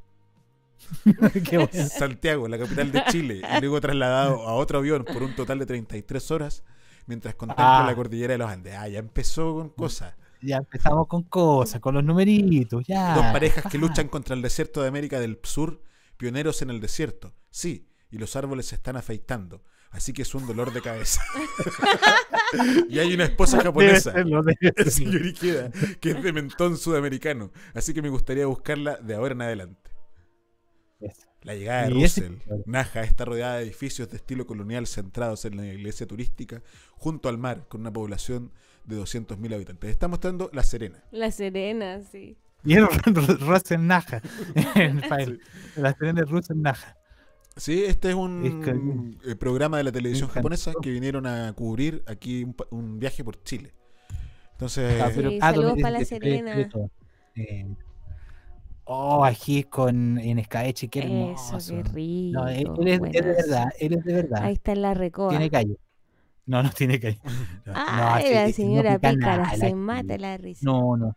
[1.50, 1.68] Qué.
[1.90, 5.66] Santiago, la capital de Chile, y luego trasladado a otro avión por un total de
[5.66, 6.64] 33 horas
[7.06, 7.84] mientras contemplo Ah.
[7.86, 8.76] la cordillera de los Andes.
[8.78, 10.16] Ah, ya empezó con cosas.
[10.42, 13.16] Ya empezamos con cosas, con los numeritos, ya.
[13.16, 15.82] Dos parejas que luchan contra el desierto de América del Sur,
[16.18, 17.34] pioneros en el desierto.
[17.50, 19.64] Sí, y los árboles se están afeitando.
[19.92, 21.22] Así que es un dolor de cabeza.
[22.90, 24.42] y hay una esposa japonesa, serlo,
[24.88, 25.72] señor Ikeda,
[26.02, 27.52] que es de mentón sudamericano.
[27.74, 29.92] Así que me gustaría buscarla de ahora en adelante.
[31.44, 35.46] La llegada de Y ese- Russell, Naja, está rodeada de edificios de estilo colonial centrados
[35.46, 36.62] en la iglesia turística,
[36.98, 38.52] junto al mar, con una población
[38.86, 39.90] de 200.000 habitantes.
[39.90, 41.04] Está mostrando La Serena.
[41.12, 42.38] La Serena, sí.
[42.66, 42.88] Y el
[43.42, 44.22] Russell Naja.
[44.76, 45.42] El.
[45.76, 46.98] La serie de Russell Naja.
[47.58, 51.54] Sí, este es Es un que- eh, programa de la televisión japonesa que vinieron a
[51.54, 53.74] cubrir aquí un, viaje por Chile.
[54.54, 56.70] Entonces, Ah, pero- Sí, ah, saludos para la Serena.
[57.36, 57.76] eh,
[58.86, 61.58] oh, aquí con en Escaeche, qué hermoso.
[61.58, 62.40] Eso, qué rico.
[62.42, 64.44] No, él, él es, es de verdad, él es de verdad.
[64.44, 65.30] Ahí está en la recoa.
[65.30, 65.78] Tiene calle.
[66.46, 67.20] No, no tiene calle.
[67.66, 70.62] La es que no señora pica pícara nada, se la- mata la risa.
[70.64, 71.16] No, no.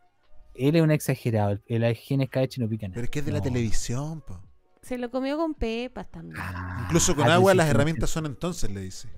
[0.55, 1.59] Él es un exagerado.
[1.67, 2.95] El, aquí en Escaeche no pica nada.
[2.95, 3.45] pero es que es de la No.
[3.45, 4.41] televisión, po.
[4.83, 6.41] Se lo comió con pepas también.
[6.85, 9.09] Incluso con Ah, agua las herramientas son entonces, le dice.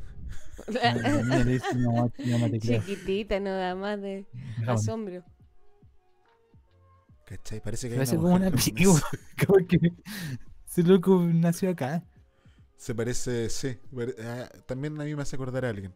[0.67, 2.59] La dice, no, no, no.
[2.59, 4.27] Chiquitita, nada más de
[4.67, 5.23] asombro.
[7.29, 7.61] ¿Cachai?
[7.61, 9.01] Parece que hay Parece una como una piba.
[9.47, 9.93] Como que
[10.67, 12.03] ese loco nació acá.
[12.77, 13.77] Se parece, sí.
[13.95, 15.93] pare- ah, también a mí me hace acordar a alguien.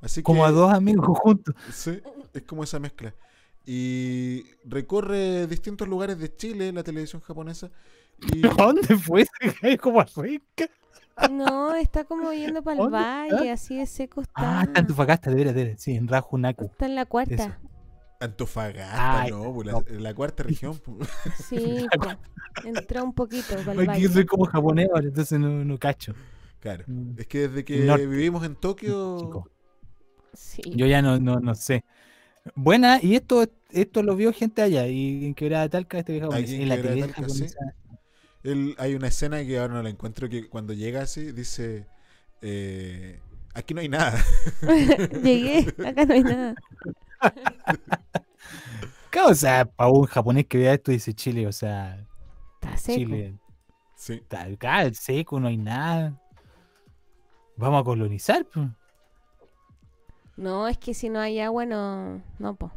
[0.00, 1.54] Así Como que- a dos amigos juntos.
[1.72, 2.00] Sí,
[2.32, 3.14] es como esa mezcla.
[3.66, 7.70] Y recorre distintos lugares de Chile la televisión japonesa.
[8.32, 9.26] Y ¿Dónde fue?
[9.62, 10.66] Es como Africa.
[11.30, 13.52] No, está como yendo para el ¿Dónde valle, está?
[13.52, 14.60] así de seco Ah, está.
[14.62, 15.82] está en Antofagasta, de veras, de veras.
[15.82, 16.64] Sí, en Rajunaco.
[16.64, 17.58] Está en la cuarta.
[18.24, 19.84] Antofagasta, Ay, no, pues, la, no.
[20.00, 20.78] la cuarta región.
[20.78, 21.08] pues.
[21.48, 22.16] Sí, pues,
[22.64, 24.08] entró un poquito para el Aquí valle.
[24.08, 26.14] soy como japonés ahora, entonces no, no cacho.
[26.60, 27.14] Claro, Mm.
[27.18, 28.06] es que desde que Norte.
[28.06, 29.48] vivimos en Tokio.
[30.34, 30.62] Sí.
[30.64, 31.84] Yo ya no, no, no sé.
[32.54, 36.32] Buena, y esto, esto lo vio gente allá, y en Quebrada de Talca, este viejo
[36.32, 37.46] Aquí en la Talca, sí.
[38.42, 41.86] él, hay una escena que ahora no la encuentro que cuando llega así dice,
[42.40, 43.20] eh,
[43.52, 44.24] aquí no hay nada.
[45.22, 46.54] Llegué, acá no hay nada.
[49.10, 52.06] Claro, o sea, para un japonés que vea esto dice Chile, o sea,
[52.54, 52.98] Está seco.
[52.98, 53.38] Chile,
[53.94, 54.14] Sí.
[54.14, 56.18] está acá, seco, no hay nada.
[57.56, 58.68] Vamos a colonizar, pues.
[60.36, 62.22] No, es que si no hay agua, no.
[62.38, 62.72] No, po.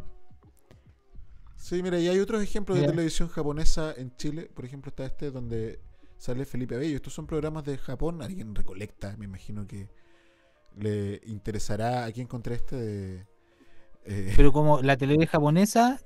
[1.55, 4.51] Sí, mira, y hay otros ejemplos de televisión japonesa en Chile.
[4.53, 5.79] Por ejemplo, está este donde
[6.17, 6.97] sale Felipe Abello.
[6.97, 8.21] Estos son programas de Japón.
[8.21, 9.89] Alguien recolecta, me imagino que
[10.77, 12.05] le interesará.
[12.05, 13.25] Aquí encontré este de.
[14.05, 15.99] Eh, Pero como la TV japonesa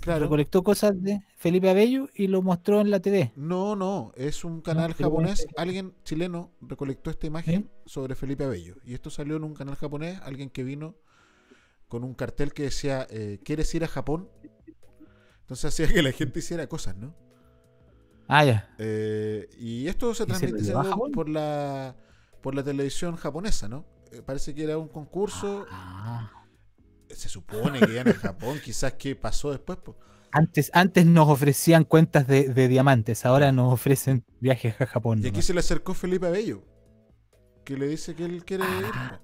[0.00, 0.24] Claro.
[0.24, 3.32] recolectó cosas de Felipe Abello y lo mostró en la TV.
[3.36, 5.46] No, no, es un canal japonés.
[5.56, 8.76] Alguien chileno recolectó esta imagen sobre Felipe Abello.
[8.84, 10.20] Y esto salió en un canal japonés.
[10.22, 10.96] Alguien que vino
[11.88, 14.28] con un cartel que decía: eh, ¿Quieres ir a Japón?
[15.42, 17.14] Entonces hacía que la gente hiciera cosas, ¿no?
[18.26, 18.74] Ah, ya.
[18.78, 21.94] Eh, y esto se ¿Y se lo transmite se por la
[22.40, 23.84] por la televisión japonesa, ¿no?
[24.26, 25.64] Parece que era un concurso.
[25.70, 26.41] Ah.
[27.12, 29.78] Se supone que iban a Japón, quizás qué pasó después.
[30.30, 35.18] Antes, antes nos ofrecían cuentas de, de diamantes, ahora nos ofrecen viajes a Japón.
[35.18, 35.44] Y aquí nomás.
[35.44, 36.62] se le acercó Felipe Abello,
[37.64, 38.86] que le dice que él quiere ir.
[38.94, 39.20] Ah.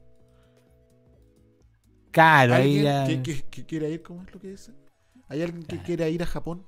[2.11, 4.03] Claro, ahí ¿Alguien ya- que, que- que quiera ir?
[4.03, 4.73] ¿Cómo es lo que dice?
[5.29, 6.67] ¿Hay alguien que quiera ir a Japón?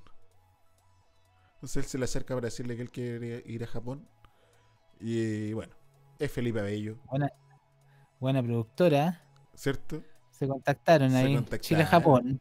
[1.54, 4.08] Entonces él se le acerca para decirle que él quiere ir a Japón.
[5.00, 5.74] Y bueno,
[6.18, 7.30] es Felipe Abello, buena,
[8.18, 9.22] buena productora.
[9.54, 10.02] ¿cierto?
[10.40, 11.44] Se contactaron Se ahí.
[11.60, 12.40] Chile-Japón.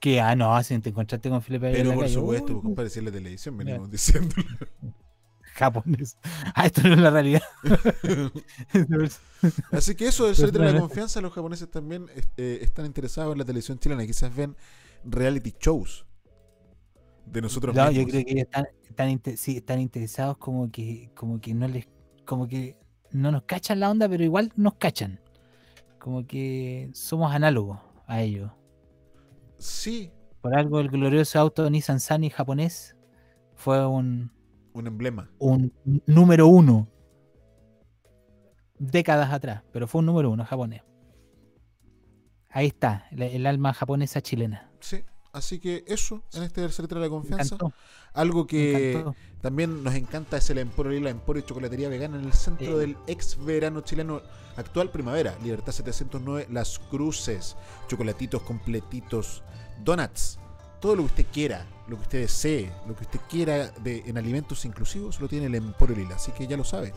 [0.00, 2.98] Que, ah, no, si te encontraste con Felipe Pero por calle, supuesto, pues, compadre, si
[2.98, 4.42] es la televisión, venimos diciéndolo.
[5.54, 6.18] japonés.
[6.54, 7.42] Ah, esto no es la realidad.
[9.70, 12.06] Así que eso del ser de la confianza, los japoneses también
[12.36, 14.04] eh, están interesados en la televisión chilena.
[14.04, 14.56] Quizás ven
[15.04, 16.06] reality shows
[17.26, 18.10] de nosotros No, yo mismos.
[18.10, 21.86] creo que ellos están, están, sí, están interesados como que, como que no les,
[22.24, 22.76] como que
[23.12, 25.20] no nos cachan la onda, pero igual nos cachan.
[26.04, 28.52] Como que somos análogos a ellos.
[29.56, 30.12] Sí,
[30.42, 32.94] Por algo el glorioso auto Nissan Sunny japonés
[33.54, 34.30] fue un,
[34.74, 35.30] un emblema.
[35.38, 35.72] un
[36.04, 36.88] número uno
[38.78, 40.82] décadas atrás, pero fue un número uno japonés.
[42.50, 44.70] Ahí está, el, el alma japonesa chilena.
[44.80, 45.02] Sí,
[45.34, 47.56] así que eso en este tercer de la confianza.
[48.14, 49.04] Algo que
[49.40, 52.80] también nos encanta es el Emporio Lila, Emporio y Chocolatería Vegana en el centro Eh.
[52.80, 54.22] del ex verano chileno
[54.56, 55.36] actual primavera.
[55.42, 57.56] Libertad 709, Las Cruces,
[57.88, 59.42] chocolatitos completitos,
[59.84, 60.38] donuts,
[60.80, 64.16] todo lo que usted quiera, lo que usted desee, lo que usted quiera de, en
[64.16, 66.14] alimentos inclusivos, lo tiene el Emporio Lila.
[66.14, 66.92] Así que ya lo sabe.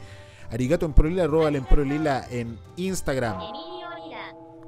[0.52, 3.40] Arigato Emporio Lila, arroba el Emporio Lila en Instagram.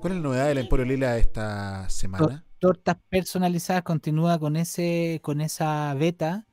[0.02, 2.44] ¿Cuál es la novedad del Emporio Lila esta semana?
[2.60, 6.46] Tortas personalizadas continúa con ese, con esa beta.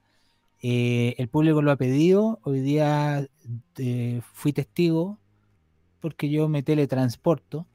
[0.62, 2.38] Eh, el público lo ha pedido.
[2.44, 3.26] Hoy día
[3.76, 5.18] eh, fui testigo
[6.00, 7.66] porque yo me teletransporto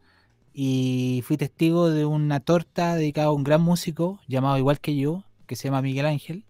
[0.53, 5.24] y fui testigo de una torta dedicada a un gran músico llamado igual que yo,
[5.45, 6.45] que se llama Miguel Ángel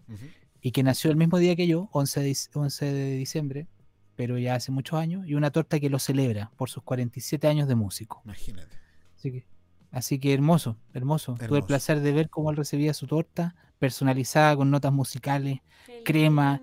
[0.62, 3.68] y que nació el mismo día que yo, 11 de, dic- 11 de diciembre,
[4.16, 7.68] pero ya hace muchos años, y una torta que lo celebra por sus 47 años
[7.68, 8.22] de músico.
[8.26, 8.78] Imagínate.
[9.18, 9.45] Así que,
[9.92, 11.36] así que hermoso, hermoso.
[11.48, 15.60] Tuve el placer de ver cómo él recibía su torta, personalizada con notas musicales,
[16.04, 16.62] crema.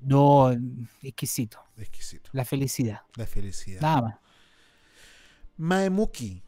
[0.00, 0.52] No,
[1.02, 1.58] exquisito.
[1.76, 2.30] Exquisito.
[2.32, 3.00] La felicidad.
[3.16, 3.80] La felicidad.
[3.80, 4.18] Nada más.
[5.56, 6.42] Maemuki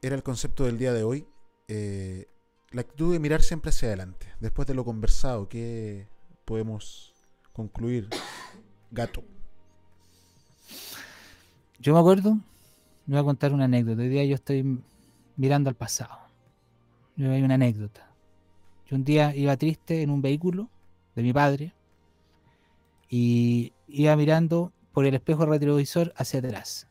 [0.00, 1.26] era el concepto del día de hoy.
[1.68, 2.26] Eh,
[2.70, 4.26] la actitud de mirar siempre hacia adelante.
[4.40, 6.08] Después de lo conversado, ¿qué
[6.44, 7.14] podemos
[7.52, 8.08] concluir?
[8.90, 9.24] Gato.
[11.78, 12.38] Yo me acuerdo,
[13.06, 14.02] voy a contar una anécdota.
[14.02, 14.80] Hoy día yo estoy
[15.36, 16.18] mirando al pasado.
[17.16, 18.10] Yo hay una anécdota.
[18.86, 20.70] Yo un día iba triste en un vehículo
[21.14, 21.74] de mi padre
[23.08, 26.88] y iba mirando por el espejo retrovisor hacia atrás.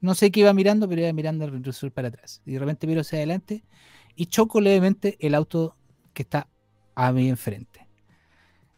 [0.00, 2.42] No sé qué iba mirando, pero iba mirando el retrovisor para atrás.
[2.44, 3.64] Y de repente miro hacia adelante
[4.16, 5.76] y choco levemente el auto
[6.12, 6.48] que está
[6.94, 7.88] a mi enfrente.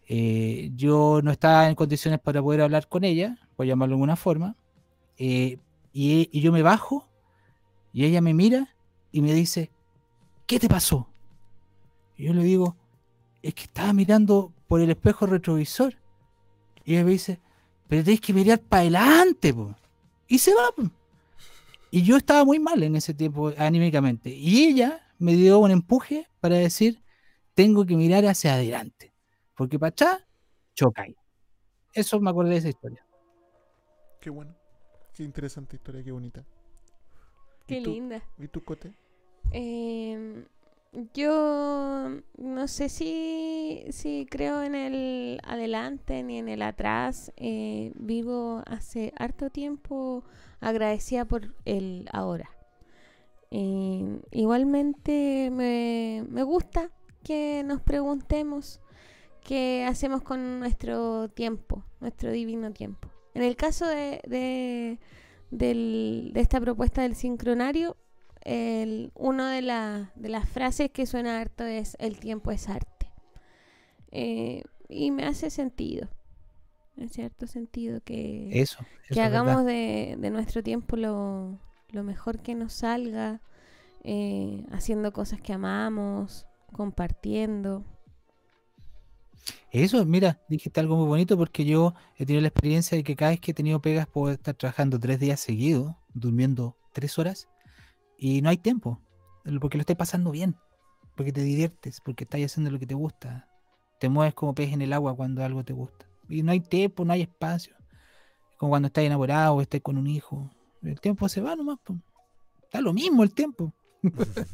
[0.06, 4.16] Eh, yo no estaba en condiciones para poder hablar con ella, por llamarlo de alguna
[4.16, 4.56] forma,
[5.16, 5.58] eh,
[5.96, 7.08] y, yo me bajo
[7.92, 8.74] y ella me mira
[9.12, 9.70] y me dice,
[10.44, 11.08] ¿qué te pasó?
[12.16, 12.76] Y yo le digo,
[13.40, 15.96] es que estaba mirando por el espejo retrovisor.
[16.84, 17.40] Y ella me dice,
[17.86, 19.76] pero tenés que mirar para adelante, po".
[20.26, 20.74] y se va.
[21.92, 24.30] Y yo estaba muy mal en ese tiempo anímicamente.
[24.30, 27.04] Y ella me dio un empuje para decir,
[27.54, 29.14] tengo que mirar hacia adelante.
[29.54, 30.26] Porque para allá,
[30.74, 31.14] chocáis.
[31.92, 33.06] Eso me acordé de esa historia.
[34.20, 34.56] Qué bueno.
[35.14, 36.44] Qué interesante historia, qué bonita.
[37.66, 38.22] Qué linda.
[38.38, 38.92] ¿Y tú, Cote?
[39.52, 40.44] Em,
[41.14, 47.32] yo no sé si, si creo en el adelante ni en el atrás.
[47.36, 50.24] Eh, vivo hace harto tiempo
[50.60, 52.50] agradecida por el ahora.
[53.52, 56.90] Em, igualmente me, me gusta
[57.22, 58.80] que nos preguntemos
[59.44, 63.13] qué hacemos con nuestro tiempo, nuestro divino tiempo.
[63.34, 64.98] En el caso de, de,
[65.50, 67.96] del- de esta propuesta del sincronario,
[68.42, 73.10] el, una de, la- de las frases que suena harto es el tiempo es arte.
[74.12, 76.08] Eh, y me hace sentido,
[76.96, 81.58] en cierto sentido, que, Eso, eso que es hagamos de, de nuestro tiempo lo,
[81.90, 83.40] lo mejor que nos salga,
[84.04, 87.84] eh, haciendo cosas que amamos, compartiendo.
[89.70, 93.32] Eso, mira, dijiste algo muy bonito porque yo he tenido la experiencia de que cada
[93.32, 97.48] vez que he tenido pegas puedo estar trabajando tres días seguidos, durmiendo tres horas
[98.16, 99.00] y no hay tiempo,
[99.60, 100.56] porque lo estás pasando bien,
[101.16, 103.48] porque te diviertes, porque estás haciendo lo que te gusta,
[103.98, 107.04] te mueves como pez en el agua cuando algo te gusta y no hay tiempo,
[107.04, 107.74] no hay espacio,
[108.56, 110.50] como cuando estás enamorado o estás con un hijo,
[110.82, 111.98] el tiempo se va nomás, po.
[112.72, 113.72] Da lo mismo el tiempo.
[114.02, 114.48] es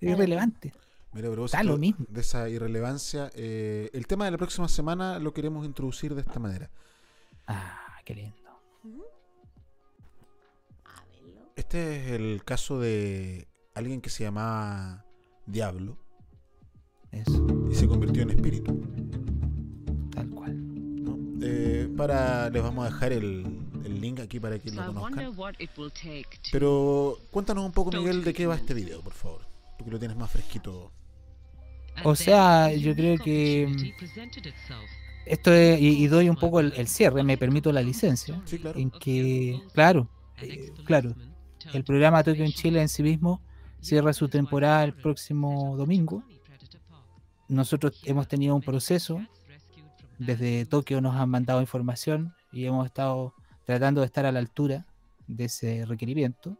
[0.00, 0.72] irrelevante.
[1.12, 2.04] Mira, pero Da lo mismo.
[2.08, 6.38] de esa irrelevancia, eh, el tema de la próxima semana lo queremos introducir de esta
[6.38, 6.70] manera.
[7.46, 8.36] Ah, qué lindo.
[11.56, 15.04] Este es el caso de alguien que se llamaba
[15.46, 15.96] Diablo.
[17.70, 18.80] Y se convirtió en espíritu.
[20.14, 20.56] Tal cual.
[21.42, 23.44] Eh, para, les vamos a dejar el,
[23.84, 25.14] el link aquí para que lo conozcan.
[26.52, 29.40] Pero cuéntanos un poco, Miguel, de qué va este video, por favor.
[29.78, 30.92] Tú que lo tienes más fresquito.
[32.04, 34.04] O sea, yo creo que mm,
[35.26, 38.40] esto es, y, y doy un poco el, el cierre, me permito la licencia,
[38.74, 40.08] en que, claro,
[40.40, 41.14] eh, claro,
[41.72, 43.42] el programa Tokio en Chile en sí mismo
[43.80, 46.22] cierra su temporada el próximo domingo.
[47.48, 49.20] Nosotros hemos tenido un proceso,
[50.18, 53.34] desde Tokio nos han mandado información y hemos estado
[53.64, 54.86] tratando de estar a la altura
[55.26, 56.56] de ese requerimiento.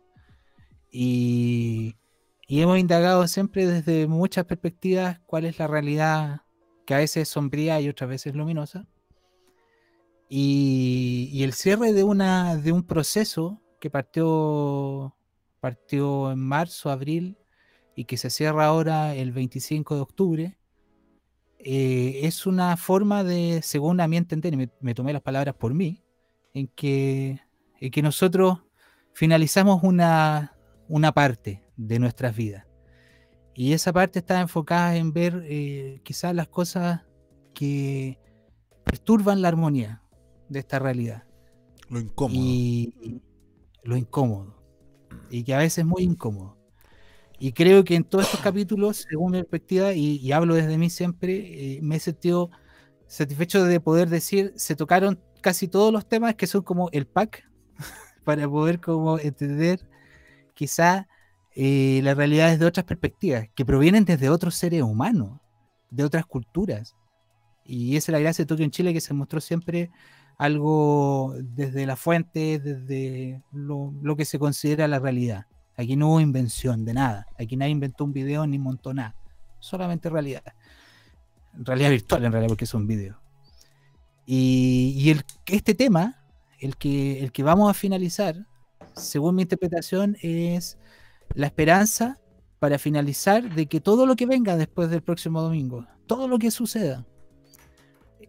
[0.90, 1.94] Y,
[2.51, 6.41] y hemos indagado siempre desde muchas perspectivas cuál es la realidad
[6.87, 8.87] que a veces es sombría y otras veces luminosa.
[10.31, 15.15] Y, el cierre de, una, de un proceso que partió,
[15.61, 17.37] partió en marzo, abril,
[17.95, 20.59] y que se cierra ahora el 25 de octubre,
[21.59, 25.55] eh, es una forma de, según a mi entender, y me, me tomé las palabras
[25.55, 26.03] por mí,
[26.55, 27.41] en que,
[27.79, 28.61] en que nosotros
[29.12, 30.57] finalizamos una,
[30.89, 32.67] una parte de nuestras vidas.
[33.55, 37.03] Y esa parte está enfocada en ver eh, quizás las cosas
[37.55, 38.19] que
[38.85, 40.03] perturban la armonía
[40.49, 41.25] de esta realidad.
[41.89, 42.39] Lo incómodo.
[42.39, 43.23] Y,
[43.83, 44.63] lo incómodo.
[45.31, 46.57] Y que a veces es muy incómodo.
[47.39, 50.91] Y creo que en todos estos capítulos, según mi perspectiva, y, y hablo desde mí
[50.91, 52.51] siempre, eh, me he sentido
[53.07, 57.49] satisfecho de poder decir, se tocaron casi todos los temas que son como el pack,
[58.25, 59.89] para poder como entender
[60.55, 61.09] quizá
[61.60, 65.40] eh, las realidades de otras perspectivas, que provienen desde otros seres humanos,
[65.90, 66.94] de otras culturas.
[67.64, 69.90] Y esa es la gracia de Tokio en Chile, que se mostró siempre
[70.39, 75.47] algo desde la fuente, desde lo, que se considera la realidad.
[75.76, 77.26] Aquí no hubo invención de nada.
[77.36, 79.16] Aquí nadie inventó un video ni montó nada.
[79.59, 80.44] Solamente realidad.
[81.55, 83.20] Realidad virtual, en realidad, porque es un video.
[84.26, 85.12] Y,
[85.47, 86.24] este tema,
[86.60, 88.47] el que, el que vamos a finalizar,
[88.94, 90.78] según mi interpretación, es
[91.35, 92.21] la esperanza
[92.59, 96.51] para finalizar de que todo lo que venga después del próximo domingo, todo lo que
[96.51, 97.07] suceda,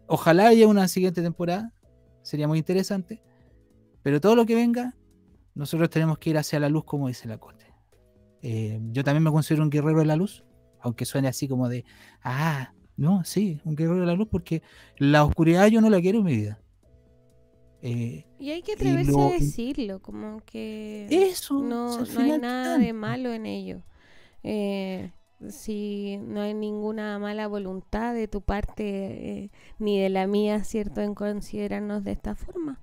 [0.07, 1.73] ojalá haya una siguiente temporada,
[2.21, 3.21] sería muy interesante,
[4.03, 4.95] pero todo lo que venga,
[5.55, 7.65] nosotros tenemos que ir hacia la luz, como dice la Cote.
[8.41, 10.43] Eh, yo también me considero un guerrero de la luz,
[10.79, 11.85] aunque suene así como de,
[12.23, 14.61] ah, no, sí, un guerrero de la luz, porque
[14.97, 16.61] la oscuridad yo no la quiero en mi vida.
[17.81, 22.73] Eh, Y hay que atreverse lo- a decirlo, como que Eso, no, no hay nada
[22.73, 22.85] tanto.
[22.85, 23.81] de malo en ello.
[24.43, 25.11] Eh,
[25.49, 31.01] si no hay ninguna mala voluntad de tu parte eh, ni de la mía, ¿cierto?,
[31.01, 32.81] en considerarnos de esta forma.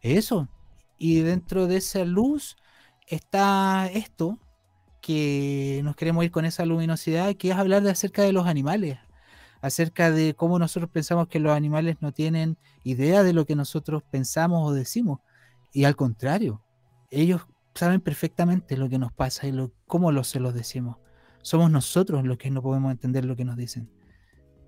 [0.00, 0.48] Eso.
[0.98, 2.56] Y dentro de esa luz
[3.06, 4.38] está esto,
[5.00, 8.98] que nos queremos ir con esa luminosidad, que es hablar de acerca de los animales,
[9.64, 14.02] acerca de cómo nosotros pensamos que los animales no tienen idea de lo que nosotros
[14.10, 15.20] pensamos o decimos.
[15.72, 16.62] Y al contrario,
[17.10, 20.98] ellos saben perfectamente lo que nos pasa y lo, cómo lo, se los decimos.
[21.40, 23.90] Somos nosotros los que no podemos entender lo que nos dicen.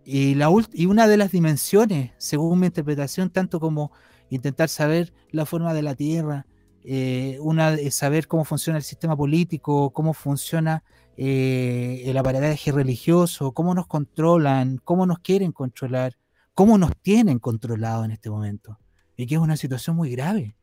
[0.02, 3.92] Y, la, y una de las dimensiones, según mi interpretación, tanto como
[4.30, 6.46] intentar saber la forma de la Tierra,
[6.88, 10.84] eh, una saber cómo funciona el sistema político, cómo funciona
[11.16, 16.16] eh, el aparataje religioso, cómo nos controlan, cómo nos quieren controlar,
[16.54, 18.78] cómo nos tienen controlado en este momento.
[19.16, 20.56] Y que es una situación muy grave.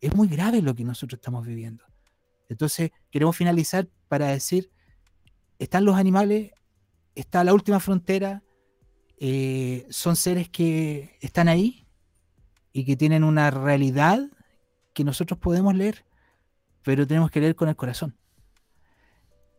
[0.00, 1.84] Es muy grave lo que nosotros estamos viviendo.
[2.48, 4.70] Entonces, queremos finalizar para decir,
[5.58, 6.52] están los animales,
[7.14, 8.42] está la última frontera,
[9.18, 11.86] eh, son seres que están ahí
[12.72, 14.20] y que tienen una realidad
[14.94, 16.04] que nosotros podemos leer,
[16.82, 18.16] pero tenemos que leer con el corazón.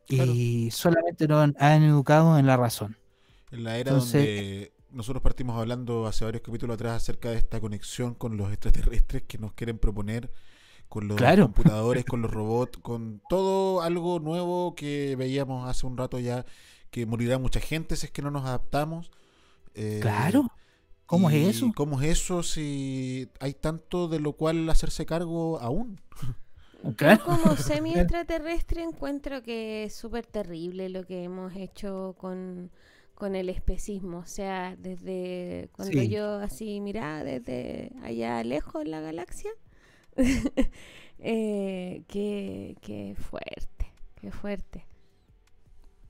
[0.07, 2.97] Y solamente nos han- han educado en la razón.
[3.51, 7.59] En la era Entonces- donde nosotros partimos hablando hace varios capítulos atrás acerca de esta
[7.59, 10.31] conexión con los extraterrestres que nos quieren proponer,
[10.87, 11.45] con los Claro.
[11.45, 16.45] computadores, con los robots, con todo algo nuevo que veíamos hace un rato ya,
[16.91, 19.11] que morirá mucha gente si es que no nos adaptamos.
[19.73, 20.51] Eh, Claro.
[21.05, 21.71] ¿Cómo es eso?
[21.75, 26.01] ¿Cómo es eso si hay tanto de lo cual hacerse cargo aún?
[26.83, 32.71] Yo como semi extraterrestre encuentro que es súper terrible lo que hemos hecho con,
[33.15, 34.19] con el especismo.
[34.19, 36.09] O sea, desde cuando Sí.
[36.09, 39.51] yo así miraba desde allá lejos en la galaxia,
[41.19, 44.85] Eh, qué, qué fuerte, qué fuerte.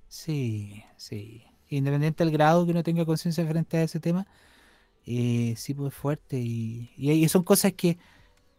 [0.08, 1.44] Sí, sí.
[1.70, 4.28] Independiente del grado que uno tenga conciencia frente a ese tema,
[5.06, 6.38] eh, sí, pues fuerte.
[6.40, 7.98] Y, y, y son cosas que,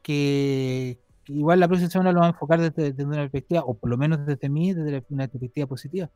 [0.02, 3.90] que igual la próxima semana lo va a enfocar desde, desde una perspectiva, o por
[3.90, 6.10] lo menos desde mí, desde una perspectiva positiva.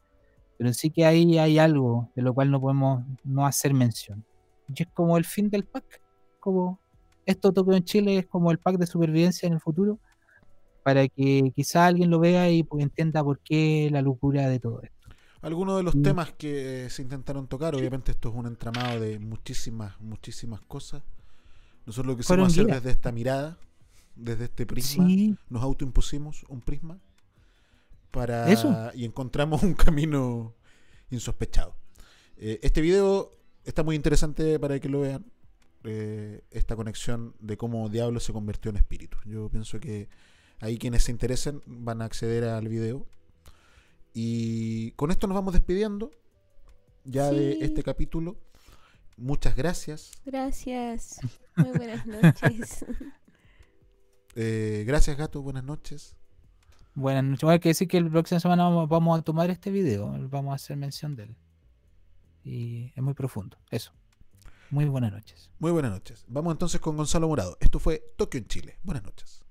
[0.59, 4.25] Pero sí que ahí hay algo de lo cual no podemos no hacer mención.
[4.75, 6.01] Y es como el fin del pack.
[6.39, 6.79] Como
[7.27, 9.99] esto Tokio en Chile es como el pack de supervivencia en el futuro,
[10.83, 14.83] para que quizá alguien lo vea y pues, entienda por qué la locura de todo
[14.83, 15.00] esto.
[15.43, 16.03] Algunos de los Mm.
[16.03, 21.03] temas que se intentaron tocar, obviamente esto es un entramado de muchísimas, muchísimas cosas.
[21.87, 23.59] Nosotros lo que quisimos hacer desde esta mirada,
[24.17, 25.35] desde este prisma, Sí.
[25.49, 26.99] nos autoimpusimos un prisma
[28.11, 28.91] para Eso.
[28.95, 30.55] y encontramos un camino
[31.11, 31.75] insospechado.
[32.37, 33.33] Eh, este video
[33.65, 35.25] está muy interesante para que lo vean.
[35.85, 39.17] eh, esta conexión de cómo Diablo se convirtió en espíritu.
[39.25, 40.11] Yo pienso que
[40.61, 43.07] ahí quienes se interesen van a acceder al video.
[44.13, 46.11] Y con esto nos vamos despidiendo
[47.05, 48.37] ya de este capítulo.
[49.17, 50.13] Muchas gracias.
[50.25, 51.21] Gracias.
[51.57, 52.85] Muy buenas noches.
[54.37, 55.43] Eh, gracias, gato.
[55.43, 56.15] Buenas noches.
[56.95, 57.41] Buenas noches.
[57.41, 60.53] Bueno, hay que decir que la próxima semana vamos, vamos a tomar este video, vamos
[60.53, 61.37] a hacer mención de él.
[62.45, 63.59] Y es muy profundo.
[63.73, 63.93] Eso.
[64.71, 65.51] Muy buenas noches.
[65.59, 66.25] Muy buenas noches.
[66.29, 67.57] Vamos entonces con Gonzalo Morado.
[67.59, 68.79] Esto fue Tokio en Chile.
[68.85, 69.43] Buenas noches.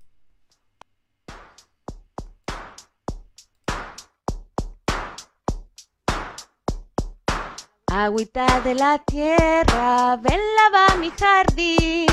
[7.90, 12.06] Agüita de la tierra, ven lava mi jardín,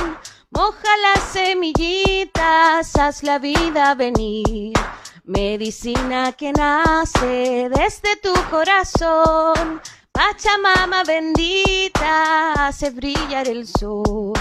[0.49, 4.74] moja las semillitas, haz la vida venir.
[5.24, 9.80] Medicina que nace desde tu corazón,
[10.12, 14.34] Pachamama bendita, hace brillar el sol.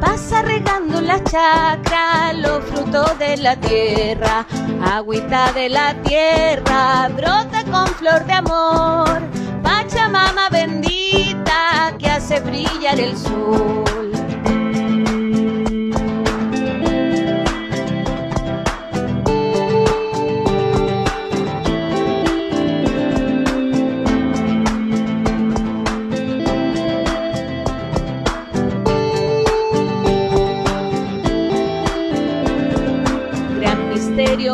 [0.00, 4.46] Pasa regando la chacra, los frutos de la tierra,
[4.84, 9.20] agüita de la tierra, brota con flor de amor,
[9.62, 14.17] Pachamama bendita que hace brillar el sol.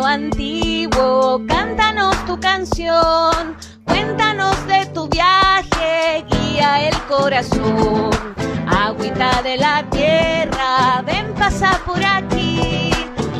[0.02, 8.10] Antiguo, cántanos tu canción, cuéntanos de tu viaje, guía el corazón.
[8.66, 12.90] Agüita de la tierra, ven pasa por aquí,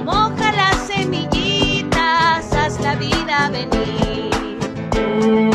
[0.05, 5.54] moja las semillitas, haz la vida venir.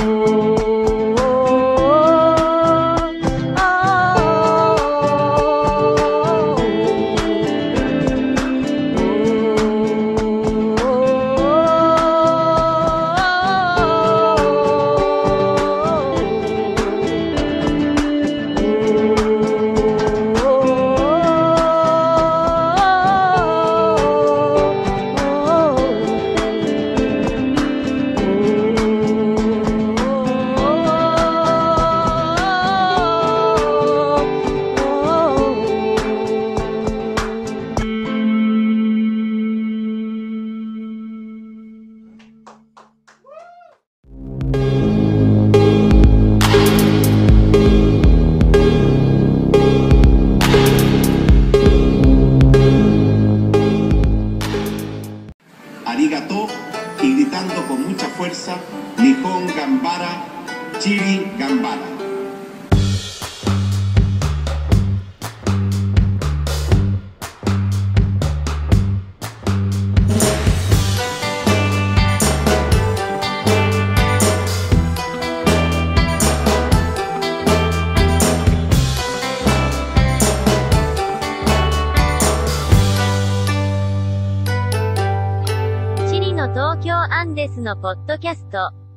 [87.70, 88.89] のポッドキャスト。